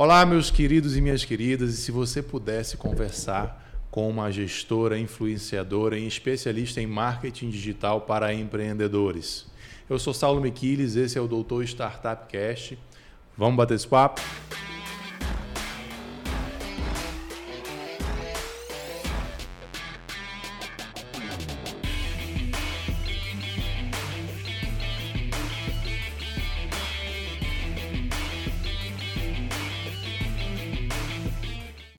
Olá, 0.00 0.24
meus 0.24 0.48
queridos 0.48 0.96
e 0.96 1.00
minhas 1.00 1.24
queridas, 1.24 1.70
e 1.70 1.76
se 1.76 1.90
você 1.90 2.22
pudesse 2.22 2.76
conversar 2.76 3.68
com 3.90 4.08
uma 4.08 4.30
gestora, 4.30 4.96
influenciadora 4.96 5.98
e 5.98 6.06
especialista 6.06 6.80
em 6.80 6.86
marketing 6.86 7.50
digital 7.50 8.02
para 8.02 8.32
empreendedores. 8.32 9.48
Eu 9.90 9.98
sou 9.98 10.14
Saulo 10.14 10.40
Miquiles, 10.40 10.94
esse 10.94 11.18
é 11.18 11.20
o 11.20 11.26
Doutor 11.26 11.64
Startup 11.64 12.28
Cast. 12.28 12.78
Vamos 13.36 13.56
bater 13.56 13.74
esse 13.74 13.88
papo? 13.88 14.20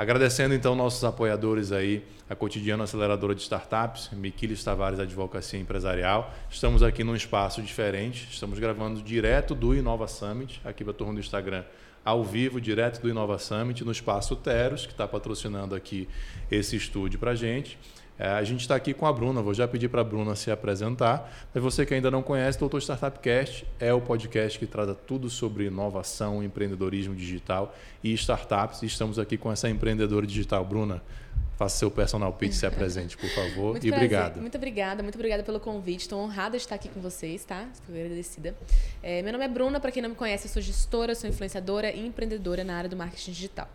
Agradecendo 0.10 0.56
então 0.56 0.74
nossos 0.74 1.04
apoiadores 1.04 1.72
aí, 1.72 2.04
a 2.28 2.36
Cotidiano 2.36 2.82
Aceleradora 2.82 3.36
de 3.36 3.44
Startups, 3.44 4.10
Miquiles 4.12 4.64
Tavares 4.64 5.00
Advocacia 5.00 5.60
Empresarial. 5.60 6.34
Estamos 6.50 6.82
aqui 6.82 7.04
num 7.04 7.16
espaço 7.16 7.62
diferente, 7.62 8.28
estamos 8.32 8.58
gravando 8.58 9.04
direto 9.04 9.54
do 9.54 9.76
Inova 9.76 10.08
Summit, 10.08 10.60
aqui 10.66 10.84
para 10.84 10.94
a 10.94 10.96
turma 10.96 11.14
do 11.14 11.20
Instagram, 11.20 11.64
ao 12.04 12.24
vivo, 12.24 12.60
direto 12.60 13.00
do 13.00 13.08
Inova 13.08 13.38
Summit, 13.38 13.86
no 13.86 13.92
espaço 13.92 14.36
Teros, 14.36 14.88
que 14.88 14.94
está 14.94 15.08
patrocinando 15.08 15.76
aqui 15.76 16.10
esse 16.50 16.76
estúdio 16.76 17.20
para 17.20 17.30
a 17.30 17.36
gente. 17.36 17.78
É, 18.20 18.28
a 18.28 18.44
gente 18.44 18.60
está 18.60 18.76
aqui 18.76 18.94
com 18.94 19.06
a 19.06 19.14
Bruna, 19.14 19.42
vou 19.42 19.54
já 19.54 19.66
pedir 19.66 19.88
para 19.88 20.02
a 20.02 20.04
Bruna 20.04 20.36
se 20.36 20.52
apresentar. 20.52 21.48
Mas 21.54 21.64
você 21.64 21.86
que 21.86 21.94
ainda 21.94 22.12
não 22.12 22.22
conhece, 22.22 22.58
o 22.58 22.60
Doutor 22.60 22.82
Startup 22.82 23.18
Cast 23.20 23.66
é 23.80 23.94
o 23.94 24.02
podcast 24.02 24.60
que 24.60 24.68
trata 24.68 24.94
tudo 24.94 25.30
sobre 25.30 25.66
inovação, 25.66 26.44
empreendedorismo 26.44 27.16
digital 27.16 27.74
e 28.04 28.12
startups. 28.14 28.84
E 28.84 28.88
estamos 28.88 29.18
aqui 29.18 29.38
com 29.38 29.50
essa 29.50 29.70
empreendedora 29.70 30.28
digital. 30.28 30.66
Bruna, 30.66 31.02
faça 31.58 31.78
seu 31.78 31.90
personal 31.90 32.34
pitch, 32.34 32.54
se 32.54 32.66
apresente, 32.66 33.16
por 33.16 33.30
favor. 33.30 33.72
Muito 33.80 33.88
e 33.88 33.90
prazer. 33.90 34.06
obrigado. 34.06 34.42
Muito 34.42 34.58
obrigada, 34.58 35.04
muito 35.04 35.16
obrigada 35.16 35.44
pelo 35.44 35.60
convite. 35.62 36.02
Estou 36.02 36.20
honrada 36.20 36.58
de 36.58 36.64
estar 36.64 36.76
aqui 36.76 36.90
com 36.90 37.00
vocês, 37.00 37.46
tá? 37.46 37.70
Estou 37.74 37.96
agradecida. 37.96 38.54
É, 39.02 39.22
meu 39.22 39.32
nome 39.32 39.46
é 39.46 39.48
Bruna, 39.48 39.80
para 39.80 39.92
quem 39.92 40.04
não 40.04 40.10
me 40.10 40.16
conhece, 40.16 40.46
eu 40.46 40.52
sou 40.52 40.62
gestora, 40.62 41.16
sou 41.16 41.30
influenciadora 41.30 41.90
e 41.90 42.06
empreendedora 42.06 42.66
na 42.66 42.76
área 42.76 42.90
do 42.90 42.98
marketing 42.98 43.32
digital. 43.32 43.70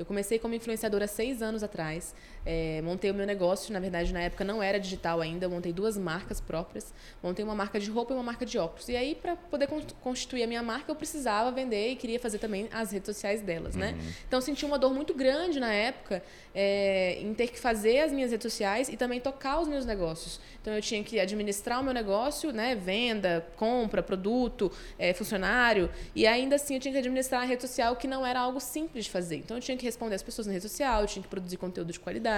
Eu 0.00 0.06
comecei 0.06 0.38
como 0.38 0.54
influenciadora 0.54 1.06
seis 1.06 1.42
anos 1.42 1.62
atrás. 1.62 2.14
É, 2.44 2.80
montei 2.82 3.10
o 3.10 3.14
meu 3.14 3.26
negócio, 3.26 3.72
na 3.72 3.80
verdade, 3.80 4.12
na 4.12 4.22
época 4.22 4.44
não 4.44 4.62
era 4.62 4.78
digital 4.78 5.20
ainda. 5.20 5.46
Eu 5.46 5.50
montei 5.50 5.72
duas 5.72 5.96
marcas 5.96 6.40
próprias. 6.40 6.92
Montei 7.22 7.44
uma 7.44 7.54
marca 7.54 7.78
de 7.78 7.90
roupa 7.90 8.12
e 8.12 8.16
uma 8.16 8.22
marca 8.22 8.46
de 8.46 8.58
óculos. 8.58 8.88
E 8.88 8.96
aí, 8.96 9.14
para 9.14 9.36
poder 9.36 9.68
constituir 10.00 10.42
a 10.42 10.46
minha 10.46 10.62
marca, 10.62 10.90
eu 10.90 10.96
precisava 10.96 11.50
vender 11.50 11.90
e 11.90 11.96
queria 11.96 12.18
fazer 12.18 12.38
também 12.38 12.68
as 12.72 12.92
redes 12.92 13.06
sociais 13.06 13.42
delas, 13.42 13.76
né? 13.76 13.92
Uhum. 13.92 14.12
Então, 14.26 14.40
senti 14.40 14.64
uma 14.64 14.78
dor 14.78 14.94
muito 14.94 15.14
grande 15.14 15.60
na 15.60 15.72
época 15.72 16.22
é, 16.54 17.18
em 17.20 17.34
ter 17.34 17.48
que 17.48 17.58
fazer 17.58 18.00
as 18.00 18.12
minhas 18.12 18.30
redes 18.30 18.50
sociais 18.50 18.88
e 18.88 18.96
também 18.96 19.20
tocar 19.20 19.60
os 19.60 19.68
meus 19.68 19.84
negócios. 19.84 20.40
Então, 20.60 20.72
eu 20.74 20.80
tinha 20.80 21.02
que 21.04 21.20
administrar 21.20 21.80
o 21.80 21.84
meu 21.84 21.92
negócio, 21.92 22.52
né? 22.52 22.74
Venda, 22.74 23.46
compra, 23.56 24.02
produto, 24.02 24.72
é, 24.98 25.12
funcionário. 25.12 25.90
E 26.14 26.26
ainda 26.26 26.56
assim, 26.56 26.74
eu 26.74 26.80
tinha 26.80 26.92
que 26.92 26.98
administrar 26.98 27.42
a 27.42 27.44
rede 27.44 27.62
social, 27.62 27.96
que 27.96 28.08
não 28.08 28.24
era 28.24 28.40
algo 28.40 28.60
simples 28.60 29.04
de 29.04 29.10
fazer. 29.10 29.36
Então, 29.36 29.56
eu 29.56 29.60
tinha 29.60 29.76
que 29.76 29.84
responder 29.84 30.14
as 30.14 30.22
pessoas 30.22 30.46
na 30.46 30.54
rede 30.54 30.62
social, 30.62 31.02
eu 31.02 31.06
tinha 31.06 31.22
que 31.22 31.28
produzir 31.28 31.58
conteúdo 31.58 31.92
de 31.92 32.00
qualidade. 32.00 32.29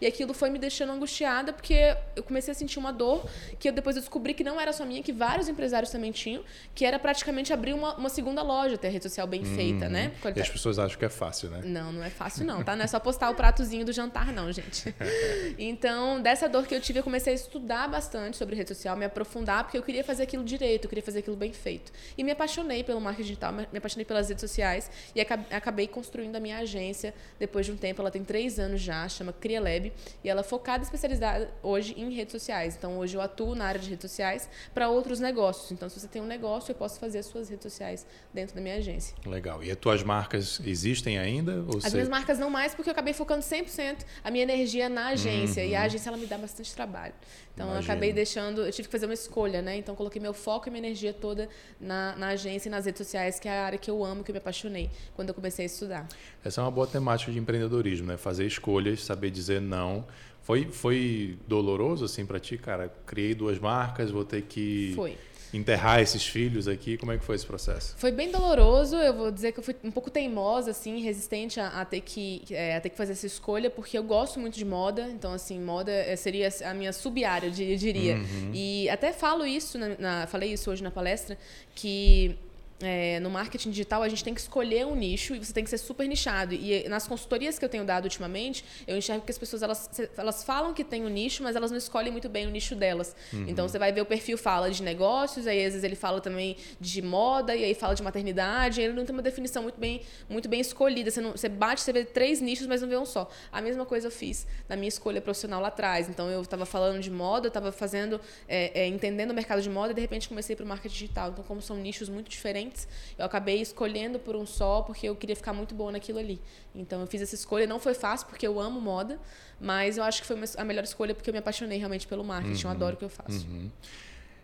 E 0.00 0.06
aquilo 0.06 0.34
foi 0.34 0.50
me 0.50 0.58
deixando 0.58 0.92
angustiada, 0.92 1.52
porque 1.52 1.96
eu 2.14 2.22
comecei 2.22 2.52
a 2.52 2.54
sentir 2.54 2.78
uma 2.78 2.92
dor 2.92 3.28
que 3.58 3.68
eu, 3.68 3.72
depois 3.72 3.96
eu 3.96 4.02
descobri 4.02 4.34
que 4.34 4.44
não 4.44 4.60
era 4.60 4.72
só 4.72 4.84
minha, 4.84 5.02
que 5.02 5.12
vários 5.12 5.48
empresários 5.48 5.90
também 5.90 6.12
tinham, 6.12 6.42
que 6.74 6.84
era 6.84 6.98
praticamente 6.98 7.52
abrir 7.52 7.72
uma, 7.72 7.94
uma 7.96 8.08
segunda 8.08 8.42
loja, 8.42 8.76
ter 8.78 8.88
a 8.88 8.90
rede 8.90 9.04
social 9.04 9.26
bem 9.26 9.44
feita, 9.44 9.86
uhum. 9.86 9.90
né? 9.90 10.12
E 10.34 10.40
as 10.40 10.48
pessoas 10.48 10.78
acham 10.78 10.98
que 10.98 11.04
é 11.04 11.08
fácil, 11.08 11.50
né? 11.50 11.60
Não, 11.64 11.92
não 11.92 12.02
é 12.02 12.10
fácil 12.10 12.44
não, 12.44 12.62
tá? 12.62 12.74
Não 12.76 12.84
é 12.84 12.86
só 12.86 12.98
postar 13.00 13.30
o 13.30 13.34
pratozinho 13.34 13.84
do 13.84 13.92
jantar, 13.92 14.32
não, 14.32 14.50
gente. 14.52 14.94
Então, 15.58 16.20
dessa 16.20 16.48
dor 16.48 16.66
que 16.66 16.74
eu 16.74 16.80
tive, 16.80 17.00
eu 17.00 17.02
comecei 17.02 17.32
a 17.32 17.36
estudar 17.36 17.88
bastante 17.88 18.36
sobre 18.36 18.54
rede 18.54 18.68
social, 18.68 18.96
me 18.96 19.04
aprofundar, 19.04 19.64
porque 19.64 19.76
eu 19.76 19.82
queria 19.82 20.04
fazer 20.04 20.22
aquilo 20.22 20.44
direito, 20.44 20.84
eu 20.84 20.88
queria 20.88 21.02
fazer 21.02 21.20
aquilo 21.20 21.36
bem 21.36 21.52
feito. 21.52 21.92
E 22.16 22.22
me 22.22 22.30
apaixonei 22.30 22.84
pelo 22.84 23.00
marketing 23.00 23.28
digital, 23.28 23.52
me 23.52 23.66
apaixonei 23.76 24.04
pelas 24.04 24.28
redes 24.28 24.40
sociais 24.40 24.90
e 25.14 25.20
acabei 25.20 25.88
construindo 25.88 26.36
a 26.36 26.40
minha 26.40 26.58
agência 26.58 26.98
agência 26.98 27.14
depois 27.38 27.66
de 27.66 27.72
um 27.72 27.76
tempo. 27.76 28.00
Ela 28.00 28.10
tem 28.10 28.24
três 28.24 28.58
anos 28.58 28.80
já, 28.80 29.08
chama 29.08 29.32
CriaLab, 29.38 29.92
e 30.22 30.28
ela 30.28 30.40
é 30.40 30.44
focada 30.44 30.82
e 30.82 30.84
especializada 30.84 31.50
hoje 31.62 31.94
em 31.98 32.12
redes 32.12 32.32
sociais. 32.32 32.76
Então, 32.76 32.98
hoje 32.98 33.16
eu 33.16 33.20
atuo 33.20 33.54
na 33.54 33.64
área 33.64 33.80
de 33.80 33.88
redes 33.88 34.10
sociais 34.10 34.48
para 34.74 34.88
outros 34.88 35.20
negócios. 35.20 35.72
Então, 35.72 35.88
se 35.88 35.98
você 35.98 36.08
tem 36.08 36.20
um 36.20 36.26
negócio, 36.26 36.72
eu 36.72 36.76
posso 36.76 36.98
fazer 36.98 37.18
as 37.18 37.26
suas 37.26 37.48
redes 37.48 37.62
sociais 37.62 38.06
dentro 38.32 38.54
da 38.54 38.60
minha 38.60 38.76
agência. 38.76 39.16
Legal. 39.26 39.62
E 39.62 39.70
as 39.70 39.76
tuas 39.76 40.02
marcas 40.02 40.60
existem 40.64 41.18
ainda? 41.18 41.60
as 41.60 41.66
você... 41.66 41.90
minhas 41.92 42.08
marcas 42.08 42.38
não 42.38 42.50
mais, 42.50 42.74
porque 42.74 42.90
eu 42.90 42.92
acabei 42.92 43.14
focando 43.14 43.42
100% 43.42 44.04
a 44.22 44.30
minha 44.30 44.42
energia 44.42 44.88
na 44.88 45.08
agência. 45.08 45.62
Uhum. 45.62 45.70
E 45.70 45.74
a 45.74 45.82
agência, 45.82 46.10
ela 46.10 46.18
me 46.18 46.26
dá 46.26 46.36
bastante 46.38 46.74
trabalho. 46.74 47.14
Então, 47.58 47.66
Imagina. 47.70 47.90
eu 47.90 47.92
acabei 47.92 48.12
deixando... 48.12 48.60
Eu 48.60 48.70
tive 48.70 48.86
que 48.86 48.92
fazer 48.92 49.06
uma 49.06 49.14
escolha, 49.14 49.60
né? 49.60 49.76
Então, 49.76 49.96
coloquei 49.96 50.22
meu 50.22 50.32
foco 50.32 50.68
e 50.68 50.70
minha 50.70 50.78
energia 50.86 51.12
toda 51.12 51.48
na, 51.80 52.14
na 52.14 52.28
agência 52.28 52.68
e 52.68 52.70
nas 52.70 52.86
redes 52.86 52.98
sociais, 53.04 53.40
que 53.40 53.48
é 53.48 53.50
a 53.50 53.64
área 53.64 53.76
que 53.76 53.90
eu 53.90 54.04
amo, 54.04 54.22
que 54.22 54.30
eu 54.30 54.32
me 54.32 54.38
apaixonei 54.38 54.88
quando 55.16 55.30
eu 55.30 55.34
comecei 55.34 55.64
a 55.64 55.66
estudar. 55.66 56.08
Essa 56.44 56.60
é 56.60 56.64
uma 56.64 56.70
boa 56.70 56.86
temática 56.86 57.32
de 57.32 57.38
empreendedorismo, 57.38 58.06
né? 58.06 58.16
Fazer 58.16 58.46
escolhas, 58.46 59.02
saber 59.02 59.30
dizer 59.30 59.60
não. 59.60 60.06
Foi, 60.40 60.66
foi 60.66 61.36
doloroso 61.48 62.04
assim 62.04 62.24
para 62.24 62.38
ti, 62.38 62.56
cara? 62.56 62.94
Criei 63.04 63.34
duas 63.34 63.58
marcas, 63.58 64.12
vou 64.12 64.24
ter 64.24 64.42
que 64.42 64.92
foi. 64.94 65.18
Enterrar 65.52 66.00
esses 66.00 66.26
filhos 66.26 66.68
aqui. 66.68 66.96
Como 66.96 67.12
é 67.12 67.18
que 67.18 67.24
foi 67.24 67.36
esse 67.36 67.46
processo? 67.46 67.94
Foi 67.96 68.10
bem 68.12 68.30
doloroso. 68.30 68.96
Eu 68.96 69.14
vou 69.14 69.30
dizer 69.30 69.52
que 69.52 69.58
eu 69.58 69.62
fui 69.64 69.74
um 69.82 69.90
pouco 69.90 70.10
teimosa, 70.10 70.70
assim, 70.70 71.00
resistente 71.00 71.58
a, 71.60 71.80
a 71.80 71.84
ter 71.84 72.00
que 72.00 72.42
é, 72.50 72.76
a 72.76 72.80
ter 72.80 72.90
que 72.90 72.96
fazer 72.96 73.12
essa 73.12 73.26
escolha, 73.26 73.70
porque 73.70 73.96
eu 73.96 74.02
gosto 74.02 74.38
muito 74.38 74.56
de 74.56 74.64
moda. 74.64 75.08
Então, 75.08 75.32
assim, 75.32 75.60
moda 75.60 75.90
é, 75.90 76.16
seria 76.16 76.48
a 76.64 76.74
minha 76.74 76.92
sub-área, 76.92 77.46
eu 77.46 77.76
diria. 77.76 78.16
Uhum. 78.16 78.50
E 78.52 78.88
até 78.88 79.12
falo 79.12 79.46
isso, 79.46 79.78
na, 79.78 79.88
na, 79.98 80.26
falei 80.26 80.52
isso 80.52 80.70
hoje 80.70 80.82
na 80.82 80.90
palestra, 80.90 81.38
que 81.74 82.36
é, 82.80 83.18
no 83.20 83.30
marketing 83.30 83.70
digital, 83.70 84.02
a 84.02 84.08
gente 84.08 84.22
tem 84.22 84.32
que 84.32 84.40
escolher 84.40 84.86
um 84.86 84.94
nicho 84.94 85.34
e 85.34 85.38
você 85.38 85.52
tem 85.52 85.64
que 85.64 85.70
ser 85.70 85.78
super 85.78 86.06
nichado. 86.06 86.54
E 86.54 86.88
nas 86.88 87.08
consultorias 87.08 87.58
que 87.58 87.64
eu 87.64 87.68
tenho 87.68 87.84
dado 87.84 88.04
ultimamente, 88.04 88.64
eu 88.86 88.96
enxergo 88.96 89.24
que 89.24 89.32
as 89.32 89.38
pessoas 89.38 89.62
elas, 89.62 89.90
elas 90.16 90.44
falam 90.44 90.72
que 90.72 90.84
tem 90.84 91.04
um 91.04 91.08
nicho, 91.08 91.42
mas 91.42 91.56
elas 91.56 91.70
não 91.70 91.78
escolhem 91.78 92.12
muito 92.12 92.28
bem 92.28 92.46
o 92.46 92.50
nicho 92.50 92.76
delas. 92.76 93.16
Uhum. 93.32 93.46
Então 93.48 93.68
você 93.68 93.78
vai 93.78 93.92
ver 93.92 94.00
o 94.00 94.06
perfil 94.06 94.38
fala 94.38 94.70
de 94.70 94.82
negócios, 94.82 95.46
aí 95.46 95.58
às 95.58 95.72
vezes 95.72 95.84
ele 95.84 95.96
fala 95.96 96.20
também 96.20 96.56
de 96.80 97.02
moda, 97.02 97.54
e 97.54 97.64
aí 97.64 97.74
fala 97.74 97.94
de 97.94 98.02
maternidade, 98.02 98.80
e 98.80 98.84
ele 98.84 98.92
não 98.92 99.04
tem 99.04 99.14
uma 99.14 99.22
definição 99.22 99.62
muito 99.62 99.78
bem, 99.78 100.02
muito 100.28 100.48
bem 100.48 100.60
escolhida. 100.60 101.10
Você, 101.10 101.20
não, 101.20 101.32
você 101.32 101.48
bate, 101.48 101.80
você 101.80 101.92
vê 101.92 102.04
três 102.04 102.40
nichos, 102.40 102.66
mas 102.66 102.80
não 102.80 102.88
vê 102.88 102.96
um 102.96 103.06
só. 103.06 103.28
A 103.50 103.60
mesma 103.60 103.84
coisa 103.84 104.06
eu 104.06 104.10
fiz 104.10 104.46
na 104.68 104.76
minha 104.76 104.88
escolha 104.88 105.20
profissional 105.20 105.60
lá 105.60 105.68
atrás. 105.68 106.08
Então 106.08 106.30
eu 106.30 106.42
estava 106.42 106.64
falando 106.64 107.00
de 107.00 107.10
moda, 107.10 107.46
eu 107.46 107.48
estava 107.48 107.72
fazendo, 107.72 108.20
é, 108.48 108.82
é, 108.82 108.86
entendendo 108.86 109.32
o 109.32 109.34
mercado 109.34 109.60
de 109.60 109.68
moda, 109.68 109.90
e 109.90 109.94
de 109.94 110.00
repente 110.00 110.28
comecei 110.28 110.54
para 110.54 110.64
o 110.64 110.68
marketing 110.68 110.94
digital. 110.94 111.30
Então, 111.30 111.44
como 111.44 111.60
são 111.60 111.76
nichos 111.76 112.08
muito 112.08 112.30
diferentes, 112.30 112.67
diferentes. 112.68 112.88
Eu 113.16 113.24
acabei 113.24 113.60
escolhendo 113.60 114.18
por 114.18 114.36
um 114.36 114.46
só 114.46 114.82
porque 114.82 115.08
eu 115.08 115.16
queria 115.16 115.34
ficar 115.34 115.52
muito 115.52 115.74
boa 115.74 115.90
naquilo 115.92 116.18
ali. 116.18 116.40
Então 116.74 117.00
eu 117.00 117.06
fiz 117.06 117.22
essa 117.22 117.34
escolha. 117.34 117.66
Não 117.66 117.80
foi 117.80 117.94
fácil 117.94 118.26
porque 118.26 118.46
eu 118.46 118.60
amo 118.60 118.80
moda, 118.80 119.18
mas 119.60 119.96
eu 119.96 120.04
acho 120.04 120.20
que 120.20 120.26
foi 120.26 120.36
a 120.56 120.64
melhor 120.64 120.84
escolha 120.84 121.14
porque 121.14 121.30
eu 121.30 121.32
me 121.32 121.38
apaixonei 121.38 121.78
realmente 121.78 122.06
pelo 122.06 122.24
marketing. 122.24 122.64
Uhum. 122.64 122.70
Eu 122.70 122.76
adoro 122.76 122.94
o 122.94 122.98
que 122.98 123.04
eu 123.04 123.10
faço. 123.10 123.46
Uhum. 123.46 123.70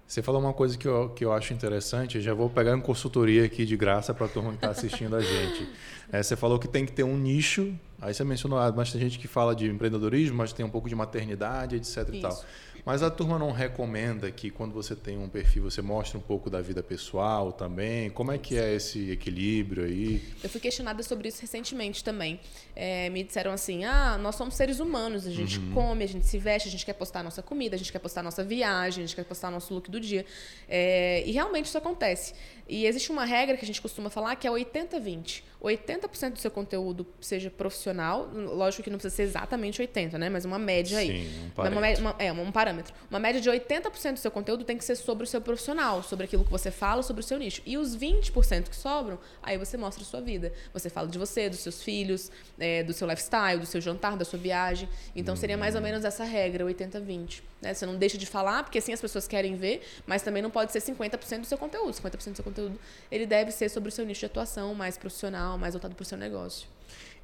Você 0.07 0.23
falou 0.23 0.41
uma 0.41 0.53
coisa 0.53 0.77
que 0.77 0.87
eu, 0.87 1.09
que 1.11 1.25
eu 1.25 1.33
acho 1.33 1.55
interessante, 1.55 2.17
eu 2.17 2.23
já 2.23 2.35
vou 2.35 2.51
pegar 2.51 2.77
em 2.77 2.81
consultoria 2.81 3.47
aqui 3.47 3.65
de 3.65 3.75
graça 3.75 4.13
para 4.13 4.27
a 4.27 4.29
turma 4.29 4.51
que 4.51 4.57
está 4.57 4.69
assistindo 4.69 5.17
a 5.17 5.21
gente. 5.23 5.67
É, 6.13 6.23
você 6.23 6.37
falou 6.37 6.59
que 6.59 6.69
tem 6.69 6.85
que 6.85 6.93
ter 6.93 7.03
um 7.03 7.17
nicho, 7.17 7.75
aí 8.03 8.13
você 8.13 8.23
mencionou, 8.23 8.59
ah, 8.59 8.71
mas 8.71 8.93
tem 8.93 9.01
gente 9.01 9.19
que 9.19 9.27
fala 9.27 9.57
de 9.57 9.67
empreendedorismo, 9.67 10.37
mas 10.37 10.53
tem 10.53 10.65
um 10.65 10.69
pouco 10.69 10.91
de 10.91 10.95
maternidade, 10.95 11.77
etc. 11.77 11.87
Isso. 11.87 12.13
E 12.13 12.21
tal. 12.21 12.45
Mas 12.85 13.03
a 13.03 13.11
turma 13.11 13.39
não 13.39 13.51
recomenda 13.51 14.31
que 14.31 14.51
quando 14.51 14.75
você 14.75 14.95
tem 14.95 15.17
um 15.17 15.29
perfil, 15.29 15.63
você 15.63 15.81
mostre 15.81 16.19
um 16.19 16.21
pouco 16.21 16.51
da 16.51 16.61
vida 16.61 16.83
pessoal 16.83 17.51
também? 17.51 18.11
Como 18.11 18.31
é 18.31 18.37
que 18.37 18.59
é 18.59 18.75
esse 18.75 19.11
equilíbrio 19.11 19.85
aí? 19.85 20.23
Eu 20.43 20.51
fui 20.51 20.61
questionada 20.61 21.03
sobre 21.03 21.29
isso 21.29 21.41
recentemente 21.41 22.05
também. 22.05 22.39
É, 22.77 23.09
me 23.09 23.25
disseram 23.25 23.53
assim, 23.53 23.85
ah, 23.85 24.19
nós 24.19 24.35
somos 24.35 24.55
seres 24.55 24.81
humanos, 24.81 25.27
a 25.27 25.31
gente 25.31 25.59
uhum. 25.59 25.73
come, 25.73 26.05
a 26.05 26.09
gente 26.09 26.27
se 26.27 26.37
veste, 26.37 26.69
a 26.69 26.71
gente 26.71 26.85
quer 26.85 26.93
postar 26.93 27.21
a 27.21 27.23
nossa 27.23 27.43
comida, 27.43 27.75
a 27.75 27.79
gente 27.79 27.91
quer 27.91 28.01
postar 28.01 28.21
a 28.21 28.25
nossa 28.25 28.45
viagem, 28.45 29.05
a 29.05 29.07
gente 29.07 29.17
quer 29.17 29.25
postar 29.25 29.49
o 29.49 29.53
nosso 29.53 29.73
look 29.73 29.91
do 29.91 29.99
dia. 29.99 30.27
É, 30.69 31.23
e 31.27 31.33
realmente 31.33 31.67
isso 31.67 31.79
acontece. 31.79 32.35
E 32.69 32.87
existe 32.87 33.13
uma 33.13 33.25
regra 33.25 33.57
que 33.57 33.65
a 33.65 33.67
gente 33.67 33.81
costuma 33.81 34.09
falar 34.09 34.37
que 34.37 34.47
é 34.47 34.51
80-20. 34.51 35.43
80% 35.63 36.33
do 36.33 36.39
seu 36.39 36.51
conteúdo 36.51 37.07
seja 37.21 37.51
profissional, 37.51 38.29
lógico 38.35 38.83
que 38.83 38.91
não 38.91 38.99
precisa 38.99 39.17
ser 39.17 39.23
exatamente 39.23 39.81
80, 39.81 40.19
né? 40.19 40.29
Mas 40.29 40.45
uma 40.45 40.59
média 40.59 40.99
aí. 40.99 41.25
Sim, 41.25 41.47
um 41.47 41.51
parâmetro. 41.51 42.03
Uma, 42.03 42.13
uma, 42.13 42.23
é, 42.23 42.33
um 42.33 42.53
parâmetro. 42.53 42.95
Uma 43.11 43.19
média 43.19 43.41
de 43.41 43.51
80% 43.51 44.13
do 44.13 44.19
seu 44.19 44.31
conteúdo 44.31 44.63
tem 44.65 44.77
que 44.77 44.85
ser 44.85 44.95
sobre 44.95 45.25
o 45.25 45.27
seu 45.27 45.41
profissional, 45.41 46.03
sobre 46.03 46.27
aquilo 46.27 46.45
que 46.45 46.51
você 46.51 46.71
fala, 46.71 47.03
sobre 47.03 47.21
o 47.21 47.25
seu 47.25 47.39
nicho. 47.39 47.63
E 47.65 47.79
os 47.79 47.97
20% 47.97 48.69
que 48.69 48.77
sobram, 48.77 49.19
aí 49.43 49.57
você 49.57 49.79
mostra 49.79 50.03
a 50.05 50.07
sua 50.07 50.21
vida. 50.21 50.53
Você 50.75 50.91
fala 50.91 51.09
de 51.09 51.19
você, 51.19 51.49
dos 51.49 51.61
seus 51.61 51.83
filhos, 51.83 52.31
é, 52.59 52.83
do 52.83 52.93
seu 52.93 53.09
lifestyle, 53.09 53.59
do 53.59 53.67
seu 53.67 53.81
jantar, 53.81 54.17
da 54.17 54.25
sua 54.25 54.39
viagem. 54.39 54.87
Então 55.17 55.35
seria 55.35 55.57
mais 55.57 55.75
ou 55.75 55.81
hum. 55.81 55.85
menos 55.85 56.05
essa 56.05 56.25
regra, 56.25 56.65
80-20. 56.67 57.41
Né? 57.63 57.73
Você 57.73 57.87
não 57.87 57.97
deixa 57.97 58.19
de 58.19 58.27
falar, 58.27 58.63
porque 58.65 58.79
assim 58.79 58.93
as 58.93 59.01
pessoas 59.01 59.27
querem 59.27 59.57
ver, 59.57 59.83
mas 60.07 60.21
também 60.21 60.43
não 60.43 60.51
pode 60.51 60.73
ser 60.73 60.81
50% 60.81 61.41
do 61.41 61.47
seu 61.47 61.57
conteúdo. 61.57 61.95
50% 61.95 62.33
do 62.33 62.37
seu 62.37 62.45
conteúdo 62.45 62.54
conteúdo, 62.55 62.79
ele 63.11 63.27
deve 63.27 63.51
ser 63.51 63.69
sobre 63.69 63.89
o 63.89 63.93
seu 63.93 64.07
nicho 64.07 64.21
de 64.21 64.27
atuação, 64.27 64.75
mais 64.75 64.97
profissional, 64.97 65.59
mais 65.59 65.75
voltado 65.75 65.95
para 65.95 66.03
o 66.03 66.07
seu 66.07 66.17
negócio. 66.17 66.69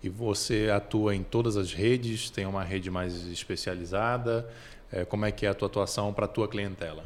E 0.02 0.08
você 0.08 0.70
atua 0.74 1.14
em 1.14 1.22
todas 1.22 1.56
as 1.56 1.72
redes? 1.72 2.30
Tem 2.30 2.46
uma 2.46 2.64
rede 2.64 2.90
mais 2.90 3.14
especializada? 3.26 4.50
É, 4.90 5.04
como 5.04 5.24
é 5.24 5.30
que 5.30 5.46
é 5.46 5.48
a 5.48 5.54
tua 5.54 5.68
atuação 5.68 6.12
para 6.12 6.24
a 6.24 6.28
tua 6.28 6.48
clientela? 6.48 7.04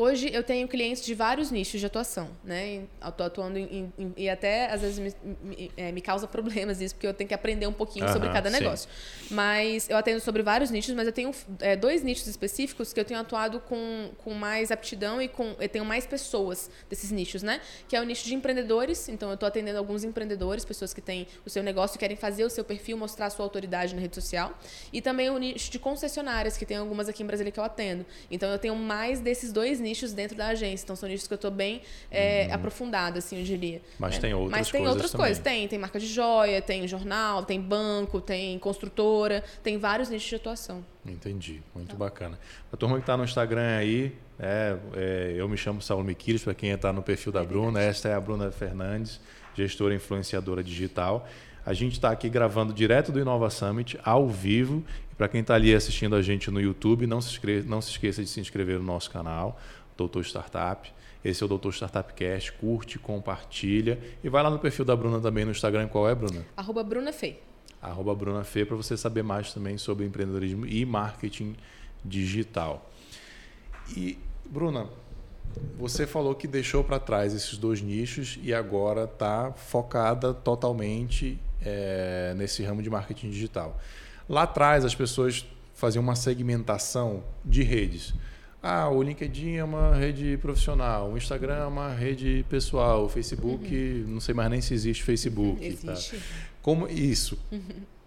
Hoje 0.00 0.30
eu 0.32 0.44
tenho 0.44 0.68
clientes 0.68 1.04
de 1.04 1.12
vários 1.12 1.50
nichos 1.50 1.80
de 1.80 1.86
atuação, 1.86 2.30
né? 2.44 2.84
Estou 3.04 3.26
atuando 3.26 3.58
em, 3.58 3.92
em, 3.98 4.14
e 4.16 4.28
até 4.28 4.70
às 4.70 4.80
vezes 4.80 4.96
me, 5.00 5.12
me, 5.42 5.72
é, 5.76 5.90
me, 5.90 6.00
causa 6.00 6.24
problemas 6.28 6.80
isso, 6.80 6.94
porque 6.94 7.08
eu 7.08 7.12
tenho 7.12 7.26
que 7.26 7.34
aprender 7.34 7.66
um 7.66 7.72
pouquinho 7.72 8.04
uh 8.04 8.08
-huh, 8.08 8.12
sobre 8.12 8.28
cada 8.28 8.48
negócio. 8.48 8.88
Sim. 8.88 9.34
Mas 9.34 9.90
eu 9.90 9.96
atendo 9.96 10.20
sobre 10.20 10.40
vários 10.40 10.70
nichos, 10.70 10.94
mas 10.94 11.04
eu 11.04 11.12
tenho 11.12 11.34
é, 11.58 11.74
dois 11.74 12.04
nichos 12.04 12.28
específicos 12.28 12.92
que 12.92 13.00
eu 13.00 13.04
tenho 13.04 13.18
atuado 13.18 13.58
com, 13.58 14.10
com 14.18 14.34
mais 14.34 14.70
aptidão 14.70 15.20
e 15.20 15.26
com 15.26 15.56
eu 15.58 15.68
tenho 15.68 15.84
mais 15.84 16.06
pessoas 16.06 16.70
desses 16.88 17.10
nichos, 17.10 17.42
né? 17.42 17.60
Que 17.88 17.96
é 17.96 18.00
o 18.00 18.04
nicho 18.04 18.24
de 18.24 18.36
empreendedores. 18.36 19.08
Então 19.08 19.30
eu 19.30 19.34
estou 19.34 19.48
atendendo 19.48 19.78
alguns 19.78 20.04
empreendedores, 20.04 20.64
pessoas 20.64 20.94
que 20.94 21.00
têm 21.00 21.26
o 21.44 21.50
seu 21.50 21.60
negócio 21.64 21.96
e 21.96 21.98
querem 21.98 22.16
fazer 22.16 22.44
o 22.44 22.50
seu 22.50 22.62
perfil, 22.62 22.96
mostrar 22.96 23.26
a 23.26 23.30
sua 23.30 23.44
autoridade 23.44 23.96
na 23.96 24.00
rede 24.00 24.14
social. 24.14 24.56
E 24.92 25.02
também 25.02 25.28
o 25.28 25.36
nicho 25.38 25.72
de 25.72 25.78
concessionárias, 25.80 26.56
que 26.56 26.64
tem 26.64 26.76
algumas 26.76 27.08
aqui 27.08 27.24
em 27.24 27.26
Brasília 27.26 27.50
que 27.50 27.58
eu 27.58 27.64
atendo. 27.64 28.06
Então 28.30 28.48
eu 28.48 28.60
tenho 28.60 28.76
mais 28.76 29.18
desses 29.18 29.52
dois 29.52 29.80
nichos 29.80 29.87
nichos 29.88 30.12
dentro 30.12 30.36
da 30.36 30.48
agência. 30.48 30.84
Então 30.84 30.96
são 30.96 31.08
nichos 31.08 31.26
que 31.26 31.32
eu 31.32 31.36
estou 31.36 31.50
bem 31.50 31.82
é, 32.10 32.46
uhum. 32.46 32.54
aprofundada, 32.54 33.18
assim, 33.18 33.38
eu 33.38 33.44
diria. 33.44 33.80
Mas 33.98 34.14
né? 34.14 34.20
tem 34.20 34.34
outras 34.34 34.58
Mas 34.58 34.70
tem 34.70 34.80
coisas 34.80 34.94
outras 34.94 35.10
também. 35.12 35.26
coisas. 35.26 35.42
Tem, 35.42 35.68
tem 35.68 35.78
marca 35.78 35.98
de 35.98 36.06
joia, 36.06 36.60
tem 36.60 36.86
jornal, 36.86 37.44
tem 37.44 37.60
banco, 37.60 38.20
tem 38.20 38.58
construtora, 38.58 39.42
tem 39.62 39.78
vários 39.78 40.08
nichos 40.08 40.28
de 40.28 40.36
atuação. 40.36 40.84
Entendi, 41.04 41.62
muito 41.74 41.92
tá. 41.92 41.96
bacana. 41.96 42.38
A 42.72 42.76
turma 42.76 42.96
que 42.96 43.02
está 43.02 43.16
no 43.16 43.24
Instagram 43.24 43.78
aí, 43.78 44.14
é, 44.38 44.76
é, 44.94 45.34
eu 45.36 45.48
me 45.48 45.56
chamo 45.56 45.80
Saulo 45.80 46.04
Miquiles, 46.04 46.44
para 46.44 46.54
quem 46.54 46.70
está 46.70 46.92
no 46.92 47.02
perfil 47.02 47.32
da 47.32 47.40
é 47.40 47.44
Bruna, 47.44 47.80
esta 47.80 48.08
é 48.08 48.14
a 48.14 48.20
Bruna 48.20 48.50
Fernandes, 48.50 49.20
gestora 49.54 49.94
influenciadora 49.94 50.62
digital. 50.62 51.26
A 51.66 51.74
gente 51.74 51.92
está 51.92 52.10
aqui 52.10 52.28
gravando 52.28 52.72
direto 52.72 53.12
do 53.12 53.20
Inova 53.20 53.50
Summit, 53.50 53.98
ao 54.02 54.28
vivo. 54.28 54.82
Para 55.18 55.28
quem 55.28 55.40
está 55.40 55.54
ali 55.54 55.74
assistindo 55.74 56.14
a 56.14 56.22
gente 56.22 56.50
no 56.50 56.60
YouTube, 56.60 57.06
não 57.06 57.20
se, 57.20 57.30
inscreva, 57.30 57.68
não 57.68 57.82
se 57.82 57.90
esqueça 57.90 58.22
de 58.22 58.28
se 58.28 58.40
inscrever 58.40 58.78
no 58.78 58.84
nosso 58.84 59.10
canal. 59.10 59.60
Doutor 59.98 60.24
Startup. 60.24 60.90
Esse 61.24 61.42
é 61.42 61.46
o 61.46 61.48
Doutor 61.48 61.74
Startup 61.74 62.14
Cast. 62.14 62.52
Curte, 62.52 62.98
compartilha. 62.98 63.98
E 64.22 64.28
vai 64.28 64.42
lá 64.42 64.48
no 64.48 64.60
perfil 64.60 64.84
da 64.84 64.94
Bruna 64.96 65.20
também 65.20 65.44
no 65.44 65.50
Instagram. 65.50 65.88
Qual 65.88 66.08
é, 66.08 66.14
Bruna? 66.14 66.46
Arroba 66.56 66.84
Bruna 66.84 67.12
Fê. 67.12 67.36
Arroba 67.82 68.14
Bruna 68.14 68.44
Fê 68.44 68.64
para 68.64 68.76
você 68.76 68.96
saber 68.96 69.22
mais 69.22 69.52
também 69.52 69.76
sobre 69.76 70.06
empreendedorismo 70.06 70.64
e 70.64 70.86
marketing 70.86 71.56
digital. 72.04 72.88
E, 73.96 74.16
Bruna, 74.46 74.88
você 75.76 76.06
falou 76.06 76.34
que 76.34 76.46
deixou 76.46 76.84
para 76.84 77.00
trás 77.00 77.34
esses 77.34 77.58
dois 77.58 77.82
nichos 77.82 78.38
e 78.42 78.54
agora 78.54 79.04
está 79.04 79.52
focada 79.52 80.32
totalmente 80.32 81.40
é, 81.60 82.34
nesse 82.36 82.62
ramo 82.62 82.82
de 82.82 82.90
marketing 82.90 83.30
digital. 83.30 83.78
Lá 84.28 84.42
atrás, 84.42 84.84
as 84.84 84.94
pessoas 84.94 85.44
faziam 85.74 86.02
uma 86.02 86.14
segmentação 86.14 87.24
de 87.44 87.62
redes. 87.62 88.14
Ah, 88.62 88.88
o 88.88 89.02
LinkedIn 89.02 89.54
é 89.54 89.64
uma 89.64 89.94
rede 89.94 90.36
profissional, 90.38 91.12
o 91.12 91.16
Instagram 91.16 91.54
é 91.54 91.66
uma 91.66 91.94
rede 91.94 92.44
pessoal, 92.48 93.04
o 93.04 93.08
Facebook, 93.08 93.72
uhum. 93.72 94.14
não 94.14 94.20
sei 94.20 94.34
mais 94.34 94.50
nem 94.50 94.60
se 94.60 94.74
existe 94.74 95.04
Facebook. 95.04 95.60
Tá? 95.60 95.66
Existe. 95.92 96.16
Tá? 96.16 96.22
Como 96.60 96.88
isso? 96.88 97.38
Uhum. 97.52 97.60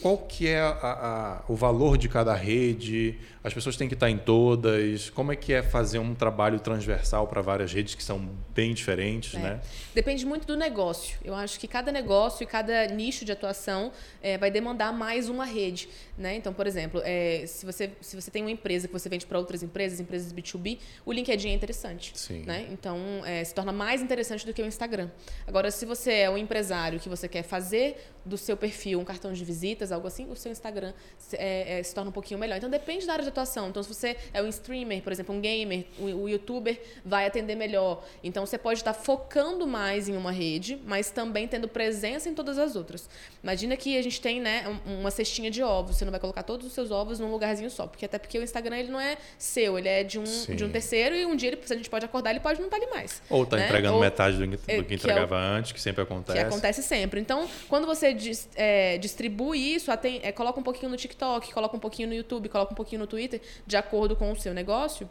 Qual 0.00 0.18
que 0.18 0.48
é 0.48 0.60
a, 0.60 0.70
a, 0.70 1.42
o 1.48 1.54
valor 1.54 1.96
de 1.96 2.08
cada 2.08 2.34
rede? 2.34 3.18
As 3.42 3.54
pessoas 3.54 3.76
têm 3.76 3.88
que 3.88 3.94
estar 3.94 4.10
em 4.10 4.18
todas? 4.18 5.08
Como 5.10 5.32
é 5.32 5.36
que 5.36 5.52
é 5.52 5.62
fazer 5.62 5.98
um 5.98 6.14
trabalho 6.14 6.58
transversal 6.60 7.26
para 7.28 7.40
várias 7.40 7.72
redes 7.72 7.94
que 7.94 8.02
são 8.02 8.28
bem 8.54 8.74
diferentes, 8.74 9.34
é. 9.34 9.38
né? 9.38 9.60
Depende 9.94 10.26
muito 10.26 10.46
do 10.46 10.56
negócio. 10.56 11.18
Eu 11.24 11.34
acho 11.34 11.58
que 11.58 11.68
cada 11.68 11.90
negócio 11.92 12.42
e 12.42 12.46
cada 12.46 12.86
nicho 12.86 13.24
de 13.24 13.32
atuação 13.32 13.92
é, 14.22 14.36
vai 14.36 14.50
demandar 14.50 14.92
mais 14.92 15.28
uma 15.28 15.44
rede, 15.44 15.88
né? 16.18 16.34
Então, 16.34 16.52
por 16.52 16.66
exemplo, 16.66 17.00
é, 17.04 17.44
se, 17.46 17.64
você, 17.64 17.90
se 18.00 18.16
você 18.16 18.30
tem 18.30 18.42
uma 18.42 18.50
empresa 18.50 18.88
que 18.88 18.92
você 18.92 19.08
vende 19.08 19.26
para 19.26 19.38
outras 19.38 19.62
empresas, 19.62 20.00
empresas 20.00 20.32
B2B, 20.32 20.78
o 21.04 21.12
LinkedIn 21.12 21.50
é 21.50 21.52
interessante, 21.52 22.12
Sim. 22.14 22.42
né? 22.42 22.66
Então, 22.70 22.98
é, 23.24 23.42
se 23.44 23.54
torna 23.54 23.72
mais 23.72 24.02
interessante 24.02 24.44
do 24.44 24.52
que 24.52 24.62
o 24.62 24.66
Instagram. 24.66 25.08
Agora, 25.46 25.70
se 25.70 25.86
você 25.86 26.12
é 26.12 26.30
um 26.30 26.36
empresário 26.36 26.98
que 26.98 27.08
você 27.08 27.28
quer 27.28 27.42
fazer 27.42 27.96
do 28.26 28.36
seu 28.36 28.56
perfil 28.56 29.00
um 29.00 29.04
cartão 29.04 29.32
de 29.32 29.44
visitas, 29.44 29.92
algo 29.92 30.06
assim, 30.06 30.28
o 30.30 30.36
seu 30.36 30.50
Instagram 30.50 30.92
se, 31.16 31.36
é, 31.36 31.78
é, 31.78 31.82
se 31.82 31.94
torna 31.94 32.10
um 32.10 32.12
pouquinho 32.12 32.38
melhor. 32.38 32.56
Então 32.56 32.68
depende 32.68 33.06
da 33.06 33.12
área 33.12 33.22
de 33.22 33.28
atuação. 33.28 33.68
Então, 33.68 33.82
se 33.82 33.88
você 33.88 34.16
é 34.34 34.42
um 34.42 34.48
streamer, 34.48 35.02
por 35.02 35.12
exemplo, 35.12 35.34
um 35.34 35.40
gamer, 35.40 35.86
o, 35.98 36.04
o 36.04 36.28
youtuber 36.28 36.80
vai 37.04 37.26
atender 37.26 37.54
melhor. 37.54 38.04
Então 38.22 38.44
você 38.44 38.58
pode 38.58 38.80
estar 38.80 38.92
focando 38.92 39.66
mais 39.66 40.08
em 40.08 40.16
uma 40.16 40.32
rede, 40.32 40.78
mas 40.84 41.10
também 41.10 41.46
tendo 41.46 41.68
presença 41.68 42.28
em 42.28 42.34
todas 42.34 42.58
as 42.58 42.76
outras. 42.76 43.08
Imagina 43.42 43.76
que 43.76 43.96
a 43.96 44.02
gente 44.02 44.20
tem 44.20 44.40
né, 44.40 44.64
uma 44.84 45.10
cestinha 45.10 45.50
de 45.50 45.62
ovos. 45.62 45.96
Você 45.96 46.04
não 46.04 46.10
vai 46.10 46.20
colocar 46.20 46.42
todos 46.42 46.66
os 46.66 46.72
seus 46.72 46.90
ovos 46.90 47.20
num 47.20 47.30
lugarzinho 47.30 47.70
só. 47.70 47.86
Porque 47.86 48.04
até 48.04 48.18
porque 48.18 48.38
o 48.38 48.42
Instagram 48.42 48.76
ele 48.78 48.90
não 48.90 49.00
é 49.00 49.16
seu, 49.38 49.78
ele 49.78 49.88
é 49.88 50.02
de 50.02 50.18
um, 50.18 50.24
de 50.24 50.64
um 50.64 50.70
terceiro 50.70 51.14
e 51.14 51.24
um 51.24 51.36
dia 51.36 51.50
ele, 51.50 51.60
a 51.68 51.74
gente 51.74 51.88
pode 51.88 52.04
acordar, 52.04 52.30
ele 52.30 52.40
pode 52.40 52.58
não 52.58 52.66
estar 52.66 52.76
ali 52.76 52.86
mais. 52.86 53.22
Ou 53.30 53.44
está 53.44 53.56
né? 53.56 53.66
entregando 53.66 53.94
Ou, 53.94 54.00
metade 54.00 54.36
do, 54.36 54.46
do 54.46 54.58
que, 54.58 54.82
que 54.82 54.94
entregava 54.94 55.36
é 55.36 55.38
o, 55.38 55.58
antes, 55.58 55.72
que 55.72 55.80
sempre 55.80 56.02
acontece. 56.02 56.38
Que 56.38 56.44
acontece 56.44 56.82
sempre. 56.82 57.20
Então, 57.20 57.48
quando 57.68 57.86
você 57.86 58.12
dis, 58.16 58.48
é, 58.56 58.98
distribui 58.98 59.74
isso, 59.74 59.90
é, 59.90 60.32
coloca 60.32 60.58
um 60.58 60.62
pouquinho 60.62 60.90
no 60.90 60.96
TikTok, 60.96 61.52
coloca 61.52 61.76
um 61.76 61.80
pouquinho 61.80 62.08
no 62.08 62.14
YouTube, 62.14 62.48
coloca 62.48 62.72
um 62.72 62.76
pouquinho 62.76 63.00
no 63.00 63.06
Twitter, 63.06 63.40
de 63.66 63.76
acordo 63.76 64.16
com 64.16 64.32
o 64.32 64.36
seu 64.36 64.52
negócio, 64.52 65.08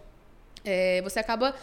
é, 0.66 1.02
você 1.02 1.20
acaba 1.20 1.56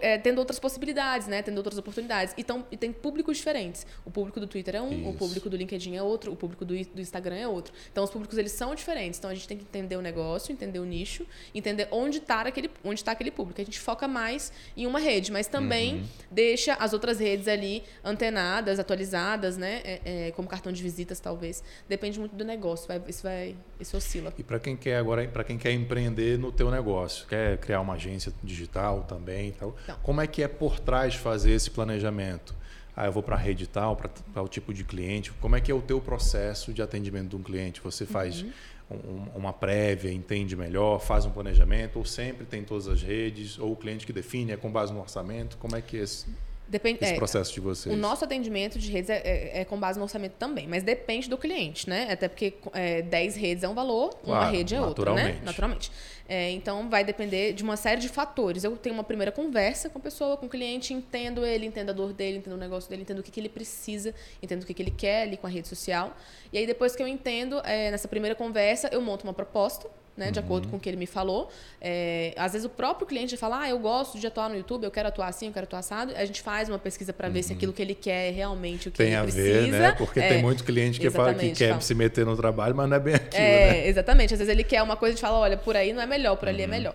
é, 0.00 0.18
tendo 0.18 0.38
outras 0.38 0.58
possibilidades, 0.58 1.26
né? 1.26 1.42
Tendo 1.42 1.56
outras 1.56 1.76
oportunidades. 1.76 2.34
Então, 2.38 2.64
e 2.70 2.76
tem 2.76 2.92
públicos 2.92 3.36
diferentes. 3.36 3.86
O 4.04 4.10
público 4.10 4.38
do 4.38 4.46
Twitter 4.46 4.76
é 4.76 4.82
um, 4.82 4.92
Isso. 4.92 5.08
o 5.08 5.14
público 5.14 5.50
do 5.50 5.56
LinkedIn 5.56 5.96
é 5.96 6.02
outro, 6.02 6.32
o 6.32 6.36
público 6.36 6.64
do, 6.64 6.74
do 6.74 7.00
Instagram 7.00 7.36
é 7.36 7.48
outro. 7.48 7.74
Então, 7.90 8.04
os 8.04 8.10
públicos 8.10 8.38
eles 8.38 8.52
são 8.52 8.74
diferentes. 8.74 9.18
Então, 9.18 9.30
a 9.30 9.34
gente 9.34 9.48
tem 9.48 9.58
que 9.58 9.64
entender 9.64 9.96
o 9.96 10.02
negócio, 10.02 10.52
entender 10.52 10.78
o 10.78 10.84
nicho, 10.84 11.26
entender 11.54 11.88
onde 11.90 12.18
está 12.18 12.42
aquele, 12.42 12.70
onde 12.84 13.02
tá 13.02 13.12
aquele 13.12 13.30
público. 13.30 13.60
A 13.60 13.64
gente 13.64 13.80
foca 13.80 14.06
mais 14.06 14.52
em 14.76 14.86
uma 14.86 14.98
rede, 14.98 15.32
mas 15.32 15.46
também 15.46 15.96
uhum. 15.96 16.04
deixa 16.30 16.74
as 16.74 16.92
outras 16.92 17.18
redes 17.18 17.48
ali 17.48 17.82
antenadas, 18.04 18.78
atualizadas, 18.78 19.56
né? 19.56 19.80
É, 19.84 20.00
é, 20.04 20.30
como 20.32 20.46
cartão 20.46 20.72
de 20.72 20.82
visitas, 20.82 21.18
talvez. 21.18 21.62
Depende 21.88 22.18
muito 22.20 22.36
do 22.36 22.44
negócio. 22.44 22.86
Vai, 22.86 23.02
isso 23.08 23.22
vai, 23.22 23.56
isso 23.80 23.96
oscila. 23.96 24.32
E 24.38 24.42
para 24.42 24.60
quem 24.60 24.76
quer 24.76 24.96
agora, 24.96 25.26
para 25.26 25.42
quem 25.42 25.58
quer 25.58 25.72
empreender 25.72 26.38
no 26.38 26.52
teu 26.52 26.70
negócio, 26.70 27.26
quer 27.26 27.58
criar 27.58 27.80
uma 27.80 27.94
agência 27.94 28.32
digital 28.42 29.02
também, 29.02 29.52
então, 29.68 29.74
então, 29.82 29.98
como 30.02 30.20
é 30.20 30.26
que 30.26 30.42
é 30.42 30.48
por 30.48 30.78
trás 30.78 31.14
fazer 31.14 31.52
esse 31.52 31.70
planejamento? 31.70 32.54
Ah, 32.96 33.06
eu 33.06 33.12
vou 33.12 33.22
para 33.22 33.34
a 33.34 33.38
rede 33.38 33.66
tal, 33.66 33.96
para 33.96 34.42
o 34.42 34.48
tipo 34.48 34.72
de 34.72 34.84
cliente. 34.84 35.32
Como 35.40 35.56
é 35.56 35.60
que 35.60 35.70
é 35.70 35.74
o 35.74 35.82
teu 35.82 36.00
processo 36.00 36.72
de 36.72 36.80
atendimento 36.80 37.30
de 37.30 37.36
um 37.36 37.42
cliente? 37.42 37.80
Você 37.82 38.06
faz 38.06 38.42
uhum. 38.42 38.52
um, 38.90 39.38
uma 39.38 39.52
prévia, 39.52 40.12
entende 40.12 40.54
melhor, 40.54 41.00
faz 41.00 41.26
um 41.26 41.30
planejamento, 41.30 41.98
ou 41.98 42.04
sempre 42.04 42.46
tem 42.46 42.62
todas 42.62 42.86
as 42.86 43.02
redes, 43.02 43.58
ou 43.58 43.72
o 43.72 43.76
cliente 43.76 44.06
que 44.06 44.12
define, 44.12 44.52
é 44.52 44.56
com 44.56 44.70
base 44.70 44.92
no 44.92 45.00
orçamento? 45.00 45.56
Como 45.56 45.74
é 45.74 45.82
que 45.82 45.96
é 45.96 46.02
esse... 46.02 46.26
Depende, 46.66 46.98
esse 47.02 47.12
é, 47.12 47.16
processo 47.16 47.52
de 47.52 47.60
vocês? 47.60 47.94
O 47.94 47.98
nosso 47.98 48.24
atendimento 48.24 48.78
de 48.78 48.90
redes 48.90 49.10
é, 49.10 49.18
é, 49.18 49.60
é, 49.60 49.64
com 49.64 49.78
base 49.78 49.98
no 49.98 50.04
orçamento 50.04 50.34
também, 50.38 50.66
mas 50.66 50.82
depende 50.82 51.28
do 51.28 51.36
cliente, 51.36 51.88
né? 51.88 52.08
Até 52.10 52.26
porque 52.26 52.54
é, 52.72 53.02
10 53.02 53.36
redes 53.36 53.64
é 53.64 53.68
um 53.68 53.74
valor, 53.74 54.14
claro, 54.24 54.46
uma 54.46 54.50
rede 54.50 54.74
é 54.74 54.80
outra, 54.80 55.12
né? 55.12 55.40
Naturalmente. 55.42 55.90
É, 56.26 56.50
então, 56.52 56.88
vai 56.88 57.04
depender 57.04 57.52
de 57.52 57.62
uma 57.62 57.76
série 57.76 58.00
de 58.00 58.08
fatores. 58.08 58.64
Eu 58.64 58.76
tenho 58.76 58.94
uma 58.94 59.04
primeira 59.04 59.30
conversa 59.30 59.90
com 59.90 59.98
a 59.98 60.02
pessoa, 60.02 60.38
com 60.38 60.46
o 60.46 60.48
cliente, 60.48 60.94
entendo 60.94 61.44
ele, 61.44 61.66
entendo 61.66 61.90
a 61.90 61.92
dor 61.92 62.14
dele, 62.14 62.38
entendo 62.38 62.54
o 62.54 62.58
negócio 62.58 62.88
dele, 62.88 63.02
entendo 63.02 63.18
o 63.18 63.22
que, 63.22 63.30
que 63.30 63.40
ele 63.40 63.50
precisa, 63.50 64.14
entendo 64.42 64.62
o 64.62 64.66
que, 64.66 64.72
que 64.72 64.82
ele 64.82 64.90
quer 64.90 65.22
ali 65.22 65.36
com 65.36 65.46
a 65.46 65.50
rede 65.50 65.68
social. 65.68 66.16
E 66.50 66.56
aí, 66.56 66.66
depois 66.66 66.96
que 66.96 67.02
eu 67.02 67.06
entendo, 67.06 67.60
é, 67.64 67.90
nessa 67.90 68.08
primeira 68.08 68.34
conversa, 68.34 68.88
eu 68.90 69.02
monto 69.02 69.24
uma 69.24 69.34
proposta 69.34 69.88
né, 70.16 70.30
de 70.30 70.38
uhum. 70.38 70.44
acordo 70.44 70.68
com 70.68 70.76
o 70.76 70.80
que 70.80 70.88
ele 70.88 70.96
me 70.96 71.06
falou. 71.06 71.50
É, 71.80 72.32
às 72.36 72.52
vezes 72.52 72.64
o 72.64 72.68
próprio 72.68 73.06
cliente 73.06 73.36
fala, 73.36 73.62
ah, 73.62 73.68
eu 73.68 73.78
gosto 73.78 74.18
de 74.18 74.26
atuar 74.26 74.48
no 74.48 74.56
YouTube, 74.56 74.84
eu 74.84 74.90
quero 74.90 75.08
atuar 75.08 75.28
assim, 75.28 75.46
eu 75.46 75.52
quero 75.52 75.64
atuar 75.64 75.80
assado. 75.80 76.12
A 76.16 76.24
gente 76.24 76.42
faz 76.42 76.68
uma 76.68 76.78
pesquisa 76.78 77.12
para 77.12 77.28
ver 77.28 77.42
se 77.42 77.50
uhum. 77.50 77.56
aquilo 77.56 77.72
que 77.72 77.82
ele 77.82 77.94
quer 77.94 78.28
é 78.28 78.30
realmente 78.30 78.88
o 78.88 78.92
que 78.92 78.98
tem 78.98 79.12
ele 79.12 79.22
precisa. 79.22 79.42
Tem 79.42 79.58
a 79.58 79.62
ver, 79.62 79.70
né? 79.70 79.92
Porque 79.92 80.20
é, 80.20 80.28
tem 80.28 80.42
muito 80.42 80.64
cliente 80.64 81.00
que 81.00 81.10
fala 81.10 81.34
que 81.34 81.50
quer 81.50 81.70
fala. 81.70 81.80
se 81.80 81.94
meter 81.94 82.24
no 82.24 82.36
trabalho, 82.36 82.74
mas 82.74 82.88
não 82.88 82.96
é 82.96 83.00
bem 83.00 83.14
aquilo, 83.14 83.42
é, 83.42 83.70
né? 83.70 83.88
Exatamente. 83.88 84.34
Às 84.34 84.38
vezes 84.38 84.52
ele 84.52 84.64
quer 84.64 84.82
uma 84.82 84.96
coisa 84.96 85.16
e 85.16 85.20
fala, 85.20 85.38
olha, 85.38 85.56
por 85.56 85.76
aí 85.76 85.92
não 85.92 86.02
é 86.02 86.06
melhor, 86.06 86.36
por 86.36 86.48
ali 86.48 86.62
é 86.62 86.64
uhum. 86.64 86.70
melhor. 86.70 86.94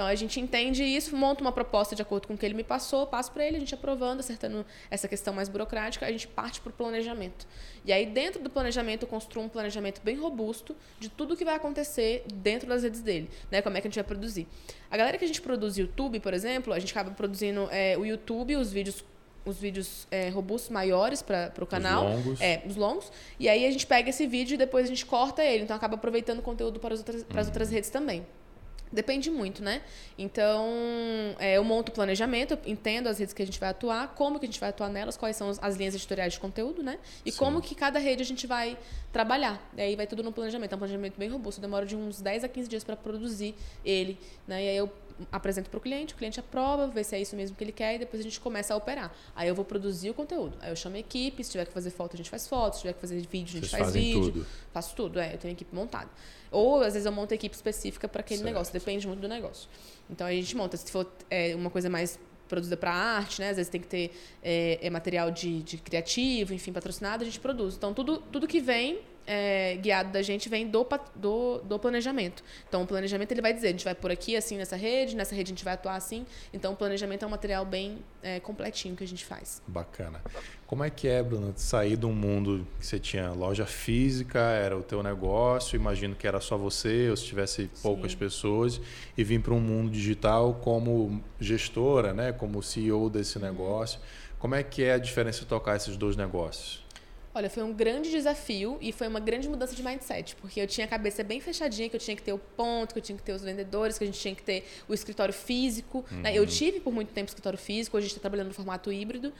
Então 0.00 0.08
a 0.08 0.14
gente 0.14 0.40
entende 0.40 0.82
isso, 0.82 1.14
monta 1.14 1.42
uma 1.42 1.52
proposta 1.52 1.94
de 1.94 2.00
acordo 2.00 2.26
com 2.26 2.32
o 2.32 2.38
que 2.38 2.46
ele 2.46 2.54
me 2.54 2.64
passou, 2.64 3.06
passo 3.06 3.30
para 3.32 3.44
ele, 3.44 3.58
a 3.58 3.60
gente 3.60 3.74
aprovando, 3.74 4.20
acertando 4.20 4.64
essa 4.90 5.06
questão 5.06 5.34
mais 5.34 5.46
burocrática, 5.46 6.06
a 6.06 6.10
gente 6.10 6.26
parte 6.26 6.58
para 6.58 6.70
o 6.70 6.72
planejamento. 6.72 7.46
E 7.84 7.92
aí, 7.92 8.06
dentro 8.06 8.42
do 8.42 8.48
planejamento, 8.48 9.02
eu 9.02 9.08
construo 9.08 9.44
um 9.44 9.48
planejamento 9.50 10.00
bem 10.02 10.16
robusto 10.16 10.74
de 10.98 11.10
tudo 11.10 11.36
que 11.36 11.44
vai 11.44 11.54
acontecer 11.54 12.24
dentro 12.32 12.66
das 12.66 12.82
redes 12.82 13.02
dele, 13.02 13.28
né? 13.50 13.60
Como 13.60 13.76
é 13.76 13.80
que 13.82 13.88
a 13.88 13.90
gente 13.90 13.96
vai 13.96 14.04
produzir. 14.04 14.48
A 14.90 14.96
galera 14.96 15.18
que 15.18 15.24
a 15.26 15.28
gente 15.28 15.42
produz 15.42 15.76
YouTube, 15.76 16.18
por 16.18 16.32
exemplo, 16.32 16.72
a 16.72 16.78
gente 16.78 16.92
acaba 16.92 17.10
produzindo 17.10 17.68
é, 17.70 17.94
o 17.98 18.06
YouTube, 18.06 18.56
os 18.56 18.72
vídeos 18.72 19.04
os 19.44 19.58
vídeos 19.58 20.06
é, 20.10 20.28
robustos 20.30 20.70
maiores 20.70 21.20
para 21.20 21.52
o 21.60 21.66
canal. 21.66 22.06
Os 22.06 22.24
longos. 22.24 22.40
É, 22.40 22.62
os 22.66 22.76
longos. 22.76 23.12
E 23.38 23.50
aí 23.50 23.66
a 23.66 23.70
gente 23.70 23.86
pega 23.86 24.08
esse 24.08 24.26
vídeo 24.26 24.54
e 24.54 24.56
depois 24.56 24.86
a 24.86 24.88
gente 24.88 25.04
corta 25.04 25.44
ele. 25.44 25.64
Então 25.64 25.76
acaba 25.76 25.96
aproveitando 25.96 26.38
o 26.38 26.42
conteúdo 26.42 26.80
para 26.80 26.94
as 26.94 27.00
outras, 27.00 27.22
para 27.24 27.40
as 27.42 27.46
outras 27.46 27.70
redes 27.70 27.90
também. 27.90 28.24
Depende 28.92 29.30
muito, 29.30 29.62
né? 29.62 29.82
Então, 30.18 30.66
é, 31.38 31.56
eu 31.56 31.62
monto 31.62 31.92
o 31.92 31.94
planejamento, 31.94 32.58
entendo 32.66 33.08
as 33.08 33.18
redes 33.18 33.32
que 33.32 33.42
a 33.42 33.46
gente 33.46 33.60
vai 33.60 33.68
atuar, 33.68 34.14
como 34.14 34.38
que 34.40 34.46
a 34.46 34.48
gente 34.48 34.58
vai 34.58 34.70
atuar 34.70 34.88
nelas, 34.88 35.16
quais 35.16 35.36
são 35.36 35.50
as 35.60 35.76
linhas 35.76 35.94
editoriais 35.94 36.32
de 36.32 36.40
conteúdo, 36.40 36.82
né? 36.82 36.98
E 37.24 37.30
Sim. 37.30 37.38
como 37.38 37.60
que 37.60 37.74
cada 37.74 38.00
rede 38.00 38.22
a 38.22 38.26
gente 38.26 38.48
vai 38.48 38.76
trabalhar. 39.12 39.62
E 39.76 39.80
aí 39.80 39.96
vai 39.96 40.06
tudo 40.08 40.22
no 40.24 40.32
planejamento. 40.32 40.72
É 40.72 40.74
um 40.74 40.78
planejamento 40.78 41.16
bem 41.16 41.28
robusto, 41.28 41.60
demora 41.60 41.86
de 41.86 41.94
uns 41.94 42.20
10 42.20 42.44
a 42.44 42.48
15 42.48 42.68
dias 42.68 42.82
para 42.82 42.96
produzir 42.96 43.54
ele, 43.84 44.18
né? 44.46 44.64
E 44.64 44.68
aí 44.68 44.76
eu 44.76 44.90
apresento 45.30 45.68
para 45.68 45.78
o 45.78 45.80
cliente, 45.80 46.14
o 46.14 46.16
cliente 46.16 46.40
aprova, 46.40 46.86
vê 46.86 47.04
se 47.04 47.14
é 47.14 47.20
isso 47.20 47.36
mesmo 47.36 47.56
que 47.56 47.62
ele 47.62 47.72
quer 47.72 47.96
e 47.96 47.98
depois 47.98 48.20
a 48.20 48.22
gente 48.22 48.40
começa 48.40 48.72
a 48.74 48.76
operar. 48.76 49.14
Aí 49.34 49.48
eu 49.48 49.54
vou 49.54 49.64
produzir 49.64 50.10
o 50.10 50.14
conteúdo. 50.14 50.56
Aí 50.60 50.70
eu 50.70 50.76
chamo 50.76 50.96
a 50.96 50.98
equipe, 50.98 51.44
se 51.44 51.50
tiver 51.50 51.66
que 51.66 51.72
fazer 51.72 51.90
foto, 51.90 52.14
a 52.14 52.16
gente 52.16 52.30
faz 52.30 52.46
foto, 52.46 52.74
se 52.74 52.80
tiver 52.80 52.94
que 52.94 53.00
fazer 53.00 53.20
vídeo, 53.20 53.58
a 53.58 53.60
gente 53.60 53.68
Vocês 53.68 53.82
faz 53.82 53.92
vídeo. 53.92 54.32
Tudo. 54.32 54.46
Faço 54.72 54.96
tudo, 54.96 55.20
é, 55.20 55.34
eu 55.34 55.38
tenho 55.38 55.52
a 55.52 55.54
equipe 55.54 55.74
montada. 55.74 56.08
Ou 56.50 56.80
às 56.80 56.94
vezes 56.94 57.06
eu 57.06 57.12
monto 57.12 57.32
a 57.32 57.36
equipe 57.36 57.54
específica 57.54 58.08
para 58.08 58.20
aquele 58.20 58.38
certo. 58.38 58.52
negócio, 58.52 58.72
depende 58.72 59.06
muito 59.06 59.20
do 59.20 59.28
negócio. 59.28 59.68
Então 60.08 60.26
a 60.26 60.32
gente 60.32 60.56
monta, 60.56 60.76
se 60.76 60.90
for 60.90 61.06
é, 61.30 61.54
uma 61.54 61.70
coisa 61.70 61.88
mais 61.88 62.18
produzida 62.48 62.76
para 62.76 62.92
arte, 62.92 63.40
né? 63.40 63.50
Às 63.50 63.56
vezes 63.56 63.70
tem 63.70 63.80
que 63.80 63.86
ter 63.86 64.10
é, 64.42 64.78
é 64.82 64.90
material 64.90 65.30
de, 65.30 65.62
de, 65.62 65.76
criativo, 65.78 66.52
enfim, 66.52 66.72
patrocinado, 66.72 67.22
a 67.22 67.26
gente 67.26 67.38
produz. 67.38 67.76
Então 67.76 67.94
tudo, 67.94 68.18
tudo 68.18 68.48
que 68.48 68.60
vem 68.60 69.00
é, 69.26 69.76
guiado 69.76 70.12
da 70.12 70.22
gente 70.22 70.48
vem 70.48 70.68
do, 70.68 70.86
do, 71.14 71.58
do, 71.58 71.78
planejamento. 71.78 72.42
Então, 72.68 72.82
o 72.82 72.86
planejamento 72.86 73.30
ele 73.32 73.42
vai 73.42 73.52
dizer, 73.52 73.68
a 73.68 73.70
gente 73.70 73.84
vai 73.84 73.94
por 73.94 74.10
aqui, 74.10 74.36
assim, 74.36 74.56
nessa 74.56 74.76
rede, 74.76 75.14
nessa 75.14 75.34
rede 75.34 75.50
a 75.50 75.54
gente 75.54 75.64
vai 75.64 75.74
atuar 75.74 75.96
assim. 75.96 76.26
Então, 76.52 76.72
o 76.72 76.76
planejamento 76.76 77.24
é 77.24 77.26
um 77.26 77.30
material 77.30 77.64
bem 77.64 77.98
é, 78.22 78.40
completinho 78.40 78.96
que 78.96 79.04
a 79.04 79.06
gente 79.06 79.24
faz. 79.24 79.62
Bacana. 79.66 80.20
Como 80.66 80.84
é 80.84 80.90
que 80.90 81.08
é, 81.08 81.22
Bruna, 81.22 81.52
sair 81.56 81.96
de 81.96 82.06
um 82.06 82.12
mundo 82.12 82.66
que 82.78 82.86
você 82.86 82.98
tinha 82.98 83.32
loja 83.32 83.66
física, 83.66 84.38
era 84.38 84.76
o 84.76 84.82
teu 84.82 85.02
negócio, 85.02 85.76
imagino 85.76 86.14
que 86.14 86.26
era 86.26 86.40
só 86.40 86.56
você, 86.56 87.10
ou 87.10 87.16
se 87.16 87.24
tivesse 87.24 87.70
poucas 87.82 88.12
Sim. 88.12 88.18
pessoas, 88.18 88.80
e 89.16 89.24
vir 89.24 89.40
para 89.40 89.54
um 89.54 89.60
mundo 89.60 89.90
digital 89.90 90.54
como 90.54 91.22
gestora, 91.40 92.12
né, 92.12 92.32
como 92.32 92.62
CEO 92.62 93.10
desse 93.10 93.36
uhum. 93.36 93.44
negócio. 93.44 94.00
Como 94.38 94.54
é 94.54 94.62
que 94.62 94.82
é 94.82 94.94
a 94.94 94.98
diferença 94.98 95.40
de 95.40 95.46
tocar 95.46 95.76
esses 95.76 95.96
dois 95.96 96.16
negócios? 96.16 96.79
Olha, 97.32 97.48
foi 97.48 97.62
um 97.62 97.72
grande 97.72 98.10
desafio 98.10 98.76
e 98.80 98.90
foi 98.90 99.06
uma 99.06 99.20
grande 99.20 99.48
mudança 99.48 99.74
de 99.74 99.82
mindset, 99.84 100.34
porque 100.34 100.60
eu 100.60 100.66
tinha 100.66 100.84
a 100.84 100.88
cabeça 100.88 101.22
bem 101.22 101.40
fechadinha, 101.40 101.88
que 101.88 101.94
eu 101.94 102.00
tinha 102.00 102.16
que 102.16 102.22
ter 102.22 102.32
o 102.32 102.38
ponto, 102.38 102.92
que 102.92 102.98
eu 102.98 103.02
tinha 103.02 103.16
que 103.16 103.22
ter 103.22 103.32
os 103.32 103.42
vendedores, 103.42 103.96
que 103.96 104.02
a 104.02 104.06
gente 104.06 104.18
tinha 104.18 104.34
que 104.34 104.42
ter 104.42 104.66
o 104.88 104.94
escritório 104.94 105.32
físico. 105.32 106.04
Uhum. 106.10 106.22
Né? 106.22 106.36
Eu 106.36 106.42
uhum. 106.42 106.48
tive 106.48 106.80
por 106.80 106.92
muito 106.92 107.12
tempo 107.12 107.28
escritório 107.28 107.58
físico, 107.58 107.96
hoje 107.96 108.06
a 108.06 108.08
gente 108.08 108.16
está 108.16 108.22
trabalhando 108.22 108.48
no 108.48 108.54
formato 108.54 108.90
híbrido. 108.90 109.32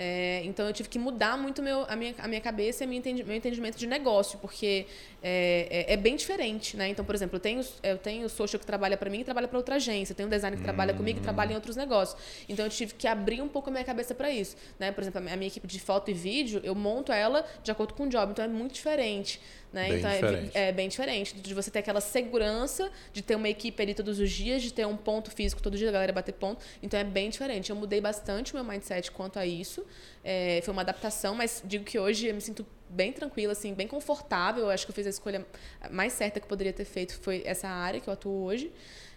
É, 0.00 0.42
então 0.44 0.64
eu 0.64 0.72
tive 0.72 0.88
que 0.88 0.96
mudar 0.96 1.36
muito 1.36 1.60
meu, 1.60 1.84
a, 1.88 1.96
minha, 1.96 2.14
a 2.18 2.28
minha 2.28 2.40
cabeça 2.40 2.84
e 2.84 2.86
meu, 2.86 2.96
entendi, 2.96 3.24
meu 3.24 3.34
entendimento 3.34 3.76
de 3.76 3.84
negócio, 3.84 4.38
porque 4.38 4.86
é, 5.20 5.86
é, 5.88 5.94
é, 5.94 5.96
bem 5.96 6.14
diferente, 6.14 6.76
né? 6.76 6.88
Então, 6.88 7.04
por 7.04 7.16
exemplo, 7.16 7.34
eu 7.34 7.40
tenho, 7.40 7.66
eu 7.82 7.98
tenho 7.98 8.26
o 8.26 8.28
social 8.28 8.60
que 8.60 8.66
trabalha 8.66 8.96
para 8.96 9.10
mim 9.10 9.22
e 9.22 9.24
trabalha 9.24 9.48
para 9.48 9.58
outra 9.58 9.74
agência, 9.74 10.12
eu 10.12 10.16
tenho 10.16 10.28
um 10.28 10.30
designer 10.30 10.56
que 10.56 10.62
trabalha 10.62 10.94
comigo 10.94 11.18
e 11.18 11.22
trabalha 11.22 11.50
em 11.50 11.56
outros 11.56 11.74
negócios. 11.74 12.16
Então 12.48 12.64
eu 12.64 12.70
tive 12.70 12.94
que 12.94 13.08
abrir 13.08 13.42
um 13.42 13.48
pouco 13.48 13.70
a 13.70 13.72
minha 13.72 13.82
cabeça 13.82 14.14
para 14.14 14.30
isso, 14.30 14.56
né? 14.78 14.92
Por 14.92 15.02
exemplo, 15.02 15.18
a 15.18 15.36
minha 15.36 15.48
equipe 15.48 15.66
de 15.66 15.80
foto 15.80 16.12
e 16.12 16.14
vídeo, 16.14 16.60
eu 16.62 16.76
monto 16.76 17.10
ela 17.10 17.37
de 17.62 17.70
acordo 17.70 17.94
com 17.94 18.04
o 18.04 18.08
job, 18.08 18.32
então 18.32 18.44
é 18.44 18.48
muito 18.48 18.74
diferente. 18.74 19.40
Né? 19.72 19.88
Bem 19.88 19.98
então 19.98 20.10
é 20.10 20.14
diferente. 20.14 20.50
É, 20.54 20.68
é, 20.68 20.72
bem 20.72 20.88
diferente. 20.88 21.34
De 21.34 21.54
você 21.54 21.70
ter 21.70 21.80
aquela 21.80 22.00
segurança 22.00 22.90
de 23.12 23.22
ter 23.22 23.34
uma 23.34 23.48
equipe 23.48 23.82
ali 23.82 23.94
todos 23.94 24.18
os 24.18 24.30
dias, 24.30 24.62
de 24.62 24.72
ter 24.72 24.86
um 24.86 24.96
ponto 24.96 25.30
físico 25.30 25.62
todo 25.62 25.76
dia, 25.76 25.88
a 25.88 25.92
galera 25.92 26.12
bater 26.12 26.32
ponto. 26.32 26.64
Então 26.82 26.98
é 26.98 27.04
bem 27.04 27.28
diferente. 27.28 27.70
Eu 27.70 27.76
mudei 27.76 28.00
bastante 28.00 28.52
o 28.52 28.56
meu 28.56 28.64
mindset 28.64 29.10
quanto 29.10 29.38
a 29.38 29.46
isso. 29.46 29.84
É, 30.24 30.60
foi 30.64 30.72
uma 30.72 30.82
adaptação, 30.82 31.34
mas 31.34 31.62
digo 31.64 31.84
que 31.84 31.98
hoje 31.98 32.28
eu 32.28 32.34
me 32.34 32.40
sinto 32.40 32.66
bem 32.88 33.12
tranquila, 33.12 33.52
assim, 33.52 33.74
bem 33.74 33.86
confortável. 33.86 34.64
Eu 34.64 34.70
acho 34.70 34.86
que 34.86 34.90
eu 34.90 34.94
fiz 34.94 35.06
a 35.06 35.10
escolha 35.10 35.46
mais 35.90 36.14
certa 36.14 36.40
que 36.40 36.44
eu 36.44 36.48
poderia 36.48 36.72
ter 36.72 36.84
feito 36.84 37.18
foi 37.20 37.42
essa 37.44 37.68
área 37.68 38.00
que 38.00 38.08
eu 38.08 38.12
atuo 38.14 38.44
hoje. 38.44 38.72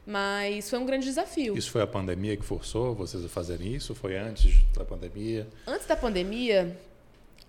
Mas 0.05 0.69
foi 0.69 0.79
um 0.79 0.85
grande 0.85 1.05
desafio. 1.05 1.55
Isso 1.55 1.69
foi 1.69 1.81
a 1.81 1.87
pandemia 1.87 2.35
que 2.35 2.43
forçou 2.43 2.95
vocês 2.95 3.23
a 3.23 3.29
fazerem 3.29 3.75
isso? 3.75 3.93
Foi 3.93 4.17
antes 4.17 4.63
da 4.73 4.83
pandemia? 4.83 5.47
Antes 5.67 5.85
da 5.85 5.95
pandemia, 5.95 6.75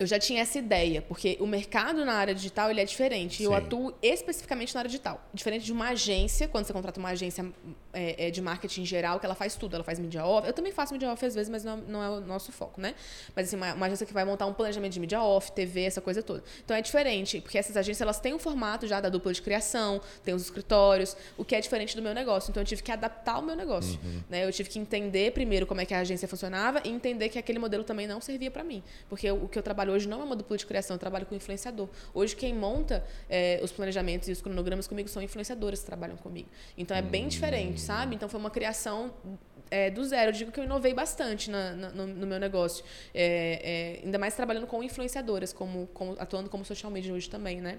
eu 0.02 0.06
já 0.06 0.18
tinha 0.18 0.42
essa 0.42 0.59
ideia, 0.59 1.00
porque 1.02 1.37
o 1.40 1.47
mercado 1.47 2.04
na 2.04 2.14
área 2.14 2.35
digital 2.35 2.71
ele 2.71 2.80
é 2.80 2.85
diferente. 2.85 3.38
Sim. 3.38 3.44
Eu 3.44 3.54
atuo 3.54 3.94
especificamente 4.02 4.75
na 4.75 4.80
área 4.80 4.88
digital. 4.88 5.25
Diferente 5.32 5.64
de 5.64 5.73
uma 5.73 5.90
agência, 5.90 6.49
quando 6.49 6.66
você 6.66 6.73
contrata 6.73 6.99
uma 6.99 7.11
agência 7.11 7.44
é, 7.92 8.28
é, 8.28 8.30
de 8.30 8.40
marketing 8.40 8.85
geral, 8.85 9.21
que 9.21 9.26
ela 9.26 9.35
faz 9.35 9.54
tudo. 9.54 9.75
Ela 9.75 9.85
faz 9.85 9.99
media 9.99 10.25
off. 10.25 10.47
Eu 10.47 10.52
também 10.52 10.73
faço 10.73 10.92
media 10.92 11.11
off 11.11 11.25
às 11.25 11.35
vezes, 11.35 11.49
mas 11.49 11.64
não, 11.64 11.76
não 11.76 12.02
é 12.02 12.09
o 12.09 12.21
nosso 12.21 12.50
foco, 12.50 12.80
né? 12.80 12.94
Mas 13.35 13.49
assim, 13.49 13.56
uma, 13.56 13.75
uma, 13.75 13.87
agência 13.87 14.06
que 14.06 14.12
vai 14.12 14.25
montar 14.25 14.47
um 14.47 14.54
planejamento 14.54 14.92
de 14.92 15.00
media 15.00 15.23
off, 15.23 15.52
TV, 15.52 15.82
essa 15.82 16.00
coisa 16.00 16.23
toda. 16.23 16.42
Então 16.64 16.76
é 16.76 16.82
diferente, 16.82 17.40
porque 17.40 17.59
essas 17.59 17.76
agências 17.76 18.00
elas 18.00 18.18
têm 18.18 18.35
um 18.35 18.38
formato 18.38 18.87
já 18.87 19.00
da 19.00 19.09
dupla 19.09 19.32
de 19.32 19.42
criação, 19.42 20.00
tem 20.25 20.35
os 20.35 20.42
escritórios, 20.42 21.16
o 21.37 21.44
que 21.44 21.54
é 21.54 21.61
diferente 21.61 21.94
do 21.94 22.02
meu 22.02 22.14
negócio. 22.14 22.50
Então 22.50 22.62
eu 22.62 22.66
tive 22.66 22.82
que 22.82 22.90
adaptar 22.90 23.38
o 23.38 23.42
meu 23.42 23.54
negócio. 23.54 23.99
Uhum. 24.02 24.23
Né? 24.28 24.44
Eu 24.47 24.52
tive 24.52 24.68
que 24.68 24.78
entender 24.78 25.32
primeiro 25.32 25.66
como 25.66 25.80
é 25.80 25.87
que 25.87 25.94
a 25.94 26.00
agência 26.00 26.26
funcionava 26.26 26.80
e 26.85 26.88
entender 26.88 27.28
que 27.28 27.38
aquele 27.38 27.59
modelo 27.59 27.85
também 27.85 28.06
não 28.06 28.21
servia 28.21 28.50
para 28.50 28.64
mim. 28.64 28.82
Porque 29.09 29.30
o 29.30 29.49
que 29.49 29.59
eu 29.59 29.62
trabalho 29.62 29.91
hoje 29.92 30.08
não 30.08 30.20
é 30.20 30.25
uma 30.25 30.37
dupla 30.37 30.56
de 30.56 30.66
criação, 30.66 30.94
eu 30.96 30.99
trabalho 30.99 31.26
com 31.26 31.34
influenciador. 31.34 31.88
Hoje, 32.12 32.34
quem 32.34 32.54
monta 32.54 33.04
é, 33.28 33.61
os 33.62 33.70
planejamentos 33.70 34.28
e 34.28 34.32
os 34.32 34.40
cronogramas 34.40 34.87
comigo 34.87 35.08
são 35.08 35.22
influenciadores 35.22 35.80
que 35.80 35.87
trabalham 35.87 36.16
comigo. 36.16 36.49
Então, 36.76 36.96
é 36.96 37.02
bem 37.02 37.28
diferente, 37.28 37.75
hum. 37.75 37.78
sabe? 37.78 38.16
Então, 38.16 38.28
foi 38.28 38.40
uma 38.40 38.50
criação 38.50 39.12
é, 39.70 39.90
do 39.90 40.04
zero. 40.04 40.30
Eu 40.30 40.32
digo 40.32 40.52
que 40.52 40.61
eu 40.61 40.64
inovei 40.64 40.92
bastante 40.92 41.50
na, 41.50 41.72
na, 41.72 41.90
no, 41.90 42.06
no, 42.06 42.26
meu 42.26 42.38
negócio. 42.38 42.84
É, 43.14 43.99
é, 44.00 44.04
ainda 44.04 44.18
mais 44.18 44.34
trabalhando 44.34 44.66
com 44.66 44.82
influenciadoras, 44.82 45.52
como, 45.52 45.87
como, 45.94 46.16
atuando 46.18 46.50
como 46.50 46.64
social 46.64 46.92
media 46.92 47.12
hoje 47.12 47.30
também, 47.30 47.61
né? 47.61 47.78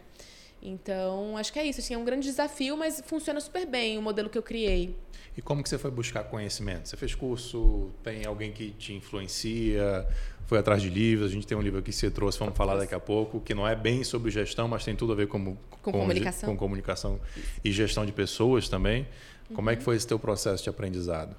Então, 0.62 1.38
acho 1.38 1.52
que 1.54 1.60
é 1.60 1.66
isso. 1.66 1.82
Assim, 1.82 1.94
é 1.94 1.98
um 1.98 2.06
grande 2.06 2.28
desafio, 2.28 2.76
mas 2.76 3.02
funciona 3.06 3.40
super 3.40 3.68
bem 3.68 3.98
o 3.98 4.02
modelo 4.02 4.30
que 4.30 4.38
eu 4.38 4.44
criei. 4.44 4.96
E 5.36 5.42
como 5.42 5.62
que 5.62 5.70
você 5.70 5.78
foi 5.78 5.92
buscar 5.92 6.24
conhecimento? 6.26 6.88
Você 6.88 6.96
fez 6.96 7.14
curso? 7.14 7.92
Tem 8.04 8.26
alguém 8.26 8.52
que 8.52 8.72
te 8.72 8.94
influencia? 8.94 10.08
Foi 10.46 10.58
atrás 10.58 10.82
de 10.82 10.90
livros? 10.90 11.32
A 11.32 11.34
gente 11.34 11.48
tem 11.48 11.58
um 11.58 11.62
livro 11.62 11.80
aqui 11.80 11.92
que 11.92 11.96
você 11.96 12.12
trouxe, 12.12 12.38
vamos 12.40 12.56
falar 12.56 12.76
daqui 12.76 12.94
a 12.94 13.00
pouco, 13.00 13.40
que 13.40 13.54
não 13.54 13.68
é 13.68 13.76
bem 13.76 14.04
sobre 14.04 14.30
gestão, 14.30 14.68
mas 14.68 14.84
tem 14.84 14.96
tudo 14.96 15.14
a 15.14 15.16
ver 15.16 15.28
com, 15.28 15.44
com, 15.44 15.58
com 15.82 15.92
comunicação. 15.92 16.50
com 16.50 16.58
comunicação 16.58 17.20
e 17.64 17.72
gestão 17.72 18.06
de 18.06 18.12
pessoas 18.12 18.68
também. 18.70 19.08
Como 19.54 19.68
uhum. 19.68 19.74
é 19.74 19.76
que 19.76 19.84
foi 19.84 19.96
esse 19.96 20.08
teu 20.08 20.20
processo 20.20 20.64
de 20.64 20.70
aprendizado? 20.70 21.36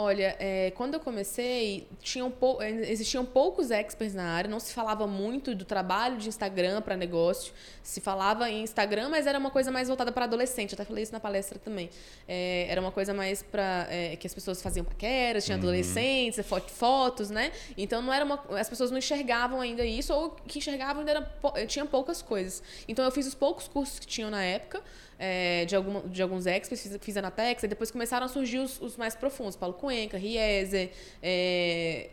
Olha, 0.00 0.36
é, 0.38 0.70
quando 0.76 0.94
eu 0.94 1.00
comecei, 1.00 1.88
tinham 2.00 2.30
pou, 2.30 2.62
é, 2.62 2.70
existiam 2.88 3.26
poucos 3.26 3.72
experts 3.72 4.14
na 4.14 4.30
área, 4.30 4.48
não 4.48 4.60
se 4.60 4.72
falava 4.72 5.08
muito 5.08 5.56
do 5.56 5.64
trabalho 5.64 6.18
de 6.18 6.28
Instagram 6.28 6.80
para 6.82 6.96
negócio. 6.96 7.52
Se 7.82 8.00
falava 8.00 8.48
em 8.48 8.62
Instagram, 8.62 9.08
mas 9.08 9.26
era 9.26 9.36
uma 9.36 9.50
coisa 9.50 9.72
mais 9.72 9.88
voltada 9.88 10.12
para 10.12 10.26
adolescente. 10.26 10.70
Eu 10.70 10.76
até 10.76 10.84
falei 10.84 11.02
isso 11.02 11.10
na 11.10 11.18
palestra 11.18 11.58
também. 11.58 11.90
É, 12.28 12.68
era 12.70 12.80
uma 12.80 12.92
coisa 12.92 13.12
mais 13.12 13.42
para 13.42 13.88
é, 13.90 14.14
que 14.14 14.24
as 14.24 14.32
pessoas 14.32 14.62
faziam 14.62 14.84
paqueras, 14.84 15.44
tinha 15.44 15.56
uhum. 15.56 15.64
adolescentes, 15.64 16.38
fotos, 16.68 17.28
né? 17.28 17.50
Então 17.76 18.00
não 18.00 18.12
era 18.12 18.24
uma, 18.24 18.40
as 18.56 18.68
pessoas 18.68 18.92
não 18.92 18.98
enxergavam 18.98 19.60
ainda 19.60 19.84
isso, 19.84 20.14
ou 20.14 20.30
que 20.30 20.60
enxergavam 20.60 21.00
ainda 21.00 21.10
era, 21.10 21.66
tinha 21.66 21.84
poucas 21.84 22.22
coisas. 22.22 22.62
Então 22.86 23.04
eu 23.04 23.10
fiz 23.10 23.26
os 23.26 23.34
poucos 23.34 23.66
cursos 23.66 23.98
que 23.98 24.06
tinham 24.06 24.30
na 24.30 24.44
época 24.44 24.80
é, 25.18 25.64
de, 25.64 25.74
algum, 25.74 26.08
de 26.08 26.22
alguns 26.22 26.46
experts, 26.46 26.82
fiz, 26.82 26.98
fiz 27.00 27.16
a 27.16 27.22
Natex, 27.22 27.62
e 27.62 27.68
depois 27.68 27.90
começaram 27.90 28.26
a 28.26 28.28
surgir 28.28 28.58
os, 28.58 28.80
os 28.80 28.96
mais 28.96 29.14
profundos. 29.14 29.56
Paulo 29.56 29.74
Cuenca, 29.74 30.16
Riese, 30.16 30.90
é, 31.22 32.10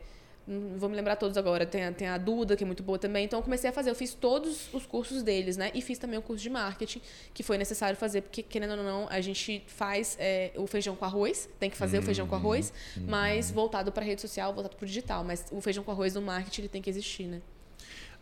não 0.47 0.77
vou 0.77 0.89
me 0.89 0.95
lembrar 0.95 1.15
todos 1.15 1.37
agora, 1.37 1.65
tem 1.65 1.85
a, 1.85 1.91
tem 1.91 2.07
a 2.07 2.17
Duda, 2.17 2.55
que 2.55 2.63
é 2.63 2.67
muito 2.67 2.83
boa 2.83 2.99
também. 2.99 3.25
Então 3.25 3.39
eu 3.39 3.43
comecei 3.43 3.69
a 3.69 3.73
fazer, 3.73 3.89
eu 3.89 3.95
fiz 3.95 4.13
todos 4.13 4.73
os 4.73 4.85
cursos 4.85 5.23
deles, 5.23 5.57
né? 5.57 5.71
E 5.73 5.81
fiz 5.81 5.97
também 5.97 6.19
o 6.19 6.21
curso 6.21 6.43
de 6.43 6.49
marketing, 6.49 7.01
que 7.33 7.41
foi 7.41 7.57
necessário 7.57 7.97
fazer, 7.97 8.21
porque, 8.21 8.43
querendo 8.43 8.77
ou 8.77 8.83
não, 8.83 9.07
a 9.09 9.21
gente 9.21 9.63
faz 9.67 10.15
é, 10.19 10.51
o 10.55 10.67
feijão 10.67 10.95
com 10.95 11.05
arroz, 11.05 11.49
tem 11.59 11.69
que 11.69 11.77
fazer 11.77 11.97
uhum, 11.97 12.03
o 12.03 12.05
feijão 12.05 12.27
com 12.27 12.35
arroz, 12.35 12.71
uhum. 12.95 13.05
mas 13.07 13.49
voltado 13.51 13.91
para 13.91 14.03
a 14.03 14.05
rede 14.05 14.21
social, 14.21 14.53
voltado 14.53 14.75
para 14.75 14.83
o 14.83 14.87
digital. 14.87 15.23
Mas 15.23 15.45
o 15.51 15.59
feijão 15.61 15.83
com 15.83 15.91
arroz 15.91 16.13
no 16.13 16.21
marketing 16.21 16.61
ele 16.61 16.69
tem 16.69 16.81
que 16.81 16.89
existir, 16.89 17.25
né? 17.25 17.41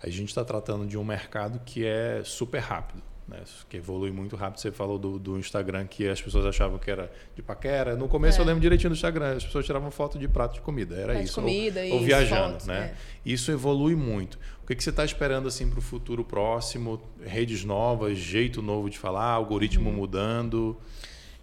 A 0.01 0.09
gente 0.09 0.29
está 0.29 0.43
tratando 0.43 0.85
de 0.85 0.97
um 0.97 1.03
mercado 1.03 1.61
que 1.65 1.85
é 1.85 2.21
super 2.25 2.59
rápido 2.59 3.01
né, 3.27 3.39
que 3.69 3.77
evolui 3.77 4.11
muito 4.11 4.35
rápido. 4.35 4.59
Você 4.59 4.71
falou 4.71 4.99
do, 4.99 5.17
do, 5.17 5.37
Instagram 5.37 5.85
que 5.87 6.07
as 6.07 6.21
pessoas 6.21 6.45
achavam 6.45 6.77
que 6.77 6.89
era 6.89 7.11
de 7.35 7.41
paquera. 7.41 7.95
No 7.95 8.07
começo 8.07 8.39
é. 8.39 8.41
eu 8.41 8.45
lembro 8.45 8.61
direitinho 8.61 8.89
do 8.89 8.95
Instagram, 8.95 9.35
as 9.37 9.45
pessoas 9.45 9.65
tiravam 9.65 9.89
foto 9.91 10.17
de 10.17 10.27
prato 10.27 10.55
de 10.55 10.61
comida, 10.61 10.95
era 10.95 11.13
prato 11.13 11.25
isso. 11.25 11.35
Comida, 11.35 11.79
ou, 11.79 11.85
isso, 11.85 11.95
ou 11.95 12.01
viajando, 12.03 12.65
né? 12.65 12.93
É. 12.93 12.95
Isso 13.25 13.51
evolui 13.51 13.95
muito. 13.95 14.37
O 14.63 14.67
que, 14.67 14.75
que 14.75 14.83
você 14.83 14.89
está 14.89 15.03
esperando 15.03 15.47
assim 15.47 15.69
para 15.69 15.79
o 15.79 15.81
futuro 15.81 16.23
próximo? 16.23 17.01
Redes 17.25 17.63
novas, 17.63 18.17
jeito 18.17 18.61
novo 18.61 18.89
de 18.89 18.97
falar, 18.97 19.31
algoritmo 19.31 19.89
hum. 19.89 19.93
mudando? 19.93 20.77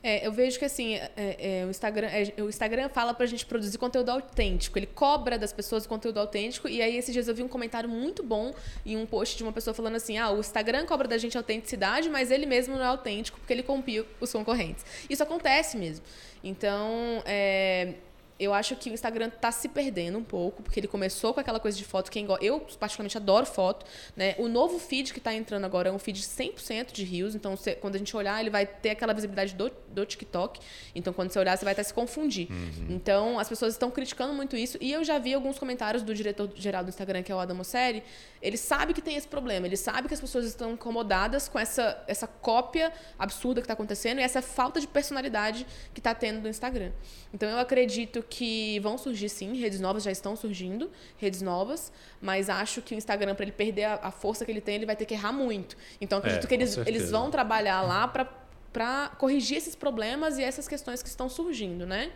É, 0.02 0.26
eu 0.26 0.33
vejo 0.33 0.59
que 0.59 0.64
assim, 0.64 0.95
é, 0.95 1.11
é, 1.16 1.66
o, 1.66 1.71
Instagram, 1.71 2.09
é, 2.09 2.42
o 2.42 2.49
Instagram 2.49 2.88
fala 2.88 3.12
pra 3.12 3.26
gente 3.26 3.45
produzir 3.45 3.76
conteúdo 3.76 4.11
autêntico. 4.11 4.78
Ele 4.78 4.87
cobra 4.87 5.38
das 5.38 5.52
pessoas 5.52 5.85
o 5.85 5.88
conteúdo 5.88 6.19
autêntico. 6.19 6.69
E 6.69 6.80
aí, 6.80 6.97
esses 6.97 7.12
dias 7.12 7.28
eu 7.28 7.35
vi 7.35 7.42
um 7.42 7.49
comentário 7.49 7.88
muito 7.88 8.23
bom 8.23 8.54
em 8.85 8.97
um 8.97 9.04
post 9.04 9.37
de 9.37 9.42
uma 9.42 9.52
pessoa 9.52 9.75
falando 9.75 9.97
assim: 9.97 10.16
ah, 10.16 10.30
o 10.30 10.40
Instagram 10.40 10.87
cobra 10.87 11.07
da 11.07 11.19
gente 11.19 11.37
autenticidade, 11.37 12.09
mas 12.09 12.30
ele 12.30 12.47
mesmo 12.47 12.76
não 12.76 12.83
é 12.83 12.87
autêntico 12.87 13.38
porque 13.38 13.52
ele 13.52 13.62
compia 13.62 14.07
os 14.19 14.33
concorrentes. 14.33 14.85
Isso 15.09 15.23
acontece 15.23 15.76
mesmo. 15.76 16.04
Então, 16.42 17.23
é, 17.26 17.95
eu 18.40 18.54
acho 18.54 18.75
que 18.75 18.88
o 18.88 18.94
Instagram 18.94 19.28
está 19.28 19.52
se 19.52 19.68
perdendo 19.68 20.16
um 20.16 20.25
pouco, 20.25 20.62
porque 20.62 20.80
ele 20.80 20.88
começou 20.88 21.35
com 21.35 21.40
aquela 21.40 21.61
coisa 21.61 21.76
de 21.76 21.85
foto. 21.85 22.11
Quem 22.11 22.26
Eu, 22.40 22.61
particularmente, 22.78 23.18
adoro 23.18 23.44
foto. 23.44 23.85
Né? 24.16 24.35
O 24.38 24.49
novo 24.49 24.78
feed 24.78 25.12
que 25.12 25.18
está 25.18 25.35
entrando 25.35 25.66
agora 25.66 25.90
é 25.90 25.92
um 25.92 25.99
feed 25.99 26.23
100% 26.23 26.90
de 26.90 27.04
rios. 27.04 27.35
Então, 27.35 27.54
você, 27.54 27.75
quando 27.75 27.97
a 27.97 27.99
gente 27.99 28.16
olhar, 28.16 28.40
ele 28.40 28.49
vai 28.49 28.64
ter 28.64 28.90
aquela 28.90 29.12
visibilidade 29.12 29.54
do, 29.54 29.70
do 29.88 30.06
TikTok. 30.06 30.59
Então, 30.94 31.12
quando 31.12 31.30
você 31.30 31.38
olhar, 31.38 31.54
você 31.54 31.64
vai 31.66 31.73
até 31.73 31.82
se 31.82 31.92
confundir. 31.92 32.50
Uhum. 32.50 32.87
Então, 32.88 33.38
as 33.38 33.47
pessoas 33.47 33.75
estão 33.75 33.90
criticando 33.90 34.32
muito 34.32 34.56
isso. 34.56 34.78
E 34.80 34.90
eu 34.90 35.04
já 35.04 35.18
vi 35.18 35.35
alguns 35.35 35.59
comentários 35.59 36.02
do 36.02 36.14
diretor-geral 36.14 36.82
do 36.82 36.88
Instagram, 36.88 37.23
que 37.23 37.30
é 37.30 37.35
o 37.35 37.38
Adam 37.38 37.56
Mosseri. 37.56 38.02
Ele 38.40 38.56
sabe 38.56 38.94
que 38.94 39.02
tem 39.02 39.16
esse 39.16 39.28
problema. 39.28 39.66
Ele 39.66 39.76
sabe 39.76 40.09
que 40.09 40.14
as 40.14 40.20
pessoas 40.20 40.47
estão 40.47 40.73
incomodadas 40.73 41.47
com 41.47 41.59
essa, 41.59 42.02
essa 42.06 42.26
cópia 42.26 42.90
absurda 43.18 43.61
que 43.61 43.66
está 43.66 43.75
acontecendo 43.75 44.18
e 44.18 44.23
essa 44.23 44.40
falta 44.40 44.80
de 44.80 44.87
personalidade 44.87 45.66
que 45.92 46.00
está 46.00 46.14
tendo 46.14 46.40
do 46.40 46.49
Instagram. 46.49 46.90
Então, 47.35 47.47
eu 47.50 47.59
acredito 47.59 48.25
que 48.30 48.78
vão 48.78 48.96
surgir 48.96 49.28
sim, 49.28 49.60
redes 49.60 49.80
novas 49.80 50.04
já 50.04 50.10
estão 50.10 50.37
surgindo, 50.37 50.90
redes 51.18 51.42
novas, 51.42 51.92
mas 52.22 52.49
acho 52.49 52.80
que 52.80 52.94
o 52.94 52.96
Instagram, 52.96 53.34
para 53.34 53.44
ele 53.44 53.52
perder 53.52 53.84
a, 53.84 53.94
a, 54.04 54.10
força 54.10 54.44
que 54.44 54.50
ele 54.50 54.60
tem, 54.60 54.76
ele 54.76 54.87
vai 54.87 54.96
ter 54.96 55.04
que 55.04 55.14
errar 55.14 55.32
muito. 55.32 55.76
Então 56.00 56.18
acredito 56.20 56.44
é, 56.44 56.46
que 56.46 56.54
eles, 56.54 56.76
eles 56.78 57.10
vão 57.10 57.30
trabalhar 57.30 57.82
lá 57.82 58.06
para 58.08 59.08
corrigir 59.18 59.58
esses 59.58 59.75
problemas 59.75 60.38
e 60.38 60.42
essas 60.42 60.68
questões 60.68 61.02
que 61.02 61.08
estão 61.08 61.28
surgindo, 61.28 61.84
né? 61.84 62.12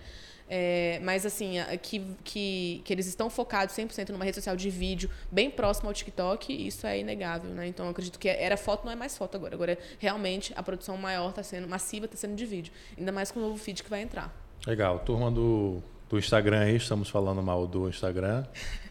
É, 0.48 1.00
mas 1.02 1.24
assim, 1.24 1.54
que, 1.82 2.04
que, 2.22 2.82
que 2.84 2.92
eles 2.92 3.06
estão 3.06 3.30
focados 3.30 3.74
100% 3.74 4.10
numa 4.10 4.24
rede 4.24 4.36
social 4.36 4.54
de 4.54 4.68
vídeo 4.68 5.10
bem 5.32 5.50
próximo 5.50 5.88
ao 5.88 5.94
TikTok, 5.94 6.66
isso 6.66 6.86
é 6.86 6.98
inegável, 6.98 7.50
né? 7.50 7.66
Então 7.66 7.88
acredito 7.88 8.18
que 8.18 8.28
era 8.28 8.56
foto, 8.56 8.84
não 8.84 8.92
é 8.92 8.96
mais 8.96 9.16
foto 9.16 9.36
agora. 9.36 9.54
Agora, 9.54 9.78
realmente, 9.98 10.52
a 10.54 10.62
produção 10.62 10.96
maior 10.96 11.30
está 11.30 11.42
sendo, 11.42 11.66
massiva 11.66 12.04
está 12.04 12.16
sendo 12.16 12.36
de 12.36 12.46
vídeo. 12.46 12.72
Ainda 12.96 13.10
mais 13.10 13.30
com 13.30 13.40
o 13.40 13.42
novo 13.42 13.56
feed 13.56 13.82
que 13.82 13.90
vai 13.90 14.02
entrar. 14.02 14.32
Legal. 14.66 14.98
Turma 15.00 15.30
do 15.30 15.82
do 16.08 16.18
Instagram 16.18 16.60
aí, 16.60 16.76
estamos 16.76 17.08
falando 17.08 17.42
mal 17.42 17.66
do 17.66 17.88
Instagram. 17.88 18.44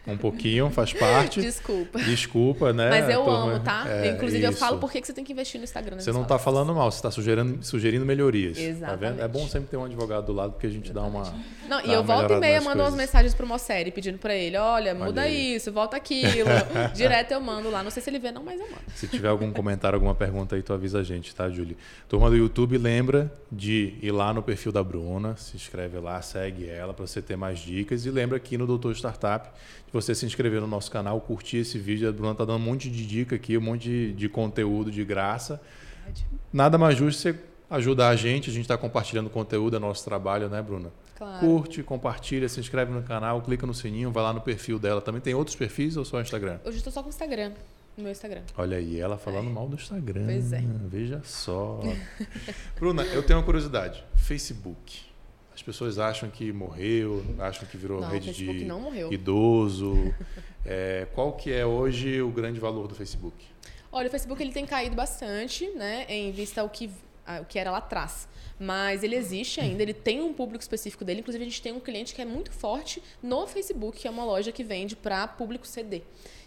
Um 0.06 0.18
pouquinho, 0.18 0.68
faz 0.70 0.92
parte. 0.92 1.40
Desculpa. 1.42 1.98
Desculpa, 1.98 2.72
né? 2.74 2.90
Mas 2.90 3.08
eu 3.08 3.28
amo, 3.28 3.58
tá? 3.60 3.84
É, 3.88 4.10
Inclusive, 4.10 4.44
isso. 4.44 4.52
eu 4.52 4.56
falo 4.56 4.78
por 4.78 4.92
que 4.92 5.02
você 5.02 5.14
tem 5.14 5.24
que 5.24 5.32
investir 5.32 5.58
no 5.58 5.64
Instagram. 5.64 5.98
Você 5.98 6.12
não 6.12 6.22
está 6.22 6.38
falando 6.38 6.74
mal, 6.74 6.90
você 6.90 6.98
está 6.98 7.10
sugerindo, 7.10 7.64
sugerindo 7.64 8.04
melhorias. 8.04 8.58
Exatamente. 8.58 9.18
Tá 9.18 9.24
é 9.24 9.28
bom 9.28 9.48
sempre 9.48 9.68
ter 9.68 9.76
um 9.78 9.84
advogado 9.84 10.26
do 10.26 10.32
lado, 10.32 10.52
porque 10.52 10.66
a 10.66 10.70
gente 10.70 10.90
Exatamente. 10.90 11.30
dá 11.30 11.30
uma. 11.30 11.80
Não, 11.82 11.90
e 11.90 11.92
eu 11.92 12.04
volto 12.04 12.34
e 12.34 12.36
meia 12.36 12.60
mando 12.60 12.82
umas 12.82 12.94
mensagens 12.94 13.34
pro 13.34 13.46
Mosseri 13.46 13.90
pedindo 13.90 14.18
para 14.18 14.34
ele: 14.34 14.58
olha, 14.58 14.94
muda 14.94 15.22
olha 15.22 15.28
isso, 15.28 15.72
volta 15.72 15.96
aquilo. 15.98 16.50
Direto 16.94 17.32
eu 17.32 17.40
mando 17.40 17.70
lá. 17.70 17.82
Não 17.82 17.90
sei 17.90 18.02
se 18.02 18.10
ele 18.10 18.18
vê, 18.18 18.30
não, 18.30 18.42
mas 18.42 18.60
eu 18.60 18.66
mando. 18.66 18.82
Se 18.94 19.08
tiver 19.08 19.28
algum 19.28 19.50
comentário, 19.52 19.96
alguma 19.96 20.14
pergunta 20.14 20.54
aí, 20.54 20.62
tu 20.62 20.74
avisa 20.74 20.98
a 20.98 21.02
gente, 21.02 21.34
tá, 21.34 21.48
Julie? 21.48 21.78
Turma 22.08 22.28
do 22.28 22.36
YouTube, 22.36 22.76
lembra 22.76 23.32
de 23.50 23.94
ir 24.02 24.12
lá 24.12 24.34
no 24.34 24.42
perfil 24.42 24.70
da 24.70 24.84
Bruna, 24.84 25.34
se 25.36 25.56
inscreve 25.56 25.98
lá, 25.98 26.20
segue 26.20 26.68
ela 26.68 26.92
para 26.92 27.06
você 27.06 27.22
ter 27.22 27.36
mais 27.36 27.58
dicas. 27.58 28.04
E 28.04 28.10
lembra 28.10 28.36
aqui 28.36 28.58
no 28.58 28.66
Doutor 28.66 28.94
Startup 28.94 29.48
você 29.94 30.14
se 30.14 30.26
inscrever 30.26 30.60
no 30.60 30.66
nosso 30.66 30.90
canal, 30.90 31.20
curtir 31.20 31.58
esse 31.58 31.78
vídeo. 31.78 32.08
A 32.08 32.12
Bruna 32.12 32.34
tá 32.34 32.44
dando 32.44 32.56
um 32.56 32.64
monte 32.64 32.90
de 32.90 33.06
dica 33.06 33.36
aqui, 33.36 33.56
um 33.56 33.60
monte 33.60 33.84
de, 33.84 34.12
de 34.12 34.28
conteúdo 34.28 34.90
de 34.90 35.04
graça. 35.04 35.60
Nada 36.52 36.76
mais 36.76 36.96
justo 36.96 37.22
você 37.22 37.38
ajudar 37.70 38.08
a 38.08 38.16
gente. 38.16 38.50
A 38.50 38.52
gente 38.52 38.62
está 38.62 38.76
compartilhando 38.76 39.30
conteúdo, 39.30 39.76
é 39.76 39.78
nosso 39.78 40.04
trabalho, 40.04 40.48
né, 40.48 40.60
Bruna? 40.60 40.90
Claro. 41.16 41.38
Curte, 41.38 41.82
compartilha, 41.82 42.48
se 42.48 42.58
inscreve 42.58 42.92
no 42.92 43.02
canal, 43.02 43.40
clica 43.40 43.66
no 43.66 43.72
sininho, 43.72 44.10
vai 44.10 44.22
lá 44.22 44.32
no 44.32 44.40
perfil 44.40 44.78
dela. 44.78 45.00
Também 45.00 45.20
tem 45.20 45.32
outros 45.32 45.56
perfis 45.56 45.96
ou 45.96 46.04
só 46.04 46.20
Instagram? 46.20 46.58
Hoje 46.64 46.78
estou 46.78 46.92
só 46.92 47.00
com 47.00 47.06
o 47.06 47.10
Instagram. 47.10 47.52
No 47.96 48.02
meu 48.02 48.10
Instagram. 48.10 48.42
Olha 48.58 48.76
aí, 48.76 48.98
ela 48.98 49.16
falando 49.16 49.48
é. 49.48 49.52
mal 49.52 49.68
do 49.68 49.76
Instagram. 49.76 50.24
Pois 50.24 50.52
é. 50.52 50.64
Veja 50.88 51.20
só. 51.22 51.80
Bruna, 52.76 53.04
eu 53.04 53.22
tenho 53.22 53.38
uma 53.38 53.44
curiosidade. 53.44 54.04
Facebook. 54.16 55.13
As 55.54 55.62
pessoas 55.62 55.98
acham 55.98 56.28
que 56.28 56.52
morreu, 56.52 57.24
acham 57.38 57.66
que 57.66 57.76
virou 57.76 58.00
não, 58.00 58.10
rede 58.10 58.32
de 58.32 58.66
idoso. 59.10 59.94
É, 60.66 61.06
qual 61.12 61.34
que 61.34 61.52
é 61.52 61.66
hoje 61.66 62.22
o 62.22 62.30
grande 62.30 62.58
valor 62.58 62.88
do 62.88 62.94
Facebook? 62.94 63.36
Olha, 63.92 64.08
o 64.08 64.10
Facebook 64.10 64.42
ele 64.42 64.50
tem 64.50 64.64
caído 64.64 64.96
bastante, 64.96 65.68
né, 65.72 66.06
em 66.08 66.32
vista 66.32 66.62
ao 66.62 66.70
que, 66.70 66.90
ao 67.26 67.44
que 67.44 67.58
era 67.58 67.70
lá 67.70 67.78
atrás. 67.78 68.28
Mas 68.58 69.02
ele 69.02 69.16
existe 69.16 69.60
ainda, 69.60 69.82
ele 69.82 69.94
tem 69.94 70.20
um 70.20 70.32
público 70.32 70.62
específico 70.62 71.04
dele. 71.04 71.20
Inclusive, 71.20 71.44
a 71.44 71.48
gente 71.48 71.60
tem 71.60 71.72
um 71.72 71.80
cliente 71.80 72.14
que 72.14 72.22
é 72.22 72.24
muito 72.24 72.52
forte 72.52 73.02
no 73.22 73.46
Facebook, 73.46 73.98
que 73.98 74.06
é 74.06 74.10
uma 74.10 74.24
loja 74.24 74.52
que 74.52 74.62
vende 74.62 74.94
para 74.94 75.26
público 75.26 75.66
CD. 75.66 76.02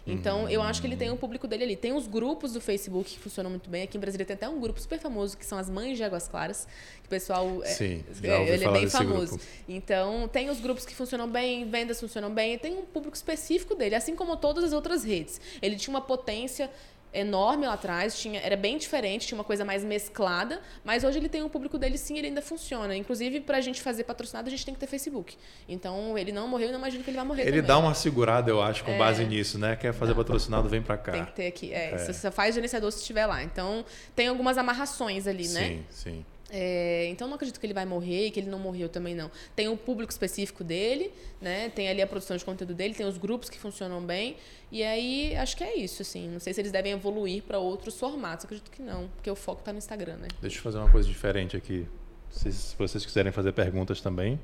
Então, 0.06 0.48
eu 0.48 0.62
acho 0.62 0.80
que 0.80 0.86
ele 0.86 0.96
tem 0.96 1.10
um 1.10 1.16
público 1.16 1.46
dele 1.46 1.64
ali. 1.64 1.76
Tem 1.76 1.92
os 1.92 2.06
grupos 2.06 2.54
do 2.54 2.60
Facebook 2.60 3.10
que 3.10 3.18
funcionam 3.18 3.50
muito 3.50 3.68
bem. 3.68 3.82
Aqui 3.82 3.98
em 3.98 4.00
Brasília 4.00 4.24
tem 4.24 4.34
até 4.34 4.48
um 4.48 4.58
grupo 4.58 4.80
super 4.80 4.98
famoso 4.98 5.36
que 5.36 5.44
são 5.44 5.58
as 5.58 5.68
Mães 5.68 5.98
de 5.98 6.04
Águas 6.04 6.26
Claras, 6.26 6.66
que 7.00 7.06
o 7.06 7.10
pessoal 7.10 7.62
é, 7.62 7.66
Sim, 7.66 8.04
é, 8.22 8.48
ele 8.48 8.64
é 8.64 8.70
bem 8.70 8.88
famoso. 8.88 9.32
Grupo. 9.32 9.44
Então, 9.68 10.26
tem 10.28 10.48
os 10.48 10.60
grupos 10.60 10.86
que 10.86 10.94
funcionam 10.94 11.28
bem, 11.28 11.68
vendas 11.68 12.00
funcionam 12.00 12.32
bem, 12.32 12.54
e 12.54 12.58
tem 12.58 12.78
um 12.78 12.86
público 12.86 13.16
específico 13.16 13.74
dele, 13.74 13.94
assim 13.94 14.16
como 14.16 14.36
todas 14.36 14.64
as 14.64 14.72
outras 14.72 15.04
redes. 15.04 15.40
Ele 15.60 15.76
tinha 15.76 15.92
uma 15.92 16.00
potência 16.00 16.70
enorme 17.12 17.66
lá 17.66 17.74
atrás, 17.74 18.18
tinha, 18.18 18.40
era 18.40 18.56
bem 18.56 18.76
diferente, 18.78 19.26
tinha 19.26 19.38
uma 19.38 19.44
coisa 19.44 19.64
mais 19.64 19.84
mesclada, 19.84 20.60
mas 20.84 21.04
hoje 21.04 21.18
ele 21.18 21.28
tem 21.28 21.42
um 21.42 21.48
público 21.48 21.78
dele 21.78 21.96
sim, 21.96 22.18
ele 22.18 22.28
ainda 22.28 22.42
funciona. 22.42 22.96
Inclusive, 22.96 23.40
para 23.40 23.58
a 23.58 23.60
gente 23.60 23.80
fazer 23.80 24.04
patrocinado, 24.04 24.48
a 24.48 24.50
gente 24.50 24.64
tem 24.64 24.74
que 24.74 24.80
ter 24.80 24.86
Facebook. 24.86 25.36
Então, 25.68 26.16
ele 26.18 26.32
não 26.32 26.48
morreu, 26.48 26.68
eu 26.68 26.72
não 26.72 26.78
imagino 26.78 27.02
que 27.02 27.10
ele 27.10 27.16
vai 27.16 27.26
morrer 27.26 27.42
Ele 27.42 27.62
também. 27.62 27.66
dá 27.66 27.78
uma 27.78 27.94
segurada, 27.94 28.50
eu 28.50 28.60
acho, 28.60 28.84
com 28.84 28.92
é... 28.92 28.98
base 28.98 29.24
nisso, 29.24 29.58
né? 29.58 29.76
Quer 29.76 29.92
fazer 29.92 30.14
patrocinado, 30.14 30.68
vem 30.68 30.82
para 30.82 30.96
cá. 30.96 31.12
Tem 31.12 31.24
que 31.24 31.32
ter 31.32 31.46
aqui, 31.46 31.72
é, 31.72 31.92
é. 31.92 31.98
Você 31.98 32.12
só 32.12 32.30
faz 32.30 32.54
gerenciador 32.54 32.92
se 32.92 33.00
estiver 33.00 33.26
lá. 33.26 33.42
Então, 33.42 33.84
tem 34.14 34.28
algumas 34.28 34.58
amarrações 34.58 35.26
ali, 35.26 35.44
sim, 35.46 35.54
né? 35.54 35.68
Sim, 35.68 35.84
sim. 35.90 36.24
É, 36.50 37.06
então 37.10 37.28
não 37.28 37.34
acredito 37.34 37.60
que 37.60 37.66
ele 37.66 37.74
vai 37.74 37.84
morrer 37.84 38.26
e 38.26 38.30
que 38.30 38.40
ele 38.40 38.48
não 38.48 38.58
morreu 38.58 38.88
também 38.88 39.14
não. 39.14 39.30
Tem 39.54 39.68
o 39.68 39.76
público 39.76 40.10
específico 40.10 40.64
dele, 40.64 41.12
né? 41.40 41.68
Tem 41.68 41.88
ali 41.88 42.00
a 42.00 42.06
produção 42.06 42.36
de 42.36 42.44
conteúdo 42.44 42.74
dele, 42.74 42.94
tem 42.94 43.06
os 43.06 43.18
grupos 43.18 43.50
que 43.50 43.58
funcionam 43.58 44.00
bem 44.00 44.36
e 44.72 44.82
aí 44.82 45.36
acho 45.36 45.56
que 45.56 45.62
é 45.62 45.76
isso 45.76 46.00
assim. 46.02 46.28
Não 46.28 46.40
sei 46.40 46.54
se 46.54 46.60
eles 46.60 46.72
devem 46.72 46.92
evoluir 46.92 47.42
para 47.42 47.58
outros 47.58 47.98
formatos. 47.98 48.46
Acredito 48.46 48.70
que 48.70 48.80
não, 48.80 49.08
porque 49.08 49.30
o 49.30 49.36
foco 49.36 49.60
está 49.60 49.72
no 49.72 49.78
Instagram, 49.78 50.16
né? 50.16 50.28
Deixa 50.40 50.58
eu 50.58 50.62
fazer 50.62 50.78
uma 50.78 50.90
coisa 50.90 51.08
diferente 51.08 51.56
aqui. 51.56 51.86
Se, 52.30 52.50
se 52.52 52.76
vocês 52.76 53.04
quiserem 53.04 53.32
fazer 53.32 53.52
perguntas 53.52 54.00
também, 54.00 54.40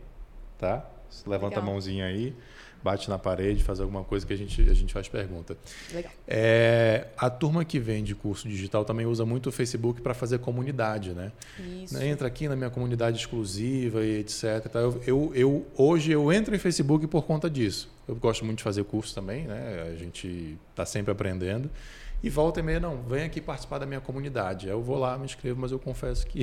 tá? 0.58 0.88
Levanta 1.26 1.56
Legal. 1.56 1.62
a 1.62 1.72
mãozinha 1.72 2.06
aí 2.06 2.34
bate 2.84 3.08
na 3.08 3.18
parede, 3.18 3.64
faz 3.64 3.80
alguma 3.80 4.04
coisa 4.04 4.26
que 4.26 4.32
a 4.34 4.36
gente, 4.36 4.60
a 4.60 4.74
gente 4.74 4.92
faz 4.92 5.08
pergunta. 5.08 5.56
Legal. 5.90 6.12
É, 6.28 7.06
a 7.16 7.30
turma 7.30 7.64
que 7.64 7.78
vende 7.78 8.14
curso 8.14 8.46
digital 8.46 8.84
também 8.84 9.06
usa 9.06 9.24
muito 9.24 9.48
o 9.48 9.52
Facebook 9.52 10.02
para 10.02 10.12
fazer 10.12 10.38
comunidade, 10.38 11.14
né? 11.14 11.32
Isso. 11.82 11.96
Entra 12.02 12.28
aqui 12.28 12.46
na 12.46 12.54
minha 12.54 12.68
comunidade 12.68 13.18
exclusiva 13.18 14.04
e 14.04 14.18
etc. 14.18 14.44
Eu, 14.74 15.02
eu, 15.06 15.32
eu, 15.34 15.66
hoje 15.74 16.12
eu 16.12 16.30
entro 16.30 16.54
em 16.54 16.58
Facebook 16.58 17.06
por 17.06 17.24
conta 17.24 17.48
disso. 17.48 17.90
Eu 18.06 18.16
gosto 18.16 18.44
muito 18.44 18.58
de 18.58 18.64
fazer 18.64 18.84
curso 18.84 19.14
também, 19.14 19.46
né? 19.46 19.90
A 19.90 19.96
gente 19.96 20.58
está 20.70 20.84
sempre 20.84 21.10
aprendendo. 21.10 21.70
E 22.22 22.30
volta 22.30 22.60
e 22.60 22.62
meia, 22.62 22.80
não, 22.80 23.02
vem 23.02 23.24
aqui 23.24 23.40
participar 23.40 23.78
da 23.78 23.86
minha 23.86 24.00
comunidade. 24.00 24.68
Eu 24.68 24.82
vou 24.82 24.98
lá, 24.98 25.16
me 25.16 25.24
inscrevo, 25.24 25.60
mas 25.60 25.72
eu 25.72 25.78
confesso 25.78 26.26
que 26.26 26.40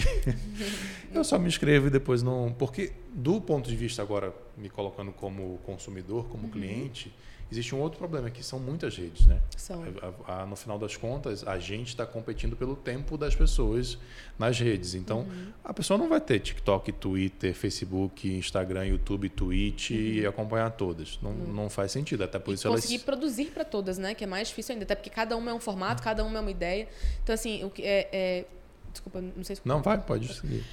eu 1.13 1.23
só 1.23 1.37
me 1.37 1.47
inscrevo 1.47 1.87
e 1.87 1.89
depois 1.89 2.23
não. 2.23 2.51
Porque, 2.51 2.93
do 3.13 3.39
ponto 3.41 3.69
de 3.69 3.75
vista 3.75 4.01
agora, 4.01 4.31
me 4.57 4.69
colocando 4.69 5.11
como 5.11 5.59
consumidor, 5.65 6.27
como 6.29 6.43
uhum. 6.45 6.51
cliente, 6.51 7.13
Existe 7.51 7.75
um 7.75 7.81
outro 7.81 7.99
problema 7.99 8.29
que 8.29 8.41
são 8.41 8.57
muitas 8.57 8.95
redes, 8.95 9.25
né? 9.25 9.41
São. 9.57 9.83
A, 10.25 10.43
a, 10.43 10.45
no 10.45 10.55
final 10.55 10.79
das 10.79 10.95
contas, 10.95 11.45
a 11.45 11.59
gente 11.59 11.89
está 11.89 12.05
competindo 12.05 12.55
pelo 12.55 12.77
tempo 12.77 13.17
das 13.17 13.35
pessoas 13.35 13.97
nas 14.39 14.57
redes. 14.57 14.95
Então, 14.95 15.19
uhum. 15.23 15.51
a 15.61 15.73
pessoa 15.73 15.97
não 15.97 16.07
vai 16.07 16.21
ter 16.21 16.39
TikTok, 16.39 16.93
Twitter, 16.93 17.53
Facebook, 17.53 18.25
Instagram, 18.25 18.85
YouTube, 18.85 19.27
Twitch 19.27 19.89
uhum. 19.89 19.97
e 19.97 20.25
acompanhar 20.25 20.71
todas. 20.71 21.19
Não, 21.21 21.31
uhum. 21.31 21.53
não 21.53 21.69
faz 21.69 21.91
sentido. 21.91 22.23
Até 22.23 22.39
por 22.39 22.51
e 22.51 22.53
isso 22.53 22.69
conseguir 22.69 22.93
elas... 22.93 23.03
produzir 23.03 23.47
para 23.47 23.65
todas, 23.65 23.97
né? 23.97 24.15
Que 24.15 24.23
é 24.23 24.27
mais 24.27 24.47
difícil 24.47 24.71
ainda. 24.71 24.85
Até 24.85 24.95
porque 24.95 25.09
cada 25.09 25.35
uma 25.35 25.51
é 25.51 25.53
um 25.53 25.59
formato, 25.59 26.01
cada 26.01 26.23
uma 26.23 26.37
é 26.37 26.41
uma 26.41 26.51
ideia. 26.51 26.87
Então, 27.21 27.33
assim, 27.33 27.65
o 27.65 27.69
que 27.69 27.83
é, 27.83 28.07
é... 28.13 28.45
Desculpa, 28.93 29.19
não 29.19 29.43
sei 29.43 29.57
se. 29.57 29.61
Não, 29.65 29.81
vai, 29.81 29.99
pode 29.99 30.33
seguir. 30.33 30.63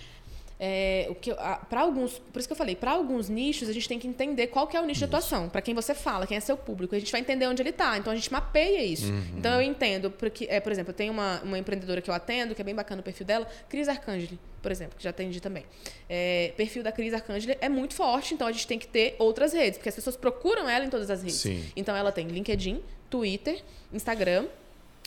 É, 0.61 1.07
o 1.09 1.14
que 1.14 1.33
para 1.68 1.81
alguns, 1.81 2.18
por 2.18 2.40
isso 2.40 2.49
que 2.49 2.53
eu 2.53 2.57
falei, 2.57 2.75
para 2.75 2.90
alguns 2.90 3.29
nichos 3.29 3.68
a 3.68 3.73
gente 3.73 3.88
tem 3.88 3.97
que 3.97 4.09
entender 4.09 4.49
qual 4.49 4.66
que 4.66 4.77
é 4.77 4.81
o 4.81 4.83
nicho 4.83 4.92
isso. 4.92 4.99
de 5.01 5.05
atuação, 5.05 5.49
para 5.49 5.62
quem 5.62 5.73
você 5.73 5.94
fala, 5.94 6.27
quem 6.27 6.37
é 6.37 6.40
seu 6.40 6.57
público, 6.57 6.97
a 6.97 6.99
gente 6.99 7.12
vai 7.12 7.21
entender 7.21 7.47
onde 7.47 7.62
ele 7.62 7.71
está. 7.71 7.97
Então 7.97 8.12
a 8.12 8.16
gente 8.16 8.33
mapeia 8.33 8.83
isso. 8.85 9.07
Uhum. 9.07 9.38
Então 9.38 9.55
eu 9.55 9.62
entendo 9.62 10.11
porque, 10.11 10.49
é, 10.51 10.59
por 10.59 10.73
exemplo, 10.73 10.90
eu 10.90 10.94
tenho 10.94 11.12
uma, 11.12 11.40
uma 11.42 11.59
empreendedora 11.59 12.03
que 12.03 12.11
eu 12.11 12.14
atendo, 12.14 12.57
que 12.57 12.61
é 12.61 12.64
bem 12.64 12.75
bacana 12.75 13.01
o 13.01 13.05
perfil 13.05 13.25
dela, 13.25 13.47
Cris 13.68 13.87
Arcangeli, 13.87 14.38
por 14.61 14.73
exemplo, 14.73 14.97
que 14.99 15.05
já 15.05 15.11
atendi 15.11 15.40
também. 15.40 15.64
É, 16.09 16.53
perfil 16.57 16.83
da 16.83 16.90
Cris 16.90 17.14
Arcangeli 17.14 17.57
é 17.61 17.68
muito 17.68 17.94
forte, 17.94 18.35
então 18.35 18.47
a 18.49 18.53
gente 18.53 18.66
tem 18.66 18.81
que 18.81 18.88
ter 18.88 19.14
outras 19.21 19.53
redes, 19.53 19.79
porque 19.79 19.90
as 19.90 19.94
pessoas 19.94 20.16
procuram 20.16 20.68
ela 20.68 20.85
em 20.85 20.90
todas 20.90 21.09
as 21.09 21.23
redes. 21.23 21.37
Sim. 21.37 21.64
Então 21.77 21.94
ela 21.94 22.11
tem 22.11 22.27
LinkedIn, 22.27 22.83
Twitter, 23.09 23.62
Instagram. 23.92 24.47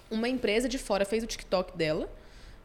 Uma 0.09 0.29
empresa 0.29 0.69
de 0.69 0.77
fora 0.77 1.03
fez 1.03 1.23
o 1.23 1.27
TikTok 1.27 1.77
dela 1.77 2.09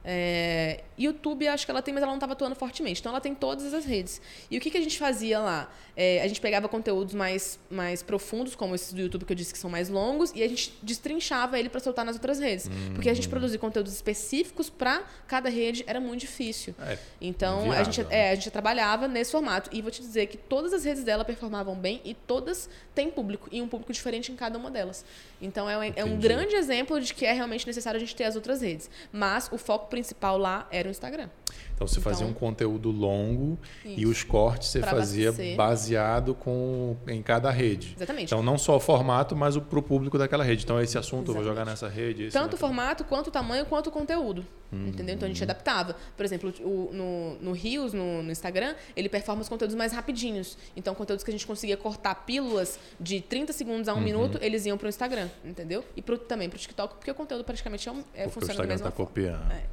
É, 0.09 0.85
YouTube, 0.97 1.49
acho 1.49 1.65
que 1.65 1.71
ela 1.71 1.83
tem, 1.83 1.93
mas 1.93 2.01
ela 2.01 2.13
não 2.13 2.17
estava 2.17 2.35
atuando 2.35 2.55
fortemente. 2.55 3.01
Então, 3.01 3.11
ela 3.11 3.21
tem 3.21 3.35
todas 3.35 3.75
as 3.75 3.85
redes. 3.85 4.23
E 4.49 4.57
o 4.57 4.61
que, 4.61 4.71
que 4.71 4.79
a 4.79 4.81
gente 4.81 4.97
fazia 4.99 5.41
lá? 5.41 5.69
É, 5.97 6.23
a 6.23 6.29
gente 6.29 6.41
pegava 6.41 6.69
conteúdos 6.69 7.13
mais, 7.13 7.59
mais 7.69 8.05
profundos, 8.05 8.55
como 8.55 8.75
esses 8.75 8.93
do 8.93 9.01
YouTube 9.01 9.25
que 9.25 9.33
eu 9.33 9.37
disse 9.37 9.53
que 9.53 9.59
são 9.59 9.69
mais 9.69 9.89
longos, 9.89 10.31
e 10.33 10.45
a 10.45 10.49
gente 10.49 10.79
destrinchava 10.81 11.59
ele 11.59 11.69
para 11.69 11.81
soltar 11.81 12.05
nas 12.05 12.15
outras 12.15 12.39
redes. 12.39 12.67
Uhum. 12.67 12.95
Porque 12.95 13.11
a 13.11 13.15
gente 13.15 13.29
produzir 13.29 13.59
conteúdos 13.59 13.93
específicos 13.93 14.71
para 14.71 15.03
cada 15.27 15.49
rede 15.49 15.83
era 15.89 15.99
muito 15.99 16.21
difícil. 16.21 16.75
É, 16.81 16.99
então, 17.21 17.73
a, 17.73 17.83
gente, 17.83 18.07
é, 18.09 18.31
a 18.31 18.35
gente 18.37 18.51
trabalhava 18.51 19.09
nesse 19.09 19.33
formato. 19.33 19.71
E 19.73 19.83
vou 19.83 19.91
te 19.91 20.01
dizer 20.01 20.27
que 20.27 20.37
todas 20.37 20.73
as 20.73 20.85
redes 20.85 21.03
dela 21.03 21.25
performavam 21.25 21.75
bem 21.75 22.01
e 22.05 22.15
todas 22.15 22.71
têm 22.95 23.11
público, 23.11 23.49
e 23.51 23.61
um 23.61 23.67
público 23.67 23.93
diferente 23.93 24.31
em 24.31 24.37
cada 24.37 24.57
uma 24.57 24.71
delas. 24.71 25.05
Então, 25.43 25.69
é 25.69 25.77
um, 25.77 25.83
é 25.97 26.05
um 26.05 26.17
grande 26.17 26.55
exemplo 26.55 27.01
de 27.01 27.13
que 27.13 27.27
é 27.27 27.33
realmente 27.33 27.67
necessário 27.67 27.99
a 27.99 28.01
gente 28.01 28.15
ter 28.15 28.25
as 28.25 28.37
outras 28.37 28.61
redes. 28.61 28.89
Mas 29.13 29.49
o 29.51 29.59
foco 29.59 29.96
principal 29.97 30.37
lá 30.37 30.69
era 30.71 30.89
o 30.89 30.91
Instagram. 30.91 31.31
Então 31.75 31.87
você 31.87 32.01
então, 32.01 32.13
fazia 32.13 32.27
um 32.27 32.33
conteúdo 32.33 32.91
longo 32.91 33.59
isso. 33.85 34.01
e 34.01 34.07
os 34.07 34.23
cortes 34.23 34.69
você 34.69 34.81
fazia 34.81 35.33
baseado 35.55 36.35
com, 36.35 36.97
em 37.07 37.23
cada 37.23 37.51
rede. 37.51 37.95
Exatamente. 37.97 38.27
Então 38.27 38.43
não 38.43 38.59
só 38.59 38.77
o 38.77 38.81
formato, 38.81 39.35
mas 39.35 39.57
para 39.57 39.79
o 39.79 39.83
público 39.83 40.19
daquela 40.19 40.45
rede. 40.45 40.65
Então 40.65 40.81
esse 40.81 40.99
assunto 40.99 41.31
Exatamente. 41.31 41.39
eu 41.39 41.45
vou 41.45 41.45
jogar 41.45 41.65
nessa 41.65 41.89
rede. 41.89 42.31
Tanto 42.31 42.55
o 42.55 42.57
formato, 42.57 43.05
quanto 43.05 43.29
o 43.29 43.31
tamanho, 43.31 43.65
quanto 43.67 43.89
o 43.89 43.91
conteúdo. 43.91 44.45
Uhum. 44.73 44.89
Entendeu? 44.89 45.15
Então 45.15 45.27
a 45.27 45.29
gente 45.29 45.43
adaptava. 45.43 45.97
Por 46.17 46.25
exemplo, 46.25 46.53
o, 46.61 46.91
no, 46.93 47.35
no 47.41 47.53
Rios, 47.53 47.93
no, 47.93 48.23
no, 48.23 48.33
Instagram, 48.33 48.75
ele 48.97 49.09
performa 49.09 49.43
os 49.43 49.49
conteúdos 49.49 49.77
mais 49.77 49.93
rapidinhos. 49.93 50.59
Então 50.75 50.95
conteúdos 50.95 51.25
que 51.25 51.31
a 51.31 51.33
gente 51.33 51.47
conseguia 51.47 51.77
cortar 51.77 52.15
pílulas 52.27 52.79
de 52.99 53.21
30 53.21 53.53
segundos 53.53 53.89
a 53.89 53.93
um 53.93 53.99
uhum. 53.99 54.03
minuto, 54.03 54.39
eles 54.41 54.67
iam 54.67 54.77
para 54.77 54.87
o 54.87 54.89
Instagram. 54.89 55.29
Entendeu? 55.45 55.85
E 55.95 56.03
pro, 56.03 56.19
também 56.19 56.49
para 56.49 56.57
o 56.57 56.59
TikTok, 56.59 56.97
porque 56.97 57.11
o 57.11 57.15
conteúdo 57.15 57.45
praticamente 57.45 57.89
é, 57.89 57.93
é 58.15 58.29
funciona 58.29 58.61
da 58.61 58.67
mesma 58.67 58.91
tá 58.91 58.97
forma. 58.97 59.07
Copiando. 59.07 59.53
É. 59.53 59.65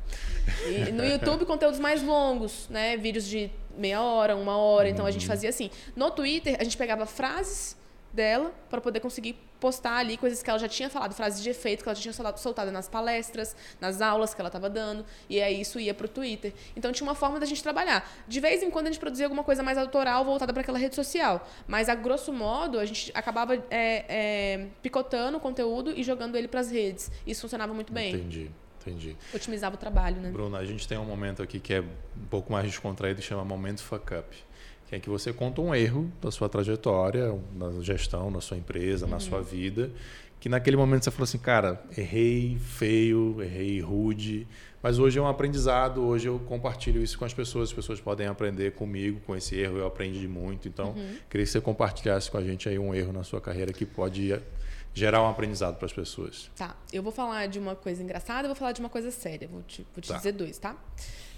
E 0.68 0.92
no 0.92 1.06
YouTube, 1.06 1.46
conteúdos 1.46 1.80
mais 1.80 2.02
longos, 2.04 2.68
né? 2.70 2.98
Vídeos 2.98 3.28
de 3.28 3.50
meia 3.78 4.02
hora, 4.02 4.36
uma 4.36 4.58
hora. 4.58 4.90
Então 4.90 5.06
a 5.06 5.12
gente 5.12 5.24
uhum. 5.24 5.28
fazia 5.28 5.50
assim. 5.50 5.70
No 5.96 6.12
Twitter, 6.12 6.58
a 6.60 6.64
gente 6.64 6.78
pegava 6.78 7.06
frases 7.06 7.78
dela 8.14 8.54
para 8.70 8.80
poder 8.80 9.00
conseguir 9.00 9.36
postar 9.60 9.96
ali 9.96 10.18
coisas 10.18 10.44
que 10.44 10.50
ela 10.50 10.60
já 10.60 10.68
tinha 10.68 10.90
falado, 10.90 11.16
frases 11.16 11.42
de 11.42 11.50
efeito 11.50 11.84
que 11.84 11.90
ela 11.90 11.96
já 11.96 12.02
tinha 12.02 12.36
soltado 12.36 12.70
nas 12.70 12.90
palestras, 12.90 13.56
nas 13.80 14.02
aulas 14.02 14.34
que 14.34 14.42
ela 14.42 14.50
estava 14.50 14.70
dando, 14.70 15.06
e 15.30 15.42
aí 15.42 15.62
isso 15.62 15.80
ia 15.80 15.94
para 15.94 16.06
o 16.06 16.10
Twitter. 16.10 16.54
Então 16.76 16.92
tinha 16.92 17.08
uma 17.08 17.16
forma 17.16 17.40
da 17.40 17.46
gente 17.46 17.64
trabalhar. 17.64 18.08
De 18.28 18.42
vez 18.42 18.62
em 18.62 18.70
quando 18.70 18.88
a 18.88 18.92
gente 18.92 19.00
produzia 19.00 19.26
alguma 19.26 19.44
coisa 19.44 19.64
mais 19.64 19.78
autoral 19.78 20.26
voltada 20.26 20.52
para 20.52 20.62
aquela 20.62 20.78
rede 20.78 20.96
social, 20.96 21.48
mas 21.66 21.88
a 21.88 21.96
grosso 21.96 22.34
modo 22.34 22.78
a 22.78 22.86
gente 22.86 23.10
acabava 23.16 23.56
é, 23.56 23.64
é, 23.72 24.68
picotando 24.82 25.38
o 25.38 25.40
conteúdo 25.40 25.94
e 25.96 26.04
jogando 26.04 26.36
ele 26.36 26.50
para 26.50 26.60
as 26.60 26.70
redes. 26.70 27.10
Isso 27.26 27.42
funcionava 27.42 27.74
muito 27.74 27.94
bem. 27.94 28.14
Entendi. 28.14 28.52
Entendi. 28.86 29.16
Otimizava 29.34 29.76
o 29.76 29.78
trabalho, 29.78 30.22
né? 30.22 30.30
Bruna, 30.30 30.58
a 30.58 30.66
gente 30.66 30.88
tem 30.88 30.98
um 30.98 31.06
momento 31.06 31.42
aqui 31.42 31.60
que 31.60 31.74
é 31.74 31.82
um 31.82 32.26
pouco 32.30 32.52
mais 32.52 32.66
descontraído, 32.66 33.22
chama 33.22 33.44
Momento 33.44 33.82
Fuck 33.82 34.14
Up. 34.14 34.38
Que 34.90 34.96
é 34.96 35.00
que 35.00 35.10
você 35.10 35.32
conta 35.34 35.62
um 35.62 35.74
erro 35.74 36.12
da 36.22 36.30
sua 36.30 36.48
trajetória, 36.50 37.34
na 37.56 37.72
gestão, 37.82 38.30
na 38.30 38.42
sua 38.42 38.58
empresa, 38.58 39.06
uhum. 39.06 39.12
na 39.12 39.20
sua 39.20 39.42
vida, 39.42 39.90
que 40.44 40.50
naquele 40.50 40.76
momento 40.76 41.06
você 41.06 41.12
falou 41.12 41.24
assim, 41.24 41.38
cara, 41.38 41.82
errei 41.98 42.58
feio, 42.60 43.42
errei 43.42 43.80
rude, 43.80 44.46
mas 44.84 45.00
hoje 45.00 45.18
é 45.18 45.22
um 45.22 45.28
aprendizado, 45.28 46.04
hoje 46.04 46.28
eu 46.28 46.38
compartilho 46.38 47.02
isso 47.02 47.18
com 47.18 47.24
as 47.24 47.34
pessoas, 47.34 47.70
as 47.70 47.74
pessoas 47.74 48.02
podem 48.02 48.28
aprender 48.28 48.74
comigo, 48.74 49.22
com 49.26 49.34
esse 49.34 49.56
erro 49.56 49.78
eu 49.78 49.88
aprendi 49.88 50.28
muito, 50.28 50.68
então 50.68 50.90
uhum. 50.90 51.16
queria 51.30 51.46
que 51.46 51.52
você 51.52 51.62
compartilhasse 51.62 52.30
com 52.30 52.38
a 52.38 52.44
gente 52.44 52.68
aí 52.68 52.78
um 52.78 52.94
erro 52.94 53.14
na 53.14 53.24
sua 53.24 53.40
carreira 53.40 53.72
que 53.72 53.86
pode 53.86 54.38
gerar 54.94 55.24
um 55.24 55.30
aprendizado 55.30 55.76
para 55.78 55.86
as 55.86 55.94
pessoas. 55.94 56.52
Tá, 56.56 56.76
eu 56.92 57.02
vou 57.02 57.12
falar 57.12 57.48
de 57.48 57.58
uma 57.58 57.76
coisa 57.76 58.04
engraçada, 58.04 58.48
vou 58.48 58.56
falar 58.56 58.72
de 58.72 58.80
uma 58.80 58.90
coisa 58.90 59.10
séria. 59.10 59.48
Vou 59.48 59.64
te, 59.64 59.86
vou 59.94 60.02
te 60.02 60.10
tá. 60.10 60.18
dizer 60.18 60.34
dois, 60.34 60.58
tá? 60.58 60.76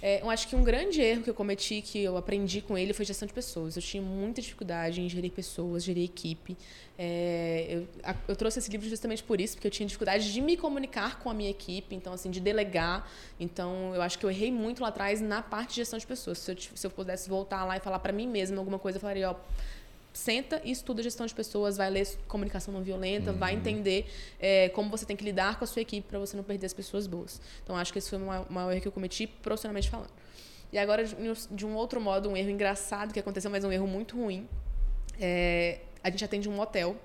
É, 0.01 0.21
eu 0.21 0.29
acho 0.29 0.47
que 0.47 0.55
um 0.55 0.63
grande 0.63 1.01
erro 1.01 1.23
que 1.23 1.29
eu 1.29 1.33
cometi, 1.33 1.81
que 1.81 2.03
eu 2.03 2.17
aprendi 2.17 2.61
com 2.61 2.77
ele, 2.77 2.93
foi 2.93 3.05
gestão 3.05 3.25
de 3.25 3.33
pessoas. 3.33 3.75
Eu 3.75 3.81
tinha 3.81 4.03
muita 4.03 4.41
dificuldade 4.41 5.01
em 5.01 5.09
gerir 5.09 5.31
pessoas, 5.31 5.83
gerir 5.83 6.03
equipe. 6.03 6.55
É, 6.97 7.65
eu, 7.69 7.87
a, 8.03 8.15
eu, 8.27 8.35
trouxe 8.35 8.59
esse 8.59 8.69
livro 8.69 8.87
justamente 8.89 9.23
por 9.23 9.39
isso, 9.39 9.55
porque 9.55 9.67
eu 9.67 9.71
tinha 9.71 9.87
dificuldade 9.87 10.31
de 10.31 10.41
me 10.41 10.57
comunicar 10.57 11.19
com 11.19 11.29
a 11.29 11.33
minha 11.33 11.49
equipe, 11.49 11.95
então, 11.95 12.13
assim, 12.13 12.29
de 12.29 12.41
delegar. 12.41 13.09
Então, 13.39 13.95
eu 13.95 14.01
acho 14.01 14.19
que 14.19 14.25
eu 14.25 14.29
errei 14.29 14.51
muito 14.51 14.81
lá 14.81 14.89
atrás 14.89 15.21
na 15.21 15.41
parte 15.41 15.69
de 15.69 15.75
gestão 15.77 15.97
de 15.97 16.05
pessoas. 16.05 16.39
Se 16.39 16.51
eu, 16.51 16.57
se 16.75 16.85
eu 16.85 16.91
pudesse 16.91 17.29
voltar 17.29 17.63
lá 17.63 17.77
e 17.77 17.79
falar 17.79 17.99
para 17.99 18.11
mim 18.11 18.27
mesma 18.27 18.57
alguma 18.57 18.77
coisa, 18.77 18.97
eu 18.97 19.01
falaria, 19.01 19.31
ó 19.31 19.35
senta 20.17 20.61
e 20.63 20.71
estuda 20.71 21.03
gestão 21.03 21.25
de 21.25 21.33
pessoas, 21.33 21.77
vai 21.77 21.89
ler 21.89 22.07
comunicação 22.27 22.73
não 22.73 22.81
violenta, 22.81 23.31
uhum. 23.31 23.37
vai 23.37 23.53
entender 23.53 24.07
é, 24.39 24.69
como 24.69 24.89
você 24.89 25.05
tem 25.05 25.15
que 25.15 25.23
lidar 25.23 25.57
com 25.57 25.63
a 25.63 25.67
sua 25.67 25.81
equipe 25.81 26.07
para 26.07 26.19
você 26.19 26.35
não 26.37 26.43
perder 26.43 26.65
as 26.65 26.73
pessoas 26.73 27.05
boas. 27.07 27.41
Então, 27.63 27.75
acho 27.75 27.91
que 27.91 27.99
esse 27.99 28.09
foi 28.09 28.19
o 28.19 28.45
maior 28.49 28.71
erro 28.71 28.81
que 28.81 28.87
eu 28.87 28.91
cometi, 28.91 29.27
profissionalmente 29.27 29.89
falando. 29.89 30.11
E 30.71 30.77
agora, 30.77 31.03
de 31.03 31.65
um 31.65 31.75
outro 31.75 32.01
modo, 32.01 32.29
um 32.29 32.35
erro 32.35 32.49
engraçado 32.49 33.13
que 33.13 33.19
aconteceu, 33.19 33.49
mas 33.51 33.63
um 33.63 33.71
erro 33.71 33.87
muito 33.87 34.17
ruim. 34.17 34.47
É, 35.19 35.79
a 36.03 36.09
gente 36.09 36.23
atende 36.23 36.49
um 36.49 36.53
motel 36.53 36.95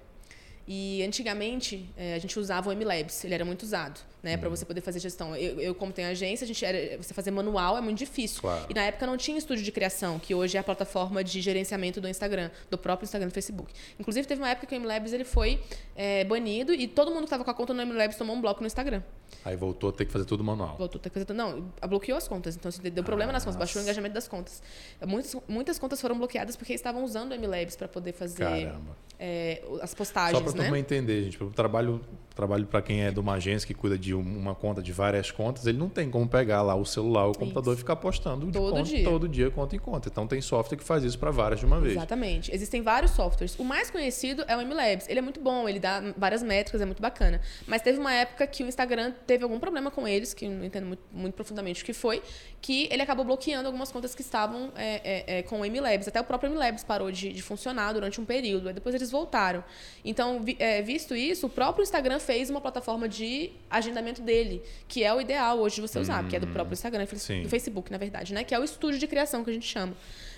e 0.66 1.02
antigamente 1.02 1.88
é, 1.96 2.14
a 2.14 2.18
gente 2.18 2.38
usava 2.38 2.70
o 2.70 2.72
MLabs, 2.72 3.24
ele 3.24 3.34
era 3.34 3.44
muito 3.44 3.62
usado 3.62 4.00
né, 4.22 4.36
para 4.36 4.48
você 4.48 4.64
poder 4.64 4.80
fazer 4.80 5.00
gestão. 5.00 5.34
Eu, 5.36 5.60
eu, 5.60 5.74
como 5.74 5.92
tenho 5.92 6.08
agência, 6.08 6.44
a 6.44 6.46
gente 6.46 6.64
era, 6.64 6.96
você 6.96 7.14
fazer 7.14 7.30
manual 7.30 7.76
é 7.76 7.80
muito 7.80 7.98
difícil. 7.98 8.40
Claro. 8.40 8.66
E 8.68 8.74
na 8.74 8.82
época 8.82 9.06
não 9.06 9.16
tinha 9.16 9.38
estúdio 9.38 9.64
de 9.64 9.72
criação, 9.72 10.18
que 10.18 10.34
hoje 10.34 10.56
é 10.56 10.60
a 10.60 10.62
plataforma 10.62 11.22
de 11.24 11.40
gerenciamento 11.40 12.00
do 12.00 12.08
Instagram, 12.08 12.50
do 12.70 12.78
próprio 12.78 13.04
Instagram 13.04 13.28
do 13.28 13.34
Facebook. 13.34 13.72
Inclusive 13.98 14.26
teve 14.26 14.40
uma 14.40 14.50
época 14.50 14.66
que 14.66 14.76
o 14.76 14.80
MLabs 14.80 15.12
ele 15.12 15.24
foi 15.24 15.60
é, 15.96 16.24
banido 16.24 16.72
e 16.72 16.86
todo 16.86 17.10
mundo 17.10 17.20
que 17.20 17.24
estava 17.24 17.44
com 17.44 17.50
a 17.50 17.54
conta 17.54 17.74
no 17.74 17.84
MLabs 17.84 18.16
tomou 18.16 18.36
um 18.36 18.40
bloco 18.40 18.60
no 18.60 18.66
Instagram. 18.66 19.02
Aí 19.44 19.56
voltou 19.56 19.90
a 19.90 19.92
ter 19.92 20.04
que 20.04 20.12
fazer 20.12 20.24
tudo 20.24 20.44
manual. 20.44 20.76
Voltou 20.76 20.98
a 20.98 21.02
ter 21.02 21.08
que 21.08 21.14
fazer 21.14 21.24
tudo. 21.24 21.36
Não, 21.36 21.72
bloqueou 21.88 22.18
as 22.18 22.28
contas. 22.28 22.56
Então, 22.56 22.68
assim, 22.68 22.82
deu 22.82 23.02
problema 23.02 23.32
nas 23.32 23.44
contas, 23.44 23.56
baixou 23.56 23.80
o 23.80 23.84
engajamento 23.84 24.14
das 24.14 24.28
contas. 24.28 24.62
Muitas, 25.06 25.36
muitas 25.48 25.78
contas 25.78 26.00
foram 26.00 26.18
bloqueadas 26.18 26.56
porque 26.56 26.74
estavam 26.74 27.02
usando 27.04 27.32
o 27.32 27.38
MLabs 27.38 27.76
para 27.76 27.88
poder 27.88 28.12
fazer 28.12 28.72
é, 29.18 29.62
as 29.80 29.94
postagens. 29.94 30.38
Só 30.38 30.52
para 30.52 30.70
né? 30.70 30.78
entender, 30.78 31.24
gente. 31.24 31.42
O 31.42 31.50
trabalho 31.50 32.00
trabalho 32.40 32.66
para 32.66 32.80
quem 32.80 33.02
é 33.02 33.10
de 33.10 33.20
uma 33.20 33.34
agência 33.34 33.66
que 33.66 33.74
cuida 33.74 33.98
de 33.98 34.14
uma 34.14 34.54
conta 34.54 34.82
de 34.82 34.92
várias 34.92 35.30
contas, 35.30 35.66
ele 35.66 35.78
não 35.78 35.88
tem 35.88 36.10
como 36.10 36.26
pegar 36.26 36.62
lá 36.62 36.74
o 36.74 36.86
celular 36.86 37.26
ou 37.26 37.32
o 37.32 37.38
computador 37.38 37.74
isso. 37.74 37.80
e 37.80 37.84
ficar 37.84 37.96
postando 37.96 38.50
todo 38.50 38.70
conta, 38.70 38.82
dia. 38.82 39.04
todo 39.04 39.28
dia, 39.28 39.50
conta 39.50 39.76
em 39.76 39.78
conta. 39.78 40.08
Então 40.08 40.26
tem 40.26 40.40
software 40.40 40.78
que 40.78 40.84
faz 40.84 41.04
isso 41.04 41.18
para 41.18 41.30
várias 41.30 41.60
de 41.60 41.66
uma 41.66 41.80
vez. 41.80 41.94
Exatamente. 41.94 42.54
Existem 42.54 42.80
vários 42.80 43.12
softwares. 43.12 43.58
O 43.58 43.64
mais 43.64 43.90
conhecido 43.90 44.44
é 44.48 44.56
o 44.56 44.66
MLabs. 44.66 45.08
Ele 45.08 45.18
é 45.18 45.22
muito 45.22 45.40
bom, 45.40 45.68
ele 45.68 45.78
dá 45.78 46.02
várias 46.16 46.42
métricas, 46.42 46.80
é 46.80 46.86
muito 46.86 47.02
bacana. 47.02 47.40
Mas 47.66 47.82
teve 47.82 47.98
uma 47.98 48.12
época 48.12 48.46
que 48.46 48.62
o 48.62 48.66
Instagram 48.66 49.12
teve 49.26 49.44
algum 49.44 49.58
problema 49.58 49.90
com 49.90 50.06
eles, 50.06 50.32
que 50.32 50.48
não 50.48 50.64
entendo 50.64 50.86
muito, 50.86 51.02
muito 51.12 51.34
profundamente 51.34 51.82
o 51.82 51.86
que 51.86 51.92
foi, 51.92 52.22
que 52.60 52.88
ele 52.90 53.02
acabou 53.02 53.24
bloqueando 53.24 53.66
algumas 53.66 53.90
contas 53.90 54.14
que 54.14 54.22
estavam 54.22 54.72
é, 54.76 55.00
é, 55.04 55.38
é, 55.38 55.42
com 55.42 55.60
o 55.60 55.64
MLabs. 55.64 56.08
Até 56.08 56.20
o 56.20 56.24
próprio 56.24 56.50
MLabs 56.50 56.84
parou 56.84 57.10
de, 57.10 57.32
de, 57.32 57.42
funcionar 57.42 57.92
durante 57.92 58.20
um 58.20 58.24
período. 58.24 58.68
Aí 58.68 58.74
depois 58.74 58.94
eles 58.94 59.10
voltaram. 59.10 59.64
Então, 60.04 60.42
vi, 60.42 60.56
é, 60.58 60.82
visto 60.82 61.14
isso, 61.14 61.46
o 61.46 61.50
próprio 61.50 61.82
Instagram 61.82 62.18
fez 62.18 62.29
uma 62.50 62.60
plataforma 62.60 63.08
de 63.08 63.52
agendamento 63.68 64.22
dele, 64.22 64.62
que 64.86 65.02
é 65.02 65.12
o 65.12 65.20
ideal 65.20 65.58
hoje 65.58 65.76
de 65.76 65.80
você 65.80 65.98
usar, 65.98 66.24
hum, 66.24 66.28
que 66.28 66.36
é 66.36 66.40
do 66.40 66.46
hum, 66.46 66.52
próprio 66.52 66.74
Instagram, 66.74 67.04
do 67.04 67.48
Facebook, 67.48 67.90
na 67.90 67.98
verdade, 67.98 68.32
né? 68.32 68.44
Que 68.44 68.54
é 68.54 68.58
o 68.58 68.64
estúdio 68.64 68.98
de 68.98 69.06
criação 69.06 69.42
que 69.42 69.50
a 69.50 69.52
gente 69.52 69.66
chama. 69.66 69.94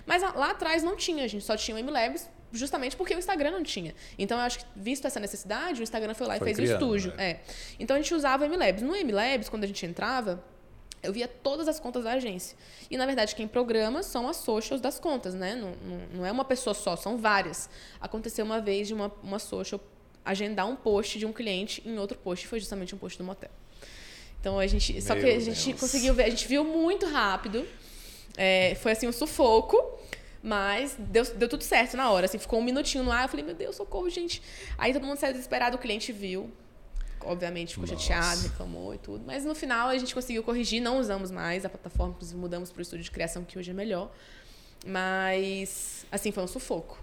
Mas 0.07 0.23
lá 0.23 0.51
atrás 0.51 0.83
não 0.83 0.97
tinha, 0.97 1.25
a 1.25 1.29
gente 1.29 1.45
só 1.45 1.57
tinha 1.57 1.77
o 1.77 1.81
MLabs, 1.81 2.29
justamente 2.53 2.97
porque 2.97 3.15
o 3.15 3.19
Instagram 3.19 3.51
não 3.51 3.63
tinha. 3.63 3.95
Então, 4.19 4.39
eu 4.39 4.45
acho 4.45 4.61
que, 4.61 4.65
visto 4.77 5.07
essa 5.07 5.19
necessidade, 5.19 5.81
o 5.81 5.83
Instagram 5.83 6.15
foi 6.15 6.27
lá 6.27 6.39
foi 6.39 6.51
e 6.51 6.55
fez 6.55 6.69
criando, 6.69 6.83
o 6.83 6.97
estúdio. 6.97 7.17
Né? 7.17 7.31
É. 7.31 7.41
Então, 7.79 7.97
a 7.97 8.01
gente 8.01 8.15
usava 8.15 8.45
o 8.45 8.49
MLabs. 8.49 8.83
No 8.83 8.95
MLabs, 8.95 9.49
quando 9.49 9.65
a 9.65 9.67
gente 9.67 9.85
entrava, 9.87 10.45
eu 11.03 11.13
via 11.13 11.27
todas 11.27 11.67
as 11.67 11.81
contas 11.81 12.05
da 12.05 12.13
agência. 12.13 12.57
E, 12.91 12.97
na 12.97 13.07
verdade, 13.07 13.35
quem 13.35 13.49
programa 13.49 14.03
são 14.03 14.29
as 14.29 14.37
socials 14.37 14.81
das 14.81 14.99
contas, 14.99 15.35
né? 15.35 15.55
Não, 15.55 15.71
não, 15.71 16.07
não 16.19 16.27
é 16.27 16.31
uma 16.31 16.45
pessoa 16.45 16.75
só, 16.75 16.95
são 16.95 17.17
várias. 17.17 17.69
Aconteceu 18.01 18.45
uma 18.45 18.61
vez 18.61 18.89
de 18.89 18.95
uma, 18.95 19.11
uma 19.23 19.39
social 19.39 19.81
agendar 20.25 20.67
um 20.69 20.77
post 20.77 21.19
de 21.19 21.27
um 21.27 21.33
cliente 21.33 21.83
em 21.85 21.99
outro 21.99 22.19
post. 22.19 22.47
Foi 22.47 22.59
justamente 22.61 22.95
um 22.95 22.99
post 22.99 23.19
do 23.19 23.25
motel. 23.25 23.51
Então 24.41 24.59
a 24.59 24.67
gente. 24.67 24.93
Meu 24.93 25.03
só 25.03 25.15
que 25.15 25.27
a 25.27 25.41
gente 25.41 25.69
Deus. 25.69 25.81
conseguiu 25.81 26.15
ver, 26.15 26.25
a 26.25 26.31
gente 26.31 26.47
viu 26.47 26.65
muito 26.65 27.07
rápido. 27.07 27.67
É, 28.37 28.75
foi 28.77 28.93
assim 28.93 29.07
um 29.07 29.13
sufoco. 29.13 30.01
Mas 30.43 30.97
deu, 30.99 31.25
deu 31.37 31.49
tudo 31.49 31.63
certo 31.63 31.97
na 31.97 32.11
hora. 32.11 32.27
Assim, 32.27 32.37
ficou 32.37 32.59
um 32.59 32.65
minutinho 32.65 33.05
no 33.05 33.13
ar. 33.13 33.23
Eu 33.23 33.29
falei, 33.29 33.45
meu 33.45 33.55
Deus, 33.55 33.77
socorro, 33.77 34.11
gente. 34.11 34.43
Aí 34.77 34.93
todo 34.93 35.07
mundo 35.07 35.17
saiu 35.17 35.33
desesperado, 35.33 35.77
o 35.77 35.79
cliente 35.79 36.11
viu. 36.11 36.51
Obviamente 37.25 37.75
ficou 37.75 37.89
Nossa. 37.89 38.01
chateado, 38.01 38.43
reclamou 38.43 38.93
e 38.93 38.99
tudo. 38.99 39.25
Mas 39.25 39.45
no 39.45 39.55
final 39.55 39.89
a 39.89 39.97
gente 39.97 40.13
conseguiu 40.13 40.43
corrigir, 40.43 40.83
não 40.83 40.99
usamos 40.99 41.31
mais 41.31 41.65
a 41.65 41.69
plataforma, 41.69 42.15
inclusive 42.15 42.39
mudamos 42.39 42.73
para 42.73 42.81
o 42.81 42.83
estúdio 42.83 43.05
de 43.05 43.11
criação, 43.13 43.45
que 43.45 43.57
hoje 43.57 43.71
é 43.71 43.75
melhor. 43.75 44.11
Mas, 44.85 46.05
assim, 46.11 46.33
foi 46.33 46.43
um 46.43 46.49
sufoco. 46.49 47.02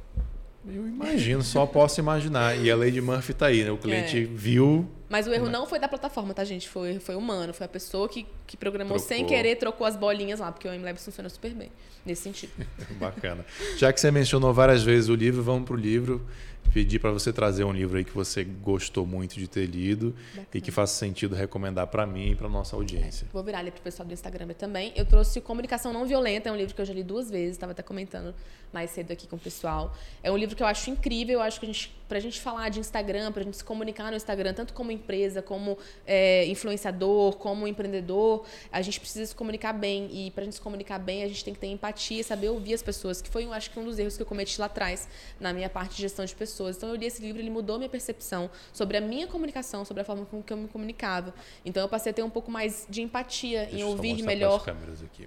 Eu 0.67 0.87
imagino, 0.87 1.41
só 1.41 1.65
posso 1.65 1.99
imaginar. 1.99 2.57
E 2.57 2.69
a 2.69 2.75
Lady 2.75 2.99
Murphy 2.99 3.33
tá 3.33 3.47
aí, 3.47 3.63
né? 3.63 3.71
O 3.71 3.77
cliente 3.77 4.23
é. 4.23 4.25
viu 4.25 4.89
Mas 5.07 5.25
o 5.25 5.33
erro 5.33 5.45
não, 5.45 5.61
não 5.61 5.65
foi 5.65 5.79
da 5.79 5.87
plataforma, 5.87 6.33
tá, 6.33 6.43
gente? 6.43 6.67
Foi, 6.67 6.99
foi 6.99 7.15
humano. 7.15 7.53
Foi 7.53 7.65
a 7.65 7.69
pessoa 7.69 8.09
que, 8.09 8.25
que 8.45 8.57
programou 8.57 8.97
trocou. 8.97 9.07
sem 9.07 9.25
querer, 9.25 9.55
trocou 9.55 9.87
as 9.87 9.95
bolinhas 9.95 10.39
lá, 10.39 10.51
porque 10.51 10.67
o 10.67 10.71
MLabs 10.71 11.03
funciona 11.03 11.29
super 11.29 11.53
bem 11.53 11.71
nesse 12.05 12.23
sentido. 12.23 12.51
Bacana. 12.99 13.45
Já 13.77 13.93
que 13.93 14.01
você 14.01 14.11
mencionou 14.11 14.53
várias 14.53 14.83
vezes 14.83 15.09
o 15.09 15.15
livro, 15.15 15.41
vamos 15.41 15.65
para 15.65 15.75
o 15.75 15.77
livro 15.77 16.25
pedir 16.73 16.99
para 16.99 17.11
você 17.11 17.33
trazer 17.33 17.63
um 17.63 17.71
livro 17.71 17.97
aí 17.97 18.03
que 18.03 18.13
você 18.13 18.43
gostou 18.43 19.05
muito 19.05 19.35
de 19.35 19.47
ter 19.47 19.65
lido 19.65 20.15
Bacana. 20.29 20.47
e 20.53 20.61
que 20.61 20.71
faça 20.71 20.93
sentido 20.93 21.35
recomendar 21.35 21.87
para 21.87 22.05
mim 22.05 22.31
e 22.31 22.35
para 22.35 22.47
nossa 22.47 22.75
audiência. 22.75 23.25
É, 23.25 23.33
vou 23.33 23.43
virar 23.43 23.59
ali 23.59 23.71
para 23.71 23.79
o 23.79 23.83
pessoal 23.83 24.07
do 24.07 24.13
Instagram 24.13 24.47
também. 24.49 24.93
Eu 24.95 25.05
trouxe 25.05 25.41
Comunicação 25.41 25.91
Não 25.91 26.05
Violenta, 26.05 26.49
é 26.49 26.51
um 26.51 26.55
livro 26.55 26.73
que 26.73 26.81
eu 26.81 26.85
já 26.85 26.93
li 26.93 27.03
duas 27.03 27.29
vezes, 27.29 27.51
estava 27.51 27.71
até 27.71 27.81
comentando 27.81 28.33
mais 28.71 28.91
cedo 28.91 29.11
aqui 29.11 29.27
com 29.27 29.35
o 29.35 29.39
pessoal. 29.39 29.95
É 30.21 30.31
um 30.31 30.37
livro 30.37 30.55
que 30.55 30.61
eu 30.61 30.67
acho 30.67 30.89
incrível, 30.89 31.39
eu 31.39 31.41
acho 31.41 31.59
que 31.59 31.65
a 31.65 31.69
gente, 31.71 31.91
pra 32.07 32.19
gente 32.19 32.39
falar 32.39 32.69
de 32.69 32.79
Instagram, 32.79 33.31
pra 33.31 33.43
gente 33.43 33.57
se 33.57 33.63
comunicar 33.63 34.11
no 34.11 34.15
Instagram, 34.15 34.53
tanto 34.53 34.73
como 34.73 34.91
empresa, 34.91 35.41
como 35.41 35.77
é, 36.05 36.45
influenciador, 36.45 37.37
como 37.37 37.67
empreendedor, 37.67 38.45
a 38.71 38.81
gente 38.81 38.99
precisa 38.99 39.25
se 39.25 39.35
comunicar 39.35 39.73
bem. 39.73 40.07
E 40.11 40.31
pra 40.31 40.43
gente 40.43 40.55
se 40.55 40.61
comunicar 40.61 40.99
bem, 40.99 41.23
a 41.23 41.27
gente 41.27 41.43
tem 41.43 41.53
que 41.53 41.59
ter 41.59 41.67
empatia, 41.67 42.23
saber 42.23 42.49
ouvir 42.49 42.75
as 42.75 42.83
pessoas, 42.83 43.21
que 43.21 43.29
foi, 43.29 43.45
eu 43.45 43.53
acho 43.53 43.71
que 43.71 43.79
um 43.79 43.85
dos 43.85 43.97
erros 43.97 44.15
que 44.15 44.21
eu 44.21 44.27
cometi 44.27 44.59
lá 44.59 44.67
atrás, 44.67 45.07
na 45.39 45.51
minha 45.51 45.69
parte 45.69 45.95
de 45.95 46.03
gestão 46.03 46.25
de 46.25 46.35
pessoas 46.35 46.58
pessoas. 46.59 46.77
Então 46.77 46.89
eu 46.89 46.95
li 46.95 47.05
esse 47.05 47.21
livro, 47.21 47.41
ele 47.41 47.49
mudou 47.49 47.77
minha 47.77 47.89
percepção 47.89 48.49
sobre 48.73 48.97
a 48.97 49.01
minha 49.01 49.27
comunicação, 49.27 49.85
sobre 49.85 50.01
a 50.01 50.05
forma 50.05 50.25
com 50.25 50.43
que 50.43 50.51
eu 50.51 50.57
me 50.57 50.67
comunicava. 50.67 51.33
Então 51.65 51.81
eu 51.81 51.89
passei 51.89 52.11
a 52.11 52.13
ter 52.13 52.23
um 52.23 52.29
pouco 52.29 52.51
mais 52.51 52.85
de 52.89 53.01
empatia 53.01 53.61
Deixa 53.61 53.77
em 53.77 53.83
ouvir 53.83 54.21
melhor 54.23 54.63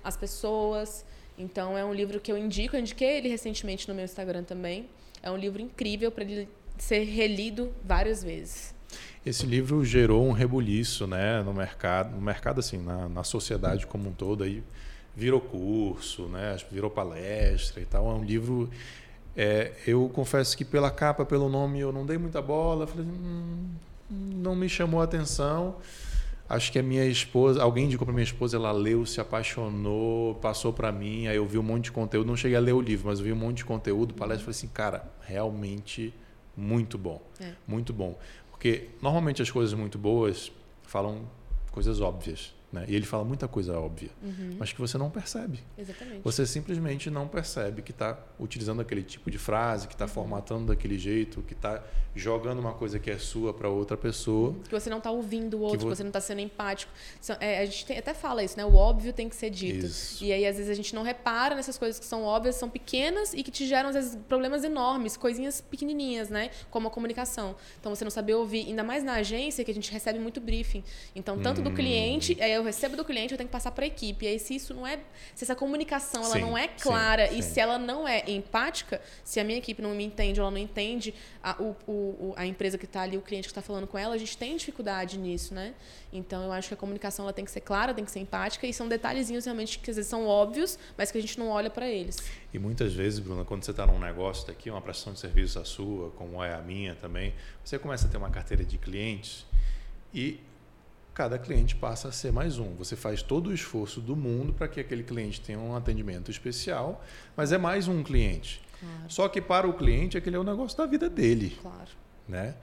as 0.04 0.16
pessoas. 0.16 1.04
Então 1.38 1.76
é 1.76 1.84
um 1.84 1.94
livro 1.94 2.20
que 2.20 2.30
eu 2.30 2.36
indico, 2.36 2.76
eu 2.76 2.80
indiquei 2.80 3.18
ele 3.18 3.28
recentemente 3.28 3.88
no 3.88 3.94
meu 3.94 4.04
Instagram 4.04 4.44
também. 4.44 4.88
É 5.22 5.30
um 5.30 5.36
livro 5.36 5.62
incrível 5.62 6.10
para 6.10 6.24
ele 6.24 6.48
ser 6.76 7.04
relido 7.04 7.72
várias 7.84 8.22
vezes. 8.22 8.74
Esse 9.24 9.46
livro 9.46 9.84
gerou 9.84 10.26
um 10.26 10.32
rebuliço, 10.32 11.06
né, 11.06 11.42
no 11.42 11.54
mercado, 11.54 12.14
no 12.14 12.20
mercado 12.20 12.58
assim, 12.58 12.76
na, 12.76 13.08
na 13.08 13.24
sociedade 13.24 13.86
como 13.86 14.10
um 14.10 14.12
todo 14.12 14.44
aí 14.44 14.62
virou 15.14 15.40
curso, 15.40 16.26
né, 16.26 16.56
virou 16.70 16.90
palestra 16.90 17.80
e 17.80 17.86
tal. 17.86 18.10
É 18.10 18.14
um 18.14 18.24
livro 18.24 18.68
é, 19.36 19.72
eu 19.86 20.10
confesso 20.12 20.56
que 20.56 20.64
pela 20.64 20.90
capa, 20.90 21.24
pelo 21.24 21.48
nome, 21.48 21.80
eu 21.80 21.92
não 21.92 22.04
dei 22.04 22.18
muita 22.18 22.42
bola. 22.42 22.86
Falei, 22.86 23.06
hum, 23.06 23.70
não 24.10 24.54
me 24.54 24.68
chamou 24.68 25.00
a 25.00 25.04
atenção. 25.04 25.76
Acho 26.48 26.70
que 26.70 26.78
a 26.78 26.82
minha 26.82 27.06
esposa, 27.06 27.62
alguém 27.62 27.86
indicou 27.86 28.04
para 28.04 28.12
minha 28.12 28.24
esposa, 28.24 28.58
ela 28.58 28.72
leu, 28.72 29.06
se 29.06 29.20
apaixonou, 29.20 30.34
passou 30.34 30.72
para 30.72 30.92
mim. 30.92 31.26
Aí 31.26 31.36
eu 31.36 31.46
vi 31.46 31.56
um 31.56 31.62
monte 31.62 31.84
de 31.84 31.92
conteúdo. 31.92 32.26
Não 32.26 32.36
cheguei 32.36 32.56
a 32.56 32.60
ler 32.60 32.72
o 32.72 32.80
livro, 32.80 33.08
mas 33.08 33.18
eu 33.20 33.24
vi 33.24 33.32
um 33.32 33.36
monte 33.36 33.58
de 33.58 33.64
conteúdo, 33.64 34.12
palestra. 34.12 34.44
Falei 34.44 34.56
assim, 34.58 34.68
cara, 34.68 35.10
realmente 35.22 36.12
muito 36.54 36.98
bom, 36.98 37.22
é. 37.40 37.52
muito 37.66 37.92
bom. 37.92 38.18
Porque 38.50 38.90
normalmente 39.00 39.40
as 39.40 39.50
coisas 39.50 39.72
muito 39.72 39.96
boas 39.98 40.52
falam 40.82 41.22
coisas 41.70 42.02
óbvias. 42.02 42.54
Né? 42.72 42.86
E 42.88 42.96
ele 42.96 43.04
fala 43.04 43.22
muita 43.22 43.46
coisa 43.46 43.78
óbvia, 43.78 44.08
uhum. 44.22 44.56
mas 44.58 44.72
que 44.72 44.80
você 44.80 44.96
não 44.96 45.10
percebe. 45.10 45.60
Exatamente. 45.76 46.22
Você 46.24 46.46
simplesmente 46.46 47.10
não 47.10 47.28
percebe 47.28 47.82
que 47.82 47.90
está 47.90 48.18
utilizando 48.40 48.80
aquele 48.80 49.02
tipo 49.02 49.30
de 49.30 49.36
frase, 49.36 49.86
que 49.86 49.94
está 49.94 50.06
uhum. 50.06 50.10
formatando 50.10 50.66
daquele 50.68 50.98
jeito, 50.98 51.42
que 51.42 51.52
está 51.52 51.82
jogando 52.14 52.58
uma 52.58 52.72
coisa 52.72 52.98
que 52.98 53.10
é 53.10 53.18
sua 53.18 53.54
para 53.54 53.68
outra 53.68 53.96
pessoa. 53.96 54.54
Que 54.68 54.70
você 54.70 54.90
não 54.90 54.98
está 54.98 55.10
ouvindo 55.10 55.58
o 55.58 55.60
outro, 55.60 55.78
que, 55.78 55.84
vo... 55.84 55.90
que 55.90 55.96
você 55.96 56.02
não 56.02 56.10
está 56.10 56.20
sendo 56.20 56.40
empático. 56.40 56.92
É, 57.40 57.60
a 57.60 57.64
gente 57.64 57.86
tem, 57.86 57.98
até 57.98 58.14
fala 58.14 58.42
isso, 58.42 58.56
né? 58.56 58.64
O 58.64 58.74
óbvio 58.74 59.12
tem 59.12 59.28
que 59.28 59.36
ser 59.36 59.50
dito. 59.50 59.86
Isso. 59.86 60.22
E 60.24 60.32
aí, 60.32 60.46
às 60.46 60.56
vezes, 60.56 60.70
a 60.70 60.74
gente 60.74 60.94
não 60.94 61.02
repara 61.02 61.54
nessas 61.54 61.78
coisas 61.78 61.98
que 61.98 62.04
são 62.04 62.22
óbvias, 62.22 62.56
são 62.56 62.68
pequenas 62.68 63.32
e 63.32 63.42
que 63.42 63.50
te 63.50 63.66
geram, 63.66 63.88
às 63.88 63.94
vezes, 63.94 64.18
problemas 64.28 64.64
enormes, 64.64 65.16
coisinhas 65.16 65.60
pequenininhas, 65.60 66.28
né? 66.28 66.50
Como 66.70 66.88
a 66.88 66.90
comunicação. 66.90 67.54
Então, 67.80 67.94
você 67.94 68.04
não 68.04 68.10
saber 68.10 68.34
ouvir, 68.34 68.66
ainda 68.66 68.82
mais 68.82 69.02
na 69.02 69.14
agência, 69.14 69.64
que 69.64 69.70
a 69.70 69.74
gente 69.74 69.90
recebe 69.90 70.18
muito 70.18 70.40
briefing. 70.40 70.84
Então, 71.14 71.40
tanto 71.40 71.60
hum. 71.60 71.64
do 71.64 71.72
cliente, 71.72 72.40
aí 72.40 72.61
eu 72.62 72.66
recebo 72.66 72.96
do 72.96 73.04
cliente, 73.04 73.32
eu 73.32 73.38
tenho 73.38 73.48
que 73.48 73.52
passar 73.52 73.70
para 73.72 73.84
a 73.84 73.86
equipe. 73.86 74.24
E 74.24 74.28
aí, 74.28 74.38
se 74.38 74.54
isso 74.54 74.72
não 74.72 74.86
é. 74.86 74.98
Se 75.34 75.44
essa 75.44 75.54
comunicação 75.54 76.22
ela 76.24 76.34
sim, 76.34 76.40
não 76.40 76.56
é 76.56 76.68
clara 76.68 77.28
sim, 77.28 77.38
e 77.38 77.42
sim. 77.42 77.54
se 77.54 77.60
ela 77.60 77.78
não 77.78 78.06
é 78.06 78.24
empática, 78.30 79.00
se 79.24 79.38
a 79.40 79.44
minha 79.44 79.58
equipe 79.58 79.82
não 79.82 79.94
me 79.94 80.04
entende, 80.04 80.40
ela 80.40 80.50
não 80.50 80.58
entende 80.58 81.14
a, 81.42 81.60
o, 81.60 81.76
o, 81.86 82.34
a 82.36 82.46
empresa 82.46 82.78
que 82.78 82.84
está 82.84 83.02
ali, 83.02 83.16
o 83.16 83.22
cliente 83.22 83.48
que 83.48 83.50
está 83.50 83.62
falando 83.62 83.86
com 83.86 83.98
ela, 83.98 84.14
a 84.14 84.18
gente 84.18 84.36
tem 84.38 84.56
dificuldade 84.56 85.18
nisso, 85.18 85.52
né? 85.52 85.74
Então, 86.12 86.44
eu 86.44 86.52
acho 86.52 86.68
que 86.68 86.74
a 86.74 86.76
comunicação 86.76 87.24
ela 87.24 87.32
tem 87.32 87.44
que 87.44 87.50
ser 87.50 87.60
clara, 87.60 87.92
tem 87.92 88.04
que 88.04 88.10
ser 88.10 88.20
empática 88.20 88.66
e 88.66 88.72
são 88.72 88.88
detalhezinhos 88.88 89.44
realmente 89.44 89.78
que 89.78 89.90
às 89.90 89.96
vezes 89.96 90.08
são 90.08 90.26
óbvios, 90.26 90.78
mas 90.96 91.10
que 91.10 91.18
a 91.18 91.20
gente 91.20 91.38
não 91.38 91.48
olha 91.48 91.70
para 91.70 91.88
eles. 91.88 92.18
E 92.52 92.58
muitas 92.58 92.92
vezes, 92.92 93.18
Bruna, 93.18 93.44
quando 93.44 93.64
você 93.64 93.70
está 93.70 93.86
num 93.86 93.98
negócio 93.98 94.46
daqui, 94.46 94.70
uma 94.70 94.80
prestação 94.80 95.12
de 95.12 95.18
serviço 95.18 95.58
a 95.58 95.64
sua, 95.64 96.10
como 96.10 96.42
é 96.42 96.54
a 96.54 96.60
minha 96.60 96.94
também, 96.94 97.34
você 97.64 97.78
começa 97.78 98.06
a 98.06 98.10
ter 98.10 98.18
uma 98.18 98.30
carteira 98.30 98.64
de 98.64 98.76
clientes 98.76 99.46
e 100.14 100.38
cada 101.14 101.38
cliente 101.38 101.76
passa 101.76 102.08
a 102.08 102.12
ser 102.12 102.32
mais 102.32 102.58
um. 102.58 102.74
Você 102.76 102.96
faz 102.96 103.22
todo 103.22 103.50
o 103.50 103.54
esforço 103.54 104.00
do 104.00 104.16
mundo 104.16 104.52
para 104.52 104.66
que 104.68 104.80
aquele 104.80 105.02
cliente 105.02 105.40
tenha 105.40 105.58
um 105.58 105.76
atendimento 105.76 106.30
especial, 106.30 107.04
mas 107.36 107.52
é 107.52 107.58
mais 107.58 107.88
um 107.88 108.02
cliente. 108.02 108.62
Claro. 108.80 109.04
Só 109.08 109.28
que 109.28 109.40
para 109.40 109.68
o 109.68 109.74
cliente 109.74 110.16
aquele 110.16 110.36
é 110.36 110.38
o 110.38 110.44
negócio 110.44 110.76
da 110.76 110.86
vida 110.86 111.08
dele. 111.08 111.56
Claro. 111.60 111.90
Né? 112.28 112.54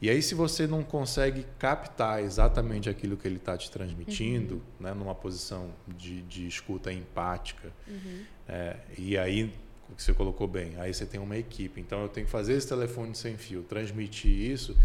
E 0.00 0.08
aí, 0.08 0.22
se 0.22 0.32
você 0.32 0.64
não 0.64 0.84
consegue 0.84 1.44
captar 1.58 2.22
exatamente 2.22 2.88
aquilo 2.88 3.16
que 3.16 3.26
ele 3.26 3.36
está 3.36 3.58
te 3.58 3.68
transmitindo, 3.68 4.54
uhum. 4.54 4.60
né, 4.78 4.94
numa 4.94 5.14
posição 5.14 5.70
de, 5.88 6.22
de 6.22 6.46
escuta 6.46 6.92
empática, 6.92 7.72
uhum. 7.88 8.22
é, 8.48 8.76
e 8.96 9.18
aí, 9.18 9.52
o 9.90 9.96
que 9.96 10.02
você 10.02 10.14
colocou 10.14 10.46
bem, 10.46 10.74
aí 10.78 10.94
você 10.94 11.04
tem 11.04 11.18
uma 11.18 11.36
equipe. 11.36 11.80
Então, 11.80 12.00
eu 12.00 12.08
tenho 12.08 12.26
que 12.26 12.30
fazer 12.30 12.52
esse 12.52 12.68
telefone 12.68 13.12
sem 13.16 13.36
fio, 13.36 13.64
transmitir 13.64 14.30
isso 14.30 14.76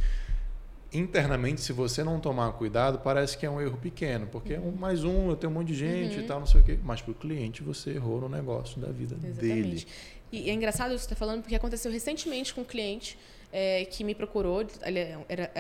internamente, 0.93 1.61
se 1.61 1.73
você 1.73 2.03
não 2.03 2.19
tomar 2.19 2.51
cuidado, 2.53 2.99
parece 2.99 3.37
que 3.37 3.45
é 3.45 3.49
um 3.49 3.59
erro 3.59 3.77
pequeno, 3.77 4.27
porque 4.27 4.53
uhum. 4.53 4.65
é 4.65 4.67
um 4.67 4.71
mais 4.71 5.03
um, 5.03 5.29
eu 5.29 5.35
tenho 5.35 5.51
um 5.51 5.55
monte 5.55 5.67
de 5.67 5.75
gente 5.75 6.17
uhum. 6.17 6.23
e 6.23 6.27
tal, 6.27 6.39
não 6.39 6.47
sei 6.47 6.61
o 6.61 6.63
quê. 6.63 6.77
Mas 6.83 7.01
para 7.01 7.11
o 7.11 7.15
cliente, 7.15 7.63
você 7.63 7.91
errou 7.91 8.21
no 8.21 8.29
negócio 8.29 8.79
da 8.79 8.91
vida 8.91 9.15
Exatamente. 9.15 9.39
dele. 9.39 9.87
E 10.31 10.49
é 10.49 10.53
engraçado 10.53 10.93
isso 10.93 11.03
que 11.03 11.09
você 11.09 11.13
está 11.13 11.15
falando, 11.15 11.41
porque 11.41 11.55
aconteceu 11.55 11.91
recentemente 11.91 12.53
com 12.53 12.61
um 12.61 12.65
cliente 12.65 13.17
é, 13.51 13.85
que 13.85 14.03
me 14.03 14.15
procurou, 14.15 14.65
ele 14.83 14.99
era 15.29 15.51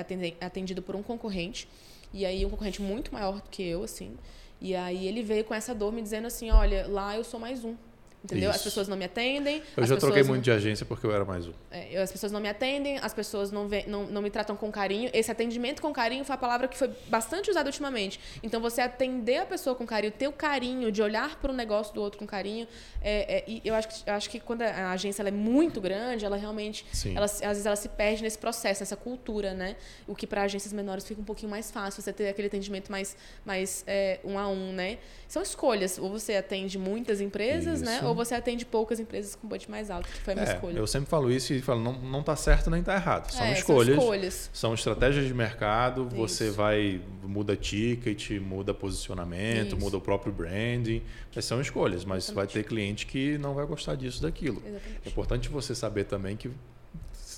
atendido 0.41 0.81
por 0.81 0.95
um 0.95 1.03
concorrente, 1.03 1.67
e 2.11 2.25
aí 2.25 2.45
um 2.45 2.49
concorrente 2.49 2.81
muito 2.81 3.13
maior 3.13 3.41
do 3.41 3.49
que 3.49 3.63
eu, 3.63 3.83
assim. 3.83 4.15
E 4.59 4.75
aí 4.75 5.07
ele 5.07 5.21
veio 5.21 5.43
com 5.43 5.53
essa 5.53 5.75
dor 5.75 5.91
me 5.91 6.01
dizendo 6.01 6.25
assim, 6.25 6.49
olha, 6.49 6.87
lá 6.87 7.15
eu 7.15 7.23
sou 7.23 7.39
mais 7.39 7.63
um. 7.63 7.75
Entendeu? 8.23 8.49
Isso. 8.51 8.59
As 8.59 8.63
pessoas 8.63 8.87
não 8.87 8.95
me 8.95 9.03
atendem. 9.03 9.61
Eu 9.75 9.85
já 9.85 9.97
troquei 9.97 10.23
muito 10.23 10.43
de 10.43 10.51
agência 10.51 10.85
porque 10.85 11.05
eu 11.05 11.13
era 11.13 11.25
mais 11.25 11.45
um. 11.45 11.51
É, 11.69 12.01
as 12.01 12.09
pessoas 12.09 12.31
não 12.31 12.39
me 12.39 12.47
atendem, 12.47 12.97
as 12.99 13.13
pessoas 13.13 13.51
não, 13.51 13.67
vê, 13.67 13.83
não, 13.85 14.05
não 14.05 14.21
me 14.21 14.29
tratam 14.29 14.55
com 14.55 14.71
carinho. 14.71 15.09
Esse 15.13 15.29
atendimento 15.29 15.81
com 15.81 15.91
carinho 15.91 16.23
foi 16.23 16.35
a 16.35 16.37
palavra 16.37 16.69
que 16.69 16.77
foi 16.77 16.89
bastante 17.07 17.49
usada 17.49 17.67
ultimamente. 17.67 18.19
Então, 18.41 18.61
você 18.61 18.79
atender 18.79 19.39
a 19.39 19.45
pessoa 19.45 19.75
com 19.75 19.85
carinho, 19.85 20.13
ter 20.13 20.27
o 20.29 20.31
carinho 20.31 20.89
de 20.89 21.01
olhar 21.01 21.35
para 21.37 21.51
o 21.51 21.53
negócio 21.53 21.93
do 21.93 22.01
outro 22.01 22.17
com 22.17 22.25
carinho. 22.25 22.65
É, 23.01 23.39
é, 23.39 23.43
e 23.45 23.61
eu 23.65 23.75
acho, 23.75 23.89
que, 23.89 24.09
eu 24.09 24.13
acho 24.13 24.29
que 24.29 24.39
quando 24.39 24.61
a 24.61 24.91
agência 24.91 25.21
é 25.21 25.31
muito 25.31 25.81
grande, 25.81 26.23
ela 26.23 26.37
realmente. 26.37 26.85
Ela, 27.13 27.25
às 27.25 27.41
vezes 27.41 27.65
ela 27.65 27.75
se 27.75 27.89
perde 27.89 28.23
nesse 28.23 28.37
processo, 28.37 28.81
nessa 28.81 28.95
cultura, 28.95 29.53
né? 29.53 29.75
O 30.07 30.15
que 30.15 30.25
para 30.25 30.43
agências 30.43 30.71
menores 30.71 31.05
fica 31.05 31.19
um 31.19 31.25
pouquinho 31.25 31.49
mais 31.49 31.69
fácil, 31.69 32.01
você 32.01 32.13
ter 32.13 32.29
aquele 32.29 32.47
atendimento 32.47 32.89
mais, 32.89 33.17
mais 33.45 33.83
é, 33.85 34.21
um 34.23 34.39
a 34.39 34.47
um, 34.47 34.71
né? 34.71 34.97
São 35.27 35.41
escolhas. 35.41 35.97
Ou 35.97 36.09
você 36.09 36.35
atende 36.35 36.77
muitas 36.77 37.19
empresas, 37.19 37.81
né? 37.81 37.95
Isso. 37.95 38.03
né? 38.03 38.12
Ou 38.13 38.25
você 38.25 38.35
atende 38.35 38.65
poucas 38.65 38.99
empresas 38.99 39.35
com 39.35 39.47
budget 39.47 39.69
mais 39.69 39.89
alto, 39.89 40.07
que 40.07 40.19
foi 40.19 40.33
a 40.33 40.35
minha 40.35 40.49
é, 40.49 40.53
escolha. 40.53 40.77
Eu 40.77 40.87
sempre 40.87 41.09
falo 41.09 41.31
isso 41.31 41.53
e 41.53 41.61
falo, 41.61 41.81
não, 41.81 41.93
não 41.93 42.23
tá 42.23 42.35
certo 42.35 42.69
nem 42.69 42.81
tá 42.83 42.95
errado. 42.95 43.31
São, 43.31 43.45
é, 43.45 43.53
escolhas, 43.53 43.95
são 43.95 44.03
escolhas. 44.03 44.49
São 44.53 44.73
estratégias 44.73 45.25
de 45.25 45.33
mercado, 45.33 46.07
isso. 46.07 46.15
você 46.15 46.49
vai, 46.49 47.01
muda 47.23 47.55
ticket, 47.55 48.31
muda 48.39 48.73
posicionamento, 48.73 49.67
isso. 49.67 49.77
muda 49.77 49.97
o 49.97 50.01
próprio 50.01 50.31
branding. 50.31 51.01
Mas 51.35 51.45
são 51.45 51.59
escolhas, 51.59 52.05
mas 52.05 52.25
Exatamente. 52.25 52.53
vai 52.53 52.63
ter 52.63 52.67
cliente 52.67 53.05
que 53.05 53.37
não 53.37 53.53
vai 53.53 53.65
gostar 53.65 53.95
disso, 53.95 54.21
daquilo. 54.21 54.61
Exatamente. 54.65 55.01
É 55.05 55.09
importante 55.09 55.49
você 55.49 55.73
saber 55.75 56.05
também 56.05 56.37
que 56.37 56.51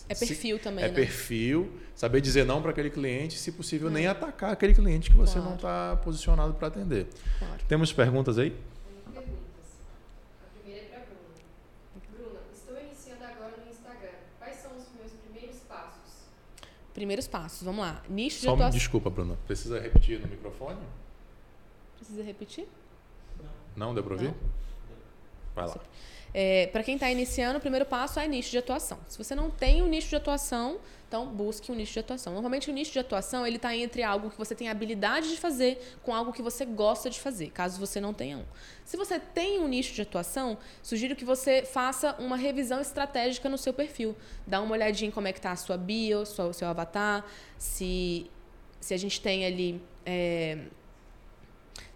é 0.08 0.14
perfil 0.14 0.60
também, 0.60 0.84
É 0.84 0.88
né? 0.88 0.94
perfil, 0.94 1.72
saber 1.96 2.22
dizer 2.22 2.46
não 2.46 2.62
para 2.62 2.72
aquele 2.72 2.92
cliente, 2.92 3.40
se 3.40 3.52
possível, 3.52 3.88
é. 3.90 3.92
nem 3.92 4.08
atacar 4.08 4.52
aquele 4.52 4.74
cliente 4.74 5.10
que 5.10 5.18
você 5.18 5.34
claro. 5.34 5.50
não 5.50 5.56
está 5.56 5.96
posicionado 6.04 6.54
para 6.54 6.68
atender. 6.68 7.08
Claro. 7.40 7.64
Temos 7.68 7.92
perguntas 7.92 8.38
aí? 8.38 8.52
Perguntas. 9.12 9.36
A 10.44 10.60
primeira 10.60 10.86
é 10.86 10.90
para 10.90 11.06
Bruna. 11.06 11.42
Bruna, 12.12 12.40
estou 12.54 12.80
iniciando 12.80 13.24
agora 13.24 13.54
no 13.66 13.72
Instagram. 13.72 14.18
Quais 14.38 14.58
são 14.58 14.72
os 14.78 14.86
meus 14.96 15.12
primeiros 15.24 15.58
passos? 15.62 16.30
Primeiros 16.96 17.28
passos, 17.28 17.62
vamos 17.62 17.82
lá. 17.86 18.02
Nicho 18.08 18.38
Só 18.38 18.48
de 18.48 18.54
atuação. 18.54 18.80
Desculpa, 18.80 19.10
Bruna. 19.10 19.38
Precisa 19.46 19.78
repetir 19.82 20.18
no 20.18 20.28
microfone? 20.30 20.80
Precisa 21.98 22.24
repetir? 22.24 22.66
Não. 23.76 23.94
Deu 23.94 24.02
para 24.02 24.14
ouvir? 24.14 24.28
Não. 24.30 24.36
Vai 25.54 25.68
lá. 25.68 25.78
É, 26.34 26.68
para 26.68 26.84
quem 26.84 26.96
está 26.96 27.12
iniciando, 27.12 27.58
o 27.58 27.62
primeiro 27.62 27.86
passo 27.86 28.18
é 28.18 28.28
nicho 28.30 28.50
de 28.50 28.60
atuação. 28.60 28.98
Se 29.10 29.18
você 29.18 29.36
não 29.36 29.50
tem 29.52 29.82
um 29.82 29.88
nicho 29.88 30.08
de 30.08 30.16
atuação, 30.16 30.80
então 31.08 31.28
busque 31.28 31.72
um 31.72 31.76
nicho 31.76 31.94
de 31.94 32.00
atuação. 32.00 32.34
Normalmente 32.34 32.70
o 32.70 32.74
nicho 32.74 32.92
de 32.92 33.00
atuação 33.00 33.46
ele 33.46 33.56
está 33.58 33.76
entre 33.76 34.04
algo 34.04 34.30
que 34.30 34.38
você 34.38 34.54
tem 34.56 34.70
habilidade 34.70 35.30
de 35.30 35.38
fazer 35.38 35.98
com 36.04 36.14
algo 36.14 36.34
que 36.34 36.42
você 36.42 36.66
gosta 36.66 37.10
de 37.10 37.20
fazer, 37.20 37.52
caso 37.52 37.80
você 37.80 38.02
não 38.02 38.14
tenha 38.14 38.38
um. 38.38 38.46
Se 38.84 38.98
você 38.98 39.20
tem 39.20 39.60
um 39.60 39.68
nicho 39.68 39.94
de 39.94 40.02
atuação, 40.02 40.58
sugiro 40.84 41.16
que 41.16 41.26
você 41.26 41.64
faça 41.64 42.16
uma 42.20 42.36
revisão 42.36 42.80
estratégica 42.80 43.50
no 43.50 43.58
seu 43.58 43.74
perfil. 43.74 44.16
Dá 44.46 44.62
uma 44.62 44.74
olhadinha 44.74 45.10
em 45.10 45.12
como 45.12 45.28
é 45.28 45.32
que 45.32 45.40
está 45.40 45.52
a 45.52 45.56
sua 45.56 45.78
bio, 45.78 46.22
o 46.22 46.26
seu 46.26 46.68
avatar, 46.68 47.26
se 47.58 48.30
se 48.86 48.94
a 48.94 48.98
gente 48.98 49.20
tem 49.20 49.46
ali. 49.46 49.82
É, 50.06 50.60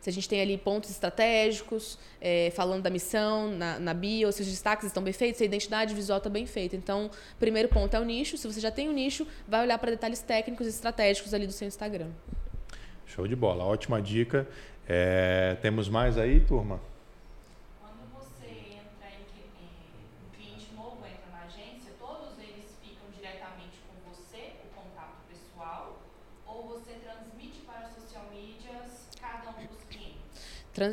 se 0.01 0.09
a 0.09 0.13
gente 0.13 0.27
tem 0.29 0.41
ali 0.41 0.57
pontos 0.57 0.89
estratégicos, 0.89 1.97
é, 2.21 2.51
falando 2.51 2.83
da 2.83 2.89
missão, 2.89 3.51
na, 3.51 3.79
na 3.79 3.93
bio, 3.93 4.31
se 4.31 4.41
os 4.41 4.47
destaques 4.47 4.85
estão 4.85 5.03
bem 5.03 5.13
feitos, 5.13 5.37
se 5.37 5.43
a 5.43 5.45
identidade 5.45 5.93
visual 5.93 6.17
está 6.17 6.29
bem 6.29 6.45
feita. 6.45 6.75
Então, 6.75 7.11
primeiro 7.39 7.67
ponto 7.69 7.93
é 7.93 7.99
o 7.99 8.05
nicho. 8.05 8.37
Se 8.37 8.47
você 8.47 8.59
já 8.59 8.71
tem 8.71 8.87
o 8.87 8.91
um 8.91 8.93
nicho, 8.93 9.27
vai 9.47 9.61
olhar 9.61 9.77
para 9.77 9.91
detalhes 9.91 10.21
técnicos 10.21 10.67
e 10.67 10.69
estratégicos 10.69 11.33
ali 11.33 11.45
do 11.45 11.53
seu 11.53 11.67
Instagram. 11.67 12.09
Show 13.05 13.27
de 13.27 13.35
bola. 13.35 13.63
Ótima 13.63 14.01
dica. 14.01 14.47
É, 14.87 15.57
temos 15.61 15.89
mais 15.89 16.17
aí, 16.17 16.39
turma? 16.39 16.79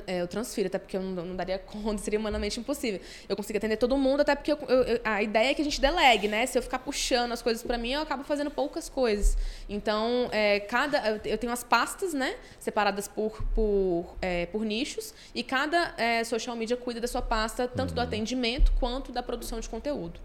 É, 0.07 0.21
eu 0.21 0.29
transfiro, 0.29 0.69
até 0.69 0.79
porque 0.79 0.97
eu 0.97 1.03
não, 1.03 1.25
não, 1.25 1.37
daria 1.37 1.59
conta, 1.67 1.99
seria 2.03 2.19
humanamente 2.19 2.59
impossível. 2.61 3.01
Eu 3.29 3.37
consigo 3.37 3.57
atender 3.57 3.77
todo 3.77 3.97
mundo, 3.97 4.21
até 4.21 4.35
porque 4.35 4.53
eu, 4.53 4.59
eu, 4.69 5.01
a 5.05 5.23
ideia 5.23 5.51
é 5.51 5.55
que 5.55 5.63
a 5.63 5.65
gente 5.65 5.81
delegue, 5.81 6.29
né? 6.29 6.47
Se 6.47 6.59
eu 6.59 6.63
ficar 6.63 6.79
puxando 6.79 7.33
as 7.33 7.43
coisas 7.43 7.63
para 7.63 7.79
mim, 7.79 7.93
eu 7.93 8.03
acabo 8.03 8.25
fazendo 8.25 8.51
poucas 8.51 8.89
coisas. 8.89 9.37
Então, 9.69 10.29
é, 10.33 10.61
cada, 10.61 11.21
eu 11.25 11.39
tenho 11.39 11.53
as 11.53 11.65
pastas, 11.65 12.13
né? 12.13 12.37
Separadas 12.59 13.09
por, 13.09 13.43
por, 13.55 14.17
é, 14.21 14.47
por 14.47 14.65
nichos, 14.65 15.15
e 15.35 15.43
cada 15.43 15.95
é, 15.97 16.25
social 16.25 16.57
media 16.57 16.77
cuida 16.77 17.01
da 17.01 17.09
sua 17.09 17.23
pasta, 17.23 17.69
tanto 17.69 17.91
uhum. 17.91 17.97
do 17.97 18.01
atendimento 18.01 18.73
quanto 18.79 19.13
da 19.13 19.23
produção 19.23 19.61
de 19.61 19.69
conteúdo. 19.69 20.21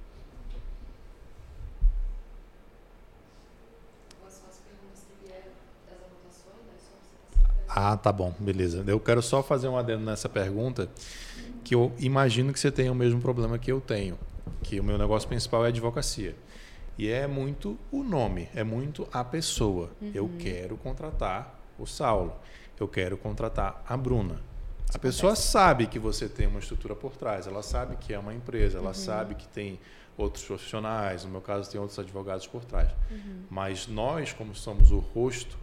Ah, 7.73 7.95
tá 7.95 8.12
bom, 8.12 8.34
beleza. 8.38 8.84
Eu 8.86 8.99
quero 8.99 9.21
só 9.21 9.41
fazer 9.41 9.69
um 9.69 9.77
adendo 9.77 10.03
nessa 10.03 10.27
pergunta, 10.27 10.89
que 11.63 11.73
eu 11.73 11.91
imagino 11.99 12.51
que 12.51 12.60
você 12.60 12.69
tenha 12.69 12.91
o 12.91 12.95
mesmo 12.95 13.21
problema 13.21 13.57
que 13.57 13.71
eu 13.71 13.79
tenho, 13.79 14.19
que 14.62 14.77
o 14.77 14.84
meu 14.84 14.97
negócio 14.97 15.27
principal 15.27 15.65
é 15.65 15.69
advocacia. 15.69 16.36
E 16.97 17.07
é 17.07 17.25
muito 17.27 17.79
o 17.89 18.03
nome, 18.03 18.49
é 18.53 18.63
muito 18.63 19.07
a 19.12 19.23
pessoa. 19.23 19.89
Uhum. 20.01 20.12
Eu 20.13 20.29
quero 20.38 20.75
contratar 20.75 21.60
o 21.79 21.86
Saulo, 21.86 22.34
eu 22.77 22.88
quero 22.89 23.17
contratar 23.17 23.81
a 23.88 23.95
Bruna. 23.95 24.41
a 24.93 24.99
pessoa 24.99 25.34
sabe 25.38 25.88
que 25.88 25.97
você 25.97 26.27
tem 26.27 26.47
uma 26.47 26.60
estrutura 26.60 26.93
por 26.93 27.15
trás, 27.15 27.47
ela 27.47 27.63
sabe 27.63 27.95
que 27.95 28.13
é 28.13 28.19
uma 28.19 28.34
empresa, 28.34 28.79
ela 28.79 28.89
uhum. 28.89 28.93
sabe 28.93 29.36
que 29.36 29.47
tem 29.47 29.79
outros 30.17 30.43
profissionais, 30.43 31.23
no 31.23 31.31
meu 31.31 31.39
caso 31.41 31.71
tem 31.71 31.79
outros 31.79 31.97
advogados 31.97 32.45
por 32.47 32.65
trás. 32.65 32.89
Uhum. 33.10 33.43
Mas 33.49 33.88
nós, 33.88 34.34
como 34.34 34.53
somos 34.53 34.91
o 34.91 34.99
rosto 34.99 35.57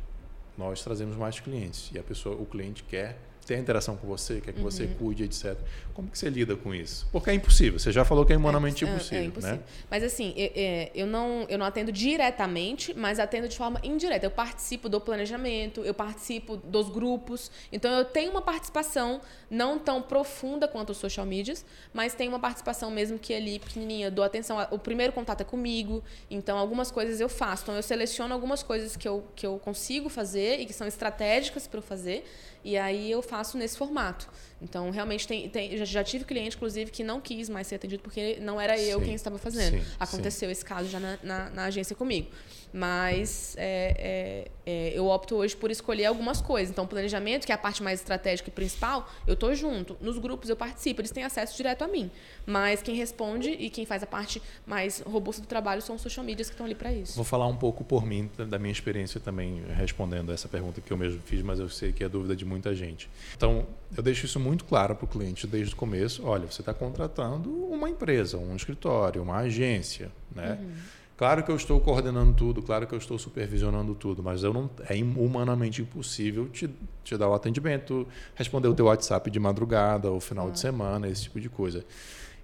nós 0.59 0.83
trazemos 0.83 1.17
mais 1.17 1.39
clientes. 1.39 1.91
E 1.95 1.99
a 1.99 2.03
pessoa, 2.03 2.35
o 2.35 2.45
cliente 2.45 2.83
quer 2.83 3.17
ter 3.49 3.59
interação 3.59 3.97
com 3.97 4.07
você, 4.07 4.43
quer 4.43 4.53
que 4.53 4.59
uhum. 4.59 4.71
você 4.71 4.87
cuide, 4.87 5.25
etc. 5.25 5.57
Como 5.95 6.11
que 6.11 6.19
você 6.19 6.29
lida 6.29 6.55
com 6.55 6.75
isso? 6.75 7.09
Porque 7.11 7.31
é 7.31 7.35
impossível. 7.35 7.79
Você 7.79 7.91
já 7.91 8.05
falou 8.05 8.27
que 8.27 8.33
é 8.35 8.37
humanamente 8.37 8.85
é, 8.85 8.89
impossível, 8.89 9.19
é, 9.19 9.23
é 9.23 9.25
impossível. 9.25 9.57
Né? 9.57 9.63
Mas 9.91 10.05
assim, 10.05 10.35
eu, 10.37 10.53
é, 10.55 10.91
eu, 10.95 11.07
não, 11.07 11.47
eu 11.49 11.57
não 11.57 11.65
atendo 11.65 11.91
diretamente, 11.91 12.93
mas 12.95 13.19
atendo 13.19 13.49
de 13.49 13.57
forma 13.57 13.81
indireta. 13.83 14.27
Eu 14.27 14.31
participo 14.31 14.87
do 14.87 15.01
planejamento, 15.01 15.81
eu 15.81 15.95
participo 15.95 16.59
dos 16.59 16.91
grupos. 16.91 17.51
Então 17.73 17.91
eu 17.91 18.05
tenho 18.05 18.31
uma 18.31 18.43
participação 18.43 19.23
não 19.51 19.79
tão 19.79 20.03
profunda 20.03 20.69
quanto 20.69 20.91
os 20.91 20.99
social 20.99 21.25
medias, 21.25 21.65
mas 21.95 22.13
tem 22.13 22.29
uma 22.29 22.39
participação 22.39 22.91
mesmo 22.91 23.19
que 23.19 23.33
ali 23.33 23.59
pequenininha. 23.59 24.11
Dou 24.11 24.27
atenção. 24.27 24.59
O 24.71 24.79
primeiro 24.79 25.15
contato 25.15 25.41
é 25.41 25.45
comigo. 25.45 26.05
Então 26.31 26.59
algumas 26.59 26.91
coisas 26.91 27.19
eu 27.19 27.31
faço. 27.31 27.63
Então 27.63 27.75
eu 27.75 27.83
seleciono 27.83 28.35
algumas 28.35 28.63
coisas 28.63 28.95
que 28.95 29.09
eu, 29.09 29.25
que 29.35 29.47
eu 29.47 29.59
consigo 29.59 30.11
fazer 30.11 30.61
e 30.61 30.67
que 30.67 30.75
são 30.75 30.87
estratégicas 30.87 31.67
para 31.67 31.79
eu 31.79 31.83
fazer. 31.83 32.27
E 32.65 32.77
aí 32.77 33.11
eu 33.11 33.23
faço 33.23 33.57
nesse 33.57 33.77
formato. 33.77 34.29
Então, 34.61 34.91
realmente, 34.91 35.27
tem, 35.27 35.49
tem, 35.49 35.85
já, 35.85 36.03
tive 36.03 36.25
cliente, 36.25 36.57
inclusive, 36.57 36.91
que 36.91 37.05
não 37.05 37.21
quis 37.21 37.49
mais 37.49 37.67
ser 37.67 37.77
atendido 37.77 38.03
porque 38.03 38.39
não 38.41 38.61
era 38.61 38.79
eu 38.79 38.99
sim, 38.99 39.05
quem 39.07 39.15
estava 39.15 39.39
fazendo. 39.39 39.79
Sim, 39.79 39.85
Aconteceu 40.01 40.49
sim. 40.49 40.53
esse 40.53 40.65
caso 40.65 40.89
já 40.89 40.99
na, 40.99 41.19
na, 41.23 41.51
na 41.51 41.65
agência 41.65 41.95
comigo. 41.95 42.29
Mas 42.73 43.55
é, 43.57 44.49
é, 44.67 44.71
é, 44.71 44.99
eu 44.99 45.07
opto 45.07 45.37
hoje 45.37 45.57
por 45.57 45.71
escolher 45.71 46.07
algumas 46.07 46.41
coisas. 46.41 46.71
Então, 46.71 46.87
planejamento, 46.87 47.47
que 47.47 47.53
é 47.53 47.55
a 47.55 47.59
parte 47.59 47.83
mais 47.83 48.01
estratégica 48.01 48.49
e 48.49 48.53
principal, 48.53 49.09
eu 49.27 49.35
estou 49.35 49.55
junto. 49.55 49.97
Nos 50.01 50.19
grupos 50.19 50.51
eu 50.51 50.57
participo, 50.57 51.01
eles 51.01 51.11
têm 51.11 51.25
acesso 51.25 51.57
direto 51.57 51.83
a 51.83 51.89
mim. 51.89 52.11
Mas 52.45 52.83
quem 52.83 52.95
responde 52.95 53.51
e 53.51 53.71
quem 53.71 53.87
faz 53.87 54.03
a 54.03 54.07
parte 54.07 54.43
mais 54.67 55.01
robusta 55.01 55.41
do 55.41 55.49
trabalho 55.49 55.81
são 55.81 55.97
os 55.97 56.03
social 56.03 56.25
medias 56.25 56.49
que 56.49 56.55
estão 56.55 56.67
ali 56.67 56.75
para 56.75 56.93
isso. 56.93 57.15
Vou 57.15 57.25
falar 57.25 57.47
um 57.47 57.57
pouco 57.57 57.85
por 57.85 58.05
mim, 58.05 58.31
da 58.37 58.59
minha 58.59 58.73
experiência 58.73 59.21
também, 59.21 59.63
respondendo 59.75 60.33
essa 60.33 60.49
pergunta 60.49 60.81
que 60.81 60.93
eu 60.93 60.97
mesmo 60.97 61.21
fiz, 61.25 61.43
mas 61.43 61.59
eu 61.59 61.69
sei 61.69 61.93
que 61.93 62.05
é 62.05 62.09
dúvida 62.09 62.37
de 62.37 62.45
muita 62.45 62.75
gente. 62.75 63.09
Então, 63.35 63.67
eu 63.97 64.03
deixo 64.03 64.27
isso 64.27 64.39
muito 64.39 64.48
claro 64.57 64.95
para 64.95 65.05
o 65.05 65.09
cliente 65.09 65.47
desde 65.47 65.75
o 65.75 65.77
começo. 65.77 66.25
Olha, 66.25 66.47
você 66.51 66.63
está 66.63 66.73
contratando 66.73 67.51
uma 67.51 67.91
empresa, 67.91 68.39
um 68.39 68.57
escritório, 68.57 69.23
uma 69.23 69.37
agência, 69.37 70.11
né? 70.35 70.59
Uhum 70.61 70.99
Claro 71.19 71.43
que 71.43 71.51
eu 71.51 71.57
estou 71.57 71.81
coordenando 71.81 72.33
tudo, 72.33 72.63
claro 72.63 72.87
que 72.87 72.95
eu 72.95 72.99
estou 72.99 73.19
supervisionando 73.19 73.93
tudo, 73.93 74.23
mas 74.23 74.45
eu 74.45 74.53
não 74.53 74.71
é 74.89 74.95
humanamente 75.03 75.83
impossível 75.83 76.49
te, 76.49 76.71
te 77.03 77.17
dar 77.17 77.29
o 77.29 77.35
atendimento, 77.35 78.07
responder 78.37 78.69
o 78.69 78.75
teu 78.75 78.87
WhatsApp 78.87 79.29
de 79.29 79.41
madrugada 79.41 80.09
ou 80.09 80.21
final 80.21 80.47
ah. 80.47 80.51
de 80.53 80.61
semana, 80.61 81.09
esse 81.09 81.25
tipo 81.25 81.41
de 81.41 81.49
coisa. 81.49 81.85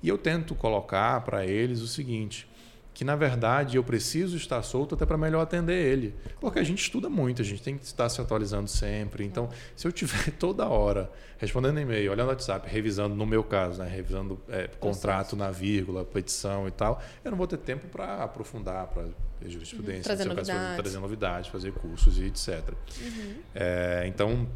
E 0.03 0.09
eu 0.09 0.19
tento 0.19 0.57
colocar 0.57 1.21
para 1.21 1.47
eles 1.47 1.83
o 1.83 1.87
seguinte: 1.87 2.49
que 2.95 3.05
na 3.05 3.17
verdade 3.17 3.77
eu 3.77 3.83
preciso 3.83 4.37
estar 4.37 4.63
solto 4.63 4.95
até 4.95 5.05
para 5.05 5.19
melhor 5.19 5.43
atender 5.43 5.75
ele. 5.75 6.15
Porque 6.41 6.61
a 6.61 6.63
gente 6.63 6.81
estuda 6.81 7.11
muito, 7.11 7.43
a 7.43 7.45
gente 7.45 7.61
tem 7.61 7.77
que 7.77 7.85
estar 7.85 8.09
se 8.09 8.21
atualizando 8.21 8.71
sempre. 8.71 9.25
Então, 9.25 9.49
se 9.75 9.87
eu 9.87 9.91
tiver 9.91 10.31
toda 10.39 10.67
hora 10.69 11.11
respondendo 11.37 11.81
e-mail, 11.81 12.13
olhando 12.13 12.29
o 12.29 12.31
WhatsApp, 12.31 12.69
revisando, 12.71 13.15
no 13.15 13.27
meu 13.27 13.43
caso, 13.43 13.83
né, 13.83 13.89
revisando 13.89 14.41
é, 14.49 14.69
contrato 14.79 15.35
na 15.35 15.51
vírgula, 15.51 16.05
petição 16.05 16.69
e 16.69 16.71
tal, 16.71 17.03
eu 17.25 17.33
não 17.33 17.37
vou 17.37 17.49
ter 17.49 17.59
tempo 17.59 17.89
para 17.89 18.23
aprofundar, 18.23 18.87
para 18.87 19.05
jurisprudência, 19.45 20.13
uhum. 20.13 20.17
trazer, 20.17 20.25
novidades. 20.25 20.63
Fazer, 20.63 20.83
trazer 20.83 20.99
novidades, 21.01 21.51
fazer 21.51 21.73
cursos 21.73 22.19
e 22.19 22.27
etc. 22.27 22.73
Uhum. 23.03 23.35
É, 23.55 24.05
então, 24.07 24.49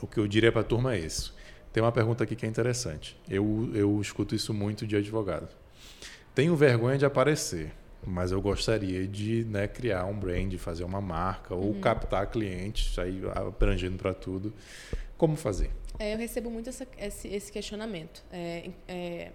o 0.00 0.06
que 0.06 0.18
eu 0.18 0.26
diria 0.26 0.50
para 0.50 0.62
a 0.62 0.64
turma 0.64 0.94
é 0.94 0.98
isso. 0.98 1.36
Tem 1.72 1.82
uma 1.82 1.92
pergunta 1.92 2.24
aqui 2.24 2.34
que 2.34 2.46
é 2.46 2.48
interessante. 2.48 3.20
Eu, 3.28 3.70
eu 3.74 4.00
escuto 4.00 4.34
isso 4.34 4.54
muito 4.54 4.86
de 4.86 4.96
advogado. 4.96 5.48
Tenho 6.36 6.54
vergonha 6.54 6.98
de 6.98 7.06
aparecer, 7.06 7.72
mas 8.06 8.30
eu 8.30 8.42
gostaria 8.42 9.08
de 9.08 9.46
né, 9.46 9.66
criar 9.66 10.04
um 10.04 10.14
brand, 10.14 10.52
fazer 10.58 10.84
uma 10.84 11.00
marca 11.00 11.54
ou 11.54 11.68
uhum. 11.72 11.80
captar 11.80 12.26
clientes, 12.26 12.98
aí 12.98 13.22
abrangendo 13.34 13.96
para 13.96 14.12
tudo. 14.12 14.52
Como 15.16 15.34
fazer? 15.34 15.70
É, 15.98 16.12
eu 16.12 16.18
recebo 16.18 16.50
muito 16.50 16.68
essa, 16.68 16.86
esse, 16.98 17.26
esse, 17.28 17.50
questionamento. 17.50 18.22
É, 18.30 18.68
é, 18.86 19.32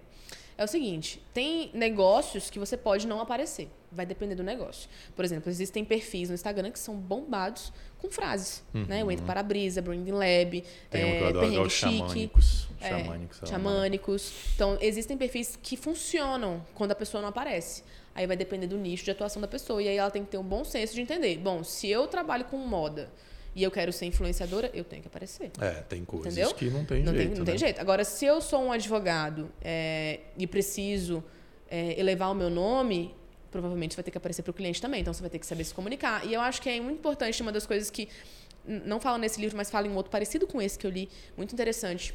é 0.56 0.64
o 0.64 0.68
seguinte: 0.68 1.22
tem 1.32 1.70
negócios 1.74 2.50
que 2.50 2.58
você 2.58 2.76
pode 2.76 3.06
não 3.06 3.20
aparecer. 3.20 3.68
Vai 3.90 4.06
depender 4.06 4.34
do 4.34 4.42
negócio. 4.42 4.88
Por 5.14 5.24
exemplo, 5.24 5.50
existem 5.50 5.84
perfis 5.84 6.30
no 6.30 6.34
Instagram 6.34 6.70
que 6.70 6.78
são 6.78 6.96
bombados 6.96 7.72
com 7.98 8.10
frases. 8.10 8.64
Uhum. 8.72 8.86
Né? 8.86 9.02
Eu 9.02 9.10
entro 9.10 9.24
para 9.26 9.40
a 9.40 9.42
brisa, 9.42 9.82
Branding 9.82 10.12
Lab, 10.12 10.64
tem 10.90 11.20
é, 11.20 11.60
um 11.60 11.68
chique. 11.68 11.98
Xamânicos. 11.98 12.68
É, 12.80 12.88
xamânicos, 12.88 13.40
xamânicos. 13.44 14.32
Então, 14.54 14.78
existem 14.80 15.16
perfis 15.16 15.58
que 15.62 15.76
funcionam 15.76 16.64
quando 16.74 16.92
a 16.92 16.94
pessoa 16.94 17.20
não 17.20 17.28
aparece. 17.28 17.84
Aí 18.14 18.26
vai 18.26 18.36
depender 18.36 18.66
do 18.66 18.78
nicho 18.78 19.04
de 19.04 19.10
atuação 19.10 19.40
da 19.40 19.48
pessoa. 19.48 19.82
E 19.82 19.88
aí 19.88 19.96
ela 19.96 20.10
tem 20.10 20.24
que 20.24 20.30
ter 20.30 20.38
um 20.38 20.44
bom 20.44 20.64
senso 20.64 20.94
de 20.94 21.00
entender. 21.00 21.36
Bom, 21.38 21.62
se 21.62 21.88
eu 21.88 22.06
trabalho 22.06 22.44
com 22.46 22.56
moda 22.56 23.10
e 23.54 23.62
eu 23.62 23.70
quero 23.70 23.92
ser 23.92 24.06
influenciadora, 24.06 24.70
eu 24.72 24.84
tenho 24.84 25.02
que 25.02 25.08
aparecer. 25.08 25.50
É, 25.60 25.70
tem 25.82 26.04
coisas 26.04 26.32
Entendeu? 26.32 26.54
que 26.54 26.70
não 26.70 26.84
tem 26.84 27.02
não 27.02 27.12
jeito. 27.12 27.28
Tem, 27.28 27.38
não 27.38 27.44
né? 27.44 27.50
tem 27.50 27.58
jeito. 27.58 27.80
Agora, 27.80 28.04
se 28.04 28.24
eu 28.24 28.40
sou 28.40 28.62
um 28.62 28.72
advogado 28.72 29.50
é, 29.60 30.20
e 30.38 30.46
preciso 30.46 31.22
é, 31.70 31.98
elevar 31.98 32.30
o 32.30 32.34
meu 32.34 32.48
nome, 32.48 33.14
provavelmente 33.50 33.94
vai 33.94 34.02
ter 34.02 34.10
que 34.10 34.18
aparecer 34.18 34.42
para 34.42 34.50
o 34.50 34.54
cliente 34.54 34.80
também. 34.80 35.02
Então, 35.02 35.12
você 35.12 35.20
vai 35.20 35.30
ter 35.30 35.38
que 35.38 35.46
saber 35.46 35.64
se 35.64 35.74
comunicar. 35.74 36.26
E 36.26 36.32
eu 36.32 36.40
acho 36.40 36.62
que 36.62 36.70
é 36.70 36.80
muito 36.80 36.98
importante, 36.98 37.42
uma 37.42 37.52
das 37.52 37.66
coisas 37.66 37.90
que 37.90 38.08
não 38.64 39.00
fala 39.00 39.18
nesse 39.18 39.40
livro, 39.40 39.56
mas 39.56 39.70
fala 39.70 39.86
em 39.86 39.94
outro 39.94 40.10
parecido 40.10 40.46
com 40.46 40.62
esse 40.62 40.78
que 40.78 40.86
eu 40.86 40.90
li, 40.90 41.08
muito 41.36 41.52
interessante 41.52 42.14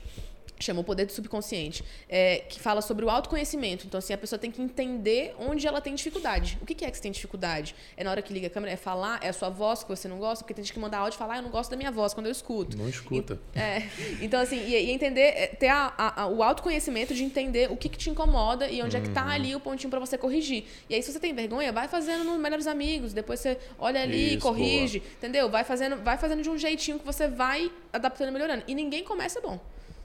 chama 0.59 0.81
o 0.81 0.83
poder 0.83 1.05
do 1.05 1.11
subconsciente, 1.11 1.83
é, 2.09 2.39
que 2.49 2.59
fala 2.59 2.81
sobre 2.81 3.05
o 3.05 3.09
autoconhecimento. 3.09 3.85
Então, 3.85 3.97
assim, 3.97 4.13
a 4.13 4.17
pessoa 4.17 4.39
tem 4.39 4.51
que 4.51 4.61
entender 4.61 5.35
onde 5.39 5.67
ela 5.67 5.81
tem 5.81 5.93
dificuldade. 5.93 6.57
O 6.61 6.65
que, 6.65 6.73
que 6.73 6.85
é 6.85 6.89
que 6.89 6.97
você 6.97 7.03
tem 7.03 7.11
dificuldade? 7.11 7.75
É 7.95 8.03
na 8.03 8.11
hora 8.11 8.21
que 8.21 8.33
liga 8.33 8.47
a 8.47 8.49
câmera? 8.49 8.73
É 8.73 8.77
falar? 8.77 9.19
É 9.23 9.29
a 9.29 9.33
sua 9.33 9.49
voz 9.49 9.83
que 9.83 9.89
você 9.89 10.07
não 10.07 10.17
gosta? 10.17 10.43
Porque 10.43 10.53
tem 10.53 10.63
gente 10.63 10.73
que 10.73 10.79
manda 10.79 10.97
áudio 10.97 11.17
e 11.17 11.19
fala, 11.19 11.35
ah, 11.35 11.37
eu 11.37 11.43
não 11.43 11.49
gosto 11.49 11.69
da 11.69 11.77
minha 11.77 11.91
voz 11.91 12.13
quando 12.13 12.25
eu 12.25 12.31
escuto. 12.31 12.77
Não 12.77 12.89
escuta. 12.89 13.39
E, 13.55 13.59
é, 13.59 13.89
então, 14.21 14.39
assim, 14.39 14.57
e, 14.57 14.73
e 14.73 14.91
entender, 14.91 15.21
é, 15.21 15.47
ter 15.47 15.67
a, 15.67 15.93
a, 15.97 16.21
a, 16.23 16.27
o 16.27 16.41
autoconhecimento 16.41 17.13
de 17.13 17.23
entender 17.23 17.71
o 17.71 17.77
que, 17.77 17.89
que 17.89 17.97
te 17.97 18.09
incomoda 18.09 18.69
e 18.69 18.81
onde 18.81 18.95
uhum. 18.95 19.03
é 19.03 19.05
que 19.05 19.13
tá 19.13 19.25
uhum. 19.25 19.31
ali 19.31 19.55
o 19.55 19.59
pontinho 19.59 19.89
para 19.89 19.99
você 19.99 20.17
corrigir. 20.17 20.65
E 20.89 20.95
aí, 20.95 21.03
se 21.03 21.11
você 21.11 21.19
tem 21.19 21.33
vergonha, 21.33 21.71
vai 21.71 21.87
fazendo 21.87 22.23
nos 22.23 22.39
melhores 22.39 22.67
amigos, 22.67 23.13
depois 23.13 23.39
você 23.39 23.57
olha 23.77 24.01
ali 24.01 24.33
e 24.33 24.37
corrige, 24.37 24.99
boa. 24.99 25.11
entendeu? 25.17 25.49
Vai 25.49 25.63
fazendo, 25.63 25.97
vai 26.03 26.17
fazendo 26.17 26.41
de 26.41 26.49
um 26.49 26.57
jeitinho 26.57 26.99
que 26.99 27.05
você 27.05 27.27
vai 27.27 27.71
adaptando 27.93 28.29
e 28.29 28.31
melhorando. 28.31 28.63
E 28.67 28.73
ninguém 28.73 29.03
começa 29.03 29.39
bom. 29.41 29.59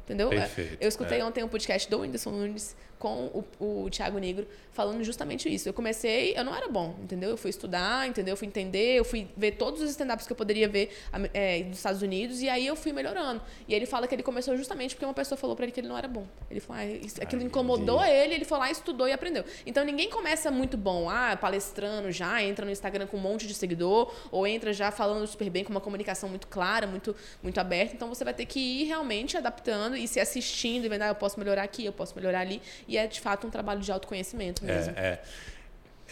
Entendeu? 0.05 0.29
Perfeito, 0.29 0.79
Eu 0.81 0.89
escutei 0.89 1.21
é. 1.21 1.25
ontem 1.25 1.45
um 1.45 1.49
podcast 1.49 1.89
do 1.89 2.01
Whindersson 2.01 2.31
Nunes 2.31 2.77
com 3.03 3.45
o, 3.59 3.85
o 3.85 3.91
Thiago 3.91 4.17
Negro 4.17 4.47
falando 4.71 5.03
justamente 5.03 5.53
isso. 5.53 5.69
Eu 5.69 5.73
comecei, 5.73 6.35
eu 6.37 6.45
não 6.45 6.55
era 6.55 6.69
bom, 6.69 6.95
entendeu? 7.03 7.31
Eu 7.31 7.37
fui 7.37 7.51
estudar, 7.51 8.09
entendeu? 8.09 8.35
Eu 8.35 8.37
fui 8.37 8.47
entender, 8.47 8.97
eu 8.97 9.05
fui 9.05 9.27
ver 9.37 9.53
todos 9.53 9.83
os 9.83 9.91
stand-ups 9.91 10.25
que 10.25 10.33
eu 10.33 10.37
poderia 10.37 10.69
ver 10.69 10.97
é, 11.35 11.65
dos 11.65 11.79
Estados 11.79 12.01
Unidos 12.01 12.41
e 12.41 12.49
aí 12.49 12.65
eu 12.65 12.77
fui 12.77 12.93
melhorando. 12.93 13.43
E 13.67 13.75
ele 13.75 13.87
fala 13.87 14.07
que 14.07 14.15
ele 14.15 14.23
começou 14.23 14.57
justamente 14.57 14.95
porque 14.95 15.05
uma 15.05 15.13
pessoa 15.13 15.37
falou 15.37 15.57
para 15.57 15.65
ele 15.65 15.73
que 15.73 15.81
ele 15.81 15.89
não 15.89 15.99
era 15.99 16.07
bom. 16.07 16.25
Ele 16.49 16.61
falou, 16.61 16.81
ah, 16.81 16.87
isso, 16.87 17.21
aquilo 17.21 17.43
Ai, 17.43 17.49
incomodou 17.49 18.05
ele, 18.05 18.35
ele 18.35 18.45
foi 18.45 18.57
lá, 18.57 18.71
estudou 18.71 19.09
e 19.09 19.13
aprendeu. 19.13 19.45
Então 19.67 19.85
ninguém 19.85 20.09
começa 20.09 20.49
muito 20.49 20.77
bom, 20.77 21.11
ah, 21.11 21.37
palestrando 21.37 22.13
já, 22.13 22.41
entra 22.41 22.65
no 22.65 22.71
Instagram 22.71 23.09
com 23.09 23.17
um 23.17 23.21
monte 23.21 23.49
de 23.49 23.55
seguidor, 23.55 24.15
ou 24.31 24.47
entra 24.47 24.73
já 24.73 24.93
falando 24.93 25.27
super 25.27 25.51
bem, 25.51 25.65
com 25.65 25.71
uma 25.71 25.81
comunicação 25.81 26.29
muito 26.29 26.47
clara, 26.47 26.87
muito, 26.87 27.17
muito 27.43 27.59
aberta. 27.59 27.97
Então 27.97 28.09
você 28.09 28.23
vai 28.23 28.33
ter 28.33 28.47
que 28.47 28.61
ir 28.61 28.85
realmente 28.85 29.37
adaptando 29.37 29.97
e 29.97 30.07
se 30.07 30.21
assistindo 30.21 30.85
e 30.85 30.89
vendo, 30.89 31.03
ah, 31.03 31.09
eu 31.09 31.17
posso 31.17 31.37
melhorar 31.41 31.65
aqui, 31.65 31.85
eu 31.85 31.93
posso 31.93 32.15
melhorar 32.15 32.41
ali. 32.41 32.63
E 32.93 32.99
é 32.99 33.07
de 33.07 33.23
fato 33.23 33.47
um 33.47 33.51
trabalho 33.51 33.81
de 33.81 33.91
autoconhecimento 33.91 34.63
mesmo. 34.67 34.93
É, 34.95 35.01
é, 35.01 35.23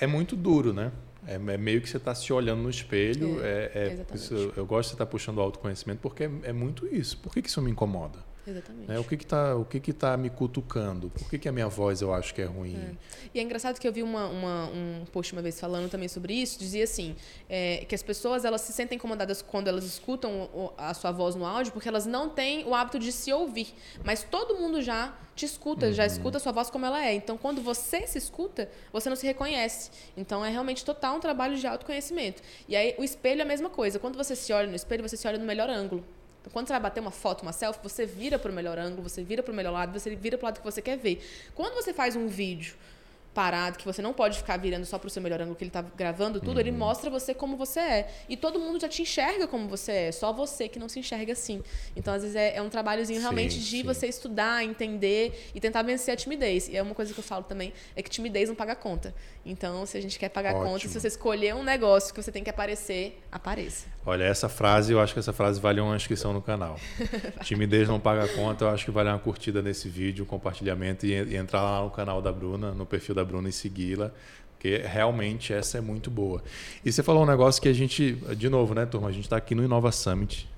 é 0.01 0.07
muito 0.07 0.35
duro, 0.35 0.73
né? 0.73 0.91
É, 1.27 1.35
é 1.35 1.39
meio 1.59 1.83
que 1.83 1.89
você 1.91 1.99
está 1.99 2.15
se 2.15 2.33
olhando 2.33 2.63
no 2.63 2.71
espelho. 2.71 3.45
É, 3.45 3.71
é- 3.75 3.93
exatamente. 3.93 4.15
isso- 4.25 4.53
eu, 4.57 4.65
gosto 4.65 4.87
de 4.87 4.89
você 4.89 4.95
estar 4.95 5.05
puxando 5.05 5.37
o 5.37 5.41
autoconhecimento 5.43 6.01
porque 6.01 6.25
é, 6.25 6.31
é 6.45 6.53
muito 6.55 6.87
isso. 6.87 7.19
Por 7.19 7.35
que, 7.35 7.43
que 7.43 7.51
isso 7.51 7.61
me 7.61 7.71
incomoda? 7.71 8.19
Exatamente. 8.47 8.89
Né? 8.89 8.99
O 8.99 9.05
que 9.05 9.17
que 9.17 9.27
tá, 9.27 9.55
o 9.55 9.65
que 9.65 9.79
que 9.81 9.93
tá 9.93 10.17
me 10.17 10.31
cutucando? 10.31 11.11
Por 11.11 11.29
que, 11.29 11.39
que 11.39 11.49
a 11.49 11.53
minha 11.53 11.69
voz 11.69 12.01
eu 12.01 12.13
acho 12.15 12.35
que 12.35 12.41
é 12.41 12.47
ruim? 12.47 12.99
E 13.35 13.39
é 13.39 13.43
engraçado 13.43 13.79
que 13.79 13.87
eu 13.87 13.93
vi 13.93 14.03
uma, 14.03 14.27
uma- 14.29 14.67
um 14.69 15.05
post 15.13 15.33
uma 15.33 15.43
vez 15.43 15.61
falando 15.61 15.91
também 15.91 16.09
sobre 16.09 16.33
isso, 16.35 16.59
dizia 16.59 16.85
assim, 16.85 17.15
é, 17.49 17.85
que 17.89 17.95
as 17.95 18.03
pessoas 18.03 18.45
elas 18.45 18.63
se 18.63 18.73
sentem 18.73 18.97
incomodadas 18.97 19.43
quando 19.43 19.69
elas 19.69 19.85
escutam 19.85 20.49
a 20.79 20.95
sua 20.95 21.13
voz 21.13 21.35
no 21.35 21.45
áudio, 21.47 21.73
porque 21.73 21.89
elas 21.89 22.07
não 22.07 22.29
têm 22.29 22.65
o 22.65 22.75
hábito 22.75 22.99
de 22.99 23.13
se 23.13 23.33
ouvir. 23.33 23.75
Mas 24.05 24.23
todo 24.23 24.57
mundo 24.57 24.81
já 24.83 25.15
te 25.37 25.45
escuta, 25.45 25.93
já 25.93 26.05
escuta 26.05 26.37
a 26.39 26.41
sua 26.41 26.53
voz 26.53 26.69
como 26.71 26.85
ela 26.87 27.05
é. 27.05 27.15
Então, 27.15 27.39
quando 27.39 27.63
você 27.63 28.07
se 28.07 28.19
escuta, 28.19 28.69
você 28.93 29.09
não 29.09 29.17
se 29.17 29.27
reconhece. 29.27 29.91
Então, 30.17 30.45
é 30.45 30.51
realmente 30.51 30.85
total 30.85 31.17
um 31.17 31.21
trabalho 31.21 31.57
de 31.57 31.67
autoconhecimento. 31.67 32.43
E 32.69 32.75
aí, 32.77 32.95
o 32.99 33.05
espelho 33.05 33.41
é 33.41 33.45
a 33.45 33.47
mesma 33.47 33.71
coisa. 33.71 33.99
Quando 33.99 34.17
você 34.17 34.35
se 34.37 34.53
olha 34.53 34.67
no 34.69 34.75
espelho, 34.77 35.07
você 35.07 35.17
se 35.17 35.27
olha 35.29 35.39
no 35.39 35.45
melhor 35.47 35.71
ângulo. 35.71 36.05
Então, 36.41 36.53
quando 36.53 36.67
você 36.67 36.73
vai 36.73 36.81
bater 36.81 37.01
uma 37.01 37.11
foto, 37.11 37.43
uma 37.43 37.53
selfie, 37.53 37.83
você 37.83 38.07
vira 38.07 38.39
para 38.39 38.51
o 38.51 38.55
melhor 38.55 38.79
ângulo, 38.79 39.09
você 39.09 39.23
vira 39.23 39.43
para 39.43 39.53
o 39.53 39.55
melhor 39.55 39.73
lado, 39.73 39.99
você 39.99 40.15
vira 40.17 40.39
para 40.39 40.45
o 40.45 40.49
lado 40.49 40.59
que 40.59 40.65
você 40.65 40.81
quer 40.81 40.97
ver. 40.97 41.23
Quando 41.55 41.75
você 41.75 41.93
faz 41.93 42.17
um 42.17 42.27
vídeo 42.27 42.75
parado, 43.41 43.79
que 43.79 43.87
você 43.87 44.03
não 44.03 44.13
pode 44.13 44.37
ficar 44.37 44.59
virando 44.59 44.85
só 44.85 44.99
para 44.99 45.07
o 45.07 45.11
seu 45.11 45.23
melhor 45.23 45.41
ângulo, 45.41 45.57
que 45.57 45.65
ele 45.65 45.71
está 45.71 45.81
gravando 45.81 46.39
tudo, 46.41 46.57
Uhum. 46.57 46.61
ele 46.61 46.73
mostra 46.73 47.09
você 47.09 47.33
como 47.33 47.57
você 47.57 47.81
é. 47.81 48.11
E 48.29 48.37
todo 48.37 48.59
mundo 48.61 48.79
já 48.79 48.87
te 48.87 49.01
enxerga 49.01 49.47
como 49.47 49.67
você 49.67 49.93
é, 49.93 50.13
só 50.13 50.31
você 50.31 50.69
que 50.69 50.79
não 50.79 50.91
se 50.91 50.99
enxerga 50.99 51.33
assim. 51.33 51.63
Então, 51.97 52.13
às 52.13 52.21
vezes, 52.21 52.37
é, 52.37 52.57
é 52.57 52.61
um 52.61 52.69
trabalhozinho 52.69 53.19
Sim, 53.19 53.23
realmente 53.23 53.59
de 53.59 53.79
sim. 53.79 53.83
você 53.83 54.07
estudar, 54.07 54.63
entender 54.63 55.51
e 55.55 55.59
tentar 55.61 55.81
vencer 55.81 56.13
a 56.13 56.17
timidez. 56.19 56.69
E 56.69 56.77
é 56.77 56.83
uma 56.83 56.95
coisa 56.95 57.15
que 57.15 57.19
eu 57.19 57.25
falo 57.25 57.45
também, 57.45 57.73
é 57.97 58.03
que 58.03 58.11
timidez 58.11 58.51
não 58.51 58.55
paga 58.55 58.77
conta. 58.77 59.15
Então, 59.47 59.87
se 59.87 59.97
a 59.97 60.03
gente 60.03 60.19
quer 60.19 60.29
pagar 60.29 60.53
conta, 60.53 60.73
Ótimo. 60.75 60.93
se 60.93 61.01
você 61.01 61.09
escolher 61.09 61.55
um 61.55 61.63
negócio 61.63 62.13
que 62.13 62.23
você 62.23 62.31
tem 62.31 62.45
que 62.45 62.51
aparecer, 62.51 63.19
apareça. 63.33 63.87
Olha, 64.05 64.25
essa 64.25 64.51
frase, 64.51 64.93
eu 64.93 65.01
acho 65.01 65.15
que 65.15 65.19
essa 65.19 65.33
frase 65.33 65.59
vale 65.59 65.81
uma 65.81 65.97
inscrição 65.97 66.35
no 66.35 66.43
canal. 66.43 66.79
Timidez 67.43 67.89
não 67.89 67.99
paga 67.99 68.29
conta, 68.29 68.67
eu 68.67 68.69
acho 68.69 68.85
que 68.85 68.91
vale 68.91 69.09
uma 69.09 69.19
curtida 69.19 69.63
nesse 69.63 69.89
vídeo, 69.89 70.25
um 70.25 70.27
compartilhamento 70.27 71.07
e, 71.07 71.13
e 71.13 71.37
entrar 71.37 71.63
lá 71.63 71.83
no 71.83 71.91
canal 71.91 72.21
da 72.21 72.31
Bruna, 72.33 72.73
no 72.73 72.85
perfil 72.85 73.15
da 73.15 73.25
Bruna 73.31 73.49
e 73.49 73.53
segui-la, 73.53 74.11
porque 74.53 74.79
realmente 74.79 75.53
essa 75.53 75.79
é 75.79 75.81
muito 75.81 76.11
boa. 76.11 76.43
E 76.85 76.91
você 76.91 77.03
falou 77.03 77.23
um 77.23 77.27
negócio 77.27 77.63
que 77.63 77.69
a 77.69 77.73
gente, 77.73 78.13
de 78.37 78.49
novo, 78.49 78.75
né, 78.75 78.85
turma? 78.87 79.09
A 79.09 79.13
gente 79.13 79.25
está 79.25 79.37
aqui 79.37 79.55
no 79.55 79.63
Inova 79.65 79.93
Summit 79.93 80.49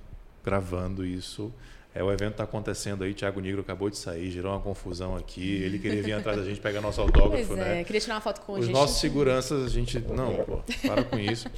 gravando 0.44 1.04
isso. 1.04 1.52
É, 1.94 2.02
o 2.02 2.10
evento 2.10 2.32
está 2.32 2.44
acontecendo 2.44 3.04
aí, 3.04 3.12
Thiago 3.12 3.38
Negro 3.38 3.60
acabou 3.60 3.90
de 3.90 3.98
sair, 3.98 4.30
gerou 4.30 4.52
uma 4.52 4.60
confusão 4.60 5.14
aqui. 5.14 5.62
Ele 5.62 5.78
queria 5.78 6.02
vir 6.02 6.14
atrás 6.14 6.38
da 6.38 6.44
gente 6.44 6.58
pegar 6.58 6.80
nosso 6.80 7.02
autógrafo, 7.02 7.48
Pois 7.48 7.58
né? 7.58 7.80
é, 7.80 7.84
queria 7.84 8.00
tirar 8.00 8.14
uma 8.14 8.20
foto 8.22 8.40
com 8.40 8.54
Os 8.54 8.64
gente. 8.64 8.72
nossos 8.72 8.98
seguranças, 8.98 9.66
a 9.66 9.68
gente. 9.68 9.98
Não, 10.00 10.36
pô, 10.36 10.62
para 10.86 11.04
com 11.04 11.18
isso. 11.18 11.48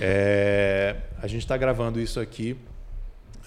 É, 0.00 0.96
a 1.22 1.28
gente 1.28 1.42
está 1.42 1.56
gravando 1.56 2.00
isso 2.00 2.18
aqui 2.18 2.56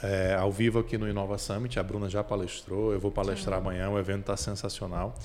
é, 0.01 0.33
ao 0.35 0.49
vivo 0.49 0.79
aqui 0.79 0.97
no 0.97 1.09
Inova 1.09 1.37
Summit. 1.37 1.77
A 1.77 1.83
Bruna 1.83 2.09
já 2.09 2.23
palestrou, 2.23 2.93
eu 2.93 2.99
vou 3.01 3.11
palestrar 3.11 3.59
amanhã, 3.59 3.89
o 3.89 3.99
evento 3.99 4.21
está 4.21 4.37
sensacional. 4.37 5.15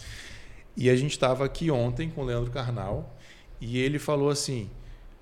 E 0.77 0.91
a 0.91 0.97
gente 0.97 1.12
estava 1.12 1.45
aqui 1.45 1.70
ontem 1.70 2.11
com 2.11 2.22
o 2.22 2.25
Leandro 2.25 2.51
Carnal 2.51 3.14
e 3.61 3.79
ele 3.79 3.99
falou 3.99 4.29
assim: 4.31 4.70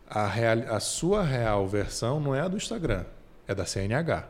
a, 0.09 0.27
real, 0.27 0.59
a 0.75 0.81
sua 0.81 1.23
real 1.23 1.67
versão 1.67 2.19
não 2.21 2.35
é 2.35 2.41
a 2.41 2.49
do 2.49 2.57
Instagram, 2.57 3.05
é 3.47 3.55
da 3.55 3.65
CNH. 3.67 4.29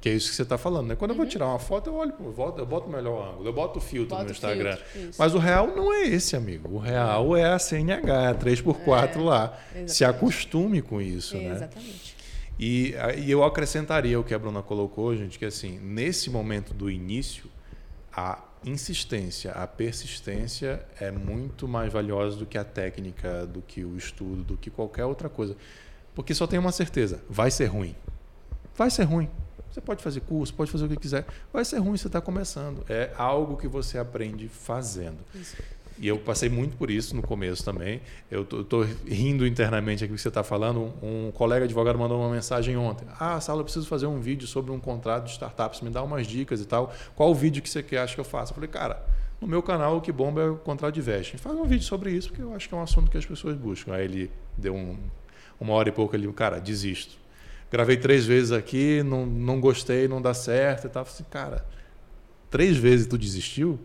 Que 0.00 0.10
é 0.10 0.12
isso 0.12 0.30
que 0.30 0.36
você 0.36 0.42
está 0.42 0.56
falando, 0.56 0.86
né? 0.86 0.94
Quando 0.94 1.10
eu 1.10 1.16
vou 1.16 1.26
tirar 1.26 1.48
uma 1.48 1.58
foto, 1.58 1.90
eu 1.90 1.94
olho, 1.94 2.14
eu 2.20 2.32
boto, 2.32 2.60
eu 2.60 2.66
boto 2.66 2.86
o 2.86 2.90
melhor 2.92 3.32
ângulo, 3.32 3.48
eu 3.48 3.52
boto 3.52 3.80
o 3.80 3.82
filtro 3.82 4.10
Bota 4.10 4.24
no 4.24 4.30
Instagram. 4.30 4.76
filtro. 4.76 5.14
Mas 5.18 5.34
o 5.34 5.38
real 5.38 5.66
não 5.74 5.92
é 5.92 6.02
esse, 6.06 6.36
amigo. 6.36 6.76
O 6.76 6.78
real 6.78 7.36
é 7.36 7.46
a 7.52 7.58
CNH, 7.58 8.22
é 8.22 8.28
a 8.28 8.34
3x4 8.34 9.16
lá. 9.24 9.58
Se 9.72 9.78
exatamente. 9.80 10.04
acostume 10.04 10.82
com 10.82 11.00
isso, 11.02 11.36
É, 11.36 11.40
né? 11.40 11.54
Exatamente. 11.56 12.16
E, 12.60 12.94
e 13.24 13.28
eu 13.28 13.42
acrescentaria 13.42 14.20
o 14.20 14.22
que 14.22 14.32
a 14.32 14.38
Bruna 14.38 14.62
colocou, 14.62 15.16
gente, 15.16 15.36
que 15.36 15.44
assim, 15.44 15.80
nesse 15.80 16.30
momento 16.30 16.72
do 16.72 16.88
início, 16.88 17.46
a 18.12 18.38
insistência, 18.64 19.52
a 19.52 19.66
persistência 19.66 20.84
é 21.00 21.10
muito 21.10 21.66
mais 21.66 21.92
valiosa 21.92 22.36
do 22.36 22.46
que 22.46 22.56
a 22.56 22.64
técnica, 22.64 23.46
do 23.46 23.60
que 23.62 23.84
o 23.84 23.96
estudo, 23.96 24.42
do 24.42 24.56
que 24.56 24.70
qualquer 24.70 25.04
outra 25.04 25.28
coisa. 25.28 25.56
Porque 26.14 26.34
só 26.34 26.46
tem 26.46 26.58
uma 26.58 26.72
certeza, 26.72 27.22
vai 27.28 27.50
ser 27.50 27.66
ruim. 27.66 27.94
Vai 28.76 28.90
ser 28.90 29.04
ruim. 29.04 29.28
Você 29.70 29.80
pode 29.80 30.02
fazer 30.02 30.20
curso, 30.20 30.52
pode 30.52 30.70
fazer 30.70 30.84
o 30.84 30.88
que 30.88 30.96
quiser. 30.96 31.24
Vai 31.52 31.64
ser 31.64 31.78
ruim, 31.78 31.96
você 31.96 32.06
está 32.06 32.20
começando. 32.20 32.84
É 32.88 33.10
algo 33.16 33.56
que 33.56 33.66
você 33.66 33.98
aprende 33.98 34.46
fazendo. 34.48 35.18
Isso. 35.34 35.56
E 35.98 36.08
eu 36.08 36.18
passei 36.18 36.48
muito 36.48 36.76
por 36.76 36.90
isso 36.90 37.14
no 37.14 37.22
começo 37.22 37.64
também. 37.64 38.00
Eu 38.30 38.44
tô 38.44 38.82
rindo 39.06 39.46
internamente 39.46 40.04
aqui 40.04 40.14
que 40.14 40.20
você 40.20 40.28
está 40.28 40.42
falando. 40.42 40.92
Um, 41.02 41.30
colega 41.32 41.64
advogado 41.64 41.98
mandou 41.98 42.20
uma 42.20 42.30
mensagem 42.30 42.76
ontem. 42.76 43.06
Ah, 43.18 43.40
Sala, 43.40 43.60
eu 43.60 43.64
preciso 43.64 43.86
fazer 43.86 44.06
um 44.06 44.20
vídeo 44.20 44.46
sobre 44.46 44.72
um 44.72 44.80
contrato 44.80 45.24
de 45.24 45.30
startups. 45.30 45.80
Me 45.80 45.90
dá 45.90 46.02
umas 46.02 46.26
dicas 46.26 46.60
e 46.60 46.64
tal. 46.64 46.92
Qual 47.14 47.30
o 47.30 47.34
vídeo 47.34 47.62
que 47.62 47.68
você 47.68 47.82
quer, 47.82 47.98
acha 47.98 48.14
que 48.14 48.20
eu 48.20 48.24
faço? 48.24 48.52
Eu 48.52 48.54
falei, 48.54 48.70
cara, 48.70 49.04
no 49.40 49.46
meu 49.46 49.62
canal 49.62 49.96
o 49.96 50.00
que 50.00 50.12
bomba 50.12 50.40
é 50.40 50.48
o 50.48 50.56
contrato 50.56 50.94
de 50.94 51.00
vesting. 51.00 51.36
Faz 51.36 51.56
um 51.56 51.64
vídeo 51.64 51.84
sobre 51.84 52.10
isso, 52.10 52.28
porque 52.28 52.42
eu 52.42 52.54
acho 52.54 52.68
que 52.68 52.74
é 52.74 52.78
um 52.78 52.82
assunto 52.82 53.10
que 53.10 53.18
as 53.18 53.26
pessoas 53.26 53.56
buscam. 53.56 53.92
Aí 53.92 54.04
ele 54.04 54.30
deu 54.56 54.74
um, 54.74 54.96
uma 55.60 55.74
hora 55.74 55.88
e 55.88 55.92
pouco 55.92 56.14
ali, 56.16 56.32
cara, 56.32 56.60
desisto. 56.60 57.16
Gravei 57.70 57.96
três 57.96 58.24
vezes 58.26 58.52
aqui, 58.52 59.02
não, 59.02 59.26
não 59.26 59.60
gostei, 59.60 60.06
não 60.06 60.22
dá 60.22 60.32
certo 60.32 60.86
e 60.86 60.90
tal. 60.90 61.02
Eu 61.02 61.06
falei 61.06 61.26
cara, 61.30 61.66
três 62.50 62.76
vezes 62.76 63.06
tu 63.06 63.18
desistiu? 63.18 63.80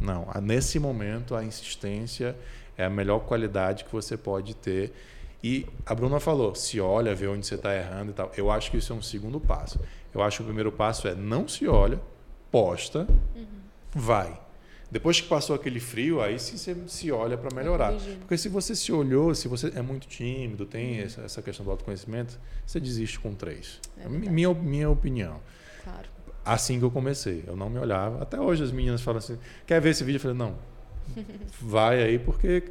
Não, 0.00 0.26
nesse 0.42 0.78
momento 0.78 1.34
a 1.34 1.44
insistência 1.44 2.36
é 2.76 2.84
a 2.84 2.90
melhor 2.90 3.20
qualidade 3.20 3.84
que 3.84 3.92
você 3.92 4.16
pode 4.16 4.54
ter. 4.54 4.92
E 5.42 5.66
a 5.86 5.94
Bruna 5.94 6.20
falou, 6.20 6.54
se 6.54 6.80
olha, 6.80 7.14
vê 7.14 7.26
onde 7.26 7.46
você 7.46 7.54
está 7.54 7.74
errando 7.74 8.10
e 8.10 8.14
tal. 8.14 8.32
Eu 8.36 8.50
acho 8.50 8.70
que 8.70 8.76
isso 8.76 8.92
é 8.92 8.96
um 8.96 9.02
segundo 9.02 9.40
passo. 9.40 9.80
Eu 10.14 10.22
acho 10.22 10.38
que 10.38 10.42
o 10.42 10.46
primeiro 10.46 10.72
passo 10.72 11.06
é 11.06 11.14
não 11.14 11.46
se 11.46 11.66
olha, 11.66 12.00
posta, 12.50 13.06
vai. 13.92 14.40
Depois 14.90 15.20
que 15.20 15.28
passou 15.28 15.54
aquele 15.54 15.80
frio, 15.80 16.20
aí 16.20 16.38
sim 16.38 16.56
você 16.56 16.74
se 16.86 17.12
olha 17.12 17.36
para 17.36 17.54
melhorar. 17.54 17.92
Porque 18.20 18.38
se 18.38 18.48
você 18.48 18.74
se 18.74 18.90
olhou, 18.90 19.34
se 19.34 19.46
você 19.46 19.70
é 19.74 19.82
muito 19.82 20.08
tímido, 20.08 20.64
tem 20.64 21.00
essa, 21.00 21.20
essa 21.22 21.42
questão 21.42 21.64
do 21.64 21.70
autoconhecimento, 21.70 22.38
você 22.66 22.80
desiste 22.80 23.20
com 23.20 23.34
três. 23.34 23.80
É 23.98 24.08
verdade. 24.08 24.30
minha, 24.30 24.54
minha 24.54 24.88
opinião 24.88 25.40
Claro. 25.84 26.08
Assim 26.48 26.78
que 26.78 26.84
eu 26.84 26.90
comecei. 26.90 27.44
Eu 27.46 27.56
não 27.56 27.68
me 27.68 27.78
olhava. 27.78 28.22
Até 28.22 28.40
hoje 28.40 28.62
as 28.62 28.72
meninas 28.72 29.00
falam 29.00 29.18
assim: 29.18 29.38
quer 29.66 29.80
ver 29.80 29.90
esse 29.90 30.02
vídeo? 30.04 30.16
Eu 30.16 30.22
falei: 30.22 30.36
não, 30.36 30.54
vai 31.60 32.02
aí, 32.02 32.18
porque 32.18 32.64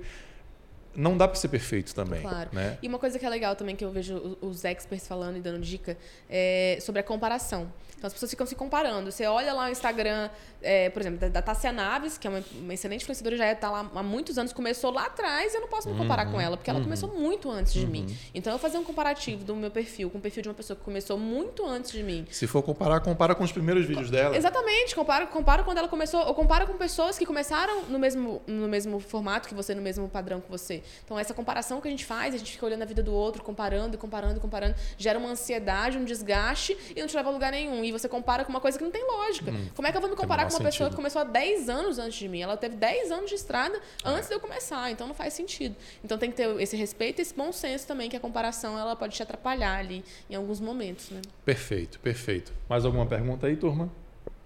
não 0.97 1.15
dá 1.15 1.27
para 1.27 1.39
ser 1.39 1.47
perfeito 1.49 1.93
também. 1.93 2.21
Claro. 2.21 2.49
Né? 2.51 2.79
E 2.81 2.87
uma 2.87 2.97
coisa 2.97 3.19
que 3.19 3.25
é 3.25 3.29
legal 3.29 3.55
também 3.55 3.75
que 3.75 3.85
eu 3.85 3.91
vejo 3.91 4.37
os 4.41 4.65
experts 4.65 5.07
falando 5.07 5.37
e 5.37 5.39
dando 5.39 5.59
dica 5.59 5.95
é 6.27 6.79
sobre 6.81 6.99
a 6.99 7.03
comparação. 7.03 7.71
Então 7.97 8.07
as 8.07 8.13
pessoas 8.13 8.31
ficam 8.31 8.45
se 8.45 8.55
comparando. 8.55 9.11
Você 9.11 9.25
olha 9.25 9.53
lá 9.53 9.67
o 9.67 9.69
Instagram, 9.69 10.29
é, 10.61 10.89
por 10.89 11.01
exemplo, 11.01 11.19
da, 11.19 11.29
da 11.29 11.41
Tássia 11.41 11.71
Naves, 11.71 12.17
que 12.17 12.27
é 12.27 12.29
uma, 12.29 12.43
uma 12.53 12.73
excelente 12.73 13.01
influenciadora, 13.01 13.37
já 13.37 13.51
está 13.51 13.71
lá 13.71 13.89
há 13.93 14.03
muitos 14.03 14.37
anos, 14.37 14.53
começou 14.53 14.91
lá 14.91 15.05
atrás, 15.05 15.53
eu 15.53 15.61
não 15.61 15.67
posso 15.67 15.89
me 15.89 15.97
comparar 15.97 16.27
com 16.31 16.39
ela, 16.39 16.57
porque 16.57 16.69
ela 16.69 16.81
começou 16.81 17.09
muito 17.09 17.49
antes 17.49 17.73
de 17.73 17.85
mim. 17.87 18.05
Então 18.33 18.53
eu 18.53 18.59
fazer 18.59 18.77
um 18.77 18.83
comparativo 18.83 19.43
do 19.43 19.55
meu 19.55 19.71
perfil 19.71 20.09
com 20.09 20.17
o 20.17 20.21
perfil 20.21 20.43
de 20.43 20.49
uma 20.49 20.55
pessoa 20.55 20.77
que 20.77 20.83
começou 20.83 21.17
muito 21.17 21.65
antes 21.65 21.91
de 21.91 22.03
mim. 22.03 22.25
Se 22.29 22.45
for 22.45 22.61
comparar, 22.61 22.99
compara 22.99 23.33
com 23.33 23.43
os 23.43 23.51
primeiros 23.51 23.85
vídeos 23.85 24.11
dela. 24.11 24.35
Exatamente, 24.35 24.95
compara, 24.95 25.25
compara 25.25 25.63
quando 25.63 25.77
ela 25.79 25.87
começou, 25.87 26.25
ou 26.25 26.33
compara 26.35 26.65
com 26.65 26.73
pessoas 26.73 27.17
que 27.17 27.25
começaram 27.25 27.83
no 27.85 27.97
mesmo, 27.97 28.41
no 28.45 28.67
mesmo 28.67 28.99
formato 28.99 29.47
que 29.47 29.55
você, 29.55 29.73
no 29.73 29.81
mesmo 29.81 30.07
padrão 30.07 30.39
que 30.39 30.49
você. 30.49 30.83
Então, 31.03 31.17
essa 31.17 31.33
comparação 31.33 31.81
que 31.81 31.87
a 31.87 31.91
gente 31.91 32.05
faz, 32.05 32.33
a 32.33 32.37
gente 32.37 32.51
fica 32.51 32.65
olhando 32.65 32.81
a 32.81 32.85
vida 32.85 33.03
do 33.03 33.13
outro, 33.13 33.43
comparando 33.43 33.95
e 33.95 33.97
comparando 33.97 34.37
e 34.37 34.39
comparando, 34.39 34.75
gera 34.97 35.17
uma 35.17 35.29
ansiedade, 35.29 35.97
um 35.97 36.05
desgaste 36.05 36.77
e 36.95 36.99
não 36.99 37.07
te 37.07 37.15
leva 37.15 37.29
a 37.29 37.31
lugar 37.31 37.51
nenhum. 37.51 37.83
E 37.83 37.91
você 37.91 38.07
compara 38.07 38.43
com 38.43 38.49
uma 38.49 38.61
coisa 38.61 38.77
que 38.77 38.83
não 38.83 38.91
tem 38.91 39.05
lógica. 39.05 39.51
Como 39.75 39.87
é 39.87 39.91
que 39.91 39.97
eu 39.97 40.01
vou 40.01 40.09
me 40.09 40.15
comparar 40.15 40.45
com 40.45 40.53
uma 40.53 40.57
pessoa 40.57 40.71
sentido. 40.71 40.89
que 40.89 40.95
começou 40.95 41.21
há 41.21 41.25
10 41.25 41.69
anos 41.69 41.99
antes 41.99 42.17
de 42.17 42.27
mim? 42.27 42.41
Ela 42.41 42.57
teve 42.57 42.75
10 42.75 43.11
anos 43.11 43.29
de 43.29 43.35
estrada 43.35 43.79
antes 44.03 44.27
de 44.27 44.35
eu 44.35 44.39
começar, 44.39 44.91
então 44.91 45.07
não 45.07 45.15
faz 45.15 45.33
sentido. 45.33 45.75
Então 46.03 46.17
tem 46.17 46.29
que 46.31 46.37
ter 46.37 46.49
esse 46.61 46.75
respeito 46.75 47.19
e 47.19 47.21
esse 47.21 47.33
bom 47.33 47.51
senso 47.51 47.87
também, 47.87 48.09
que 48.09 48.15
a 48.15 48.19
comparação 48.19 48.77
ela 48.77 48.95
pode 48.95 49.15
te 49.15 49.23
atrapalhar 49.23 49.77
ali 49.77 50.03
em 50.29 50.35
alguns 50.35 50.59
momentos, 50.59 51.09
né? 51.09 51.21
Perfeito, 51.45 51.99
perfeito. 51.99 52.53
Mais 52.69 52.85
alguma 52.85 53.05
pergunta 53.05 53.47
aí, 53.47 53.55
turma? 53.55 53.91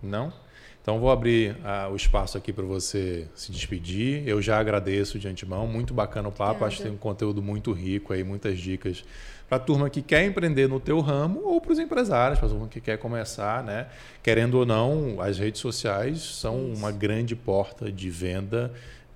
Não? 0.01 0.33
Então 0.81 0.99
vou 0.99 1.11
abrir 1.11 1.51
uh, 1.57 1.91
o 1.91 1.95
espaço 1.95 2.37
aqui 2.37 2.51
para 2.51 2.65
você 2.65 3.27
se 3.35 3.51
despedir. 3.51 4.27
Eu 4.27 4.41
já 4.41 4.59
agradeço 4.59 5.19
de 5.19 5.27
antemão, 5.27 5.67
muito 5.67 5.93
bacana 5.93 6.27
o 6.27 6.31
papo, 6.31 6.43
Obrigada. 6.51 6.67
acho 6.67 6.77
que 6.77 6.83
tem 6.83 6.91
um 6.91 6.97
conteúdo 6.97 7.41
muito 7.41 7.71
rico 7.71 8.13
aí, 8.13 8.23
muitas 8.23 8.59
dicas 8.59 9.03
para 9.47 9.57
a 9.57 9.59
turma 9.59 9.89
que 9.89 10.01
quer 10.01 10.25
empreender 10.25 10.67
no 10.67 10.79
teu 10.79 11.01
ramo 11.01 11.41
ou 11.43 11.59
para 11.59 11.73
os 11.73 11.77
empresários, 11.77 12.39
para 12.39 12.47
a 12.47 12.51
turma 12.51 12.67
que 12.67 12.79
quer 12.79 12.97
começar, 12.97 13.61
né? 13.61 13.87
Querendo 14.23 14.55
ou 14.55 14.65
não, 14.65 15.21
as 15.21 15.37
redes 15.37 15.59
sociais 15.59 16.21
são 16.21 16.71
Isso. 16.71 16.79
uma 16.79 16.89
grande 16.89 17.35
porta 17.35 17.91
de 17.91 18.09
venda 18.09 18.71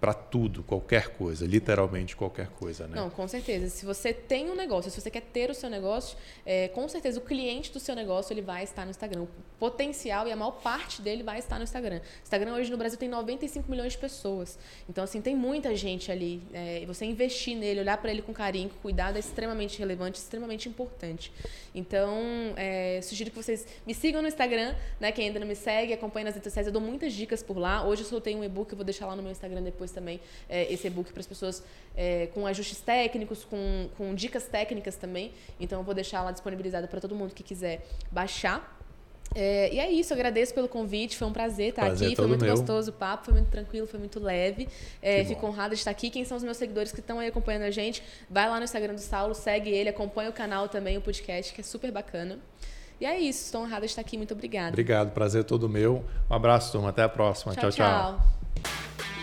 para 0.06 0.14
tudo, 0.14 0.62
qualquer 0.62 1.10
coisa, 1.18 1.47
literalmente 1.47 2.16
qualquer 2.16 2.49
coisa, 2.49 2.86
né? 2.86 2.95
Não, 2.95 3.10
com 3.10 3.28
certeza. 3.28 3.70
Se 3.70 3.88
você 3.88 4.14
tem 4.14 4.51
um 4.51 4.56
negócio, 4.56 4.91
se 4.91 5.01
você 5.01 5.10
quer 5.10 5.24
ter 5.24 5.49
o 5.49 5.53
seu 5.56 5.68
negócio, 5.68 6.16
é, 6.45 6.68
com 6.68 6.88
certeza 6.88 7.20
o 7.20 7.24
cliente 7.24 7.74
do 7.74 7.80
seu 7.80 7.95
negócio 7.95 8.32
ele 8.32 8.43
vai 8.43 8.64
estar 8.64 8.86
no 8.86 8.91
Instagram. 8.91 9.24
O 9.24 9.28
potencial 9.58 10.28
e 10.28 10.32
a 10.32 10.36
maior 10.36 10.51
parte 10.62 11.01
dele 11.01 11.24
vai 11.24 11.39
estar 11.39 11.58
no 11.58 11.64
Instagram. 11.64 12.01
Instagram 12.22 12.53
hoje 12.53 12.70
no 12.70 12.78
Brasil 12.78 12.99
tem 12.99 13.10
95 13.10 13.68
milhões 13.68 13.93
de 13.93 13.97
pessoas. 13.97 14.60
Então, 14.88 15.03
assim, 15.03 15.22
tem 15.22 15.36
muita 15.36 15.76
gente 15.76 16.12
ali. 16.12 16.39
É, 16.53 16.86
você 16.86 17.03
investir 17.06 17.58
nele, 17.58 17.80
olhar 17.80 17.97
para 17.97 18.12
ele 18.12 18.22
com 18.22 18.32
carinho, 18.32 18.70
com 18.70 18.78
cuidado, 18.82 19.16
é 19.16 19.20
extremamente 19.20 19.80
relevante, 19.80 20.20
extremamente 20.20 20.70
importante. 20.70 21.34
Então, 21.74 22.16
é, 22.58 22.99
sugiro 23.01 23.32
que 23.32 23.36
vocês 23.36 23.66
me 23.88 23.95
sigam 23.95 24.22
no 24.22 24.28
Instagram, 24.28 24.76
né? 24.99 25.12
Quem 25.12 25.30
ainda 25.30 25.39
não 25.39 25.47
me 25.47 25.56
segue, 25.56 25.93
acompanhe 25.93 26.26
nas 26.26 26.36
redes 26.36 26.45
sociais. 26.45 26.68
Eu 26.68 26.74
dou 26.74 26.82
muitas 26.82 27.12
dicas 27.12 27.41
por 27.41 27.58
lá. 27.58 27.84
Hoje 27.84 28.03
eu 28.03 28.08
soltei 28.08 28.36
um 28.36 28.43
e-book, 28.43 28.72
eu 28.72 28.78
vou 28.78 28.86
deixar 28.86 29.08
lá 29.08 29.16
no 29.16 29.24
meu 29.24 29.32
Instagram 29.32 29.64
depois 29.64 29.95
também 29.96 30.20
é, 30.48 30.72
esse 30.72 30.86
e-book 30.86 31.12
para 31.12 31.22
as 31.22 31.28
pessoas 31.28 31.64
é, 31.96 32.28
com 32.34 32.46
ajustes 32.46 32.82
técnicos, 32.82 33.43
com, 33.43 33.89
com 33.98 34.14
dicas 34.14 34.43
técnicas 34.46 34.96
também. 34.96 35.32
Então 35.60 35.80
eu 35.80 35.84
vou 35.84 35.96
deixar 35.96 36.22
lá 36.22 36.32
disponibilizado 36.32 36.88
para 36.88 37.00
todo 37.00 37.16
mundo 37.16 37.34
que 37.34 37.43
quiser 37.43 37.84
baixar. 38.12 38.76
É, 39.34 39.74
e 39.74 39.80
é 39.80 39.91
isso, 39.91 40.14
agradeço 40.14 40.54
pelo 40.54 40.68
convite, 40.68 41.18
foi 41.18 41.28
um 41.28 41.34
prazer 41.34 41.70
estar 41.70 41.86
prazer 41.86 42.08
aqui, 42.08 42.16
foi 42.16 42.28
muito 42.28 42.46
meu. 42.46 42.56
gostoso 42.56 42.91
o 42.91 42.93
papo, 42.93 43.26
foi 43.26 43.34
muito 43.34 43.50
tranquilo, 43.50 43.88
foi 43.88 44.00
muito 44.00 44.20
leve. 44.20 44.68
É, 45.02 45.26
fico 45.26 45.46
honrada 45.48 45.74
de 45.74 45.82
estar 45.82 45.91
aqui. 45.91 46.10
Quem 46.10 46.24
são 46.24 46.38
os 46.38 46.43
meus 46.43 46.58
seguidores 46.58 46.91
que 46.91 47.00
estão 47.00 47.20
aí 47.20 47.28
acompanhando 47.28 47.64
a 47.64 47.72
gente? 47.72 48.04
Vai 48.30 48.48
lá 48.48 48.58
no 48.58 48.64
Instagram 48.64 48.93
do 48.93 49.02
Saulo, 49.02 49.34
segue 49.34 49.70
ele, 49.70 49.89
acompanha 49.89 50.30
o 50.30 50.34
canal 50.34 50.70
também, 50.70 50.98
o 50.98 51.02
podcast, 51.02 51.54
que 51.54 51.62
é 51.62 51.64
super 51.64 51.91
bacana. 51.91 52.39
E 53.00 53.06
é 53.06 53.20
isso, 53.20 53.46
estou 53.46 53.62
honrada 53.62 53.82
de 53.82 53.91
estar 53.91 54.02
aqui, 54.02 54.16
muito 54.16 54.34
obrigada. 54.34 54.70
Obrigado, 54.70 55.12
prazer 55.12 55.43
todo 55.43 55.68
meu. 55.68 56.04
Um 56.30 56.34
abraço, 56.34 56.72
turma, 56.72 56.89
até 56.89 57.04
a 57.04 57.10
próxima. 57.10 57.54
tchau. 57.54 57.72
tchau. 57.72 58.20
tchau. 58.64 59.14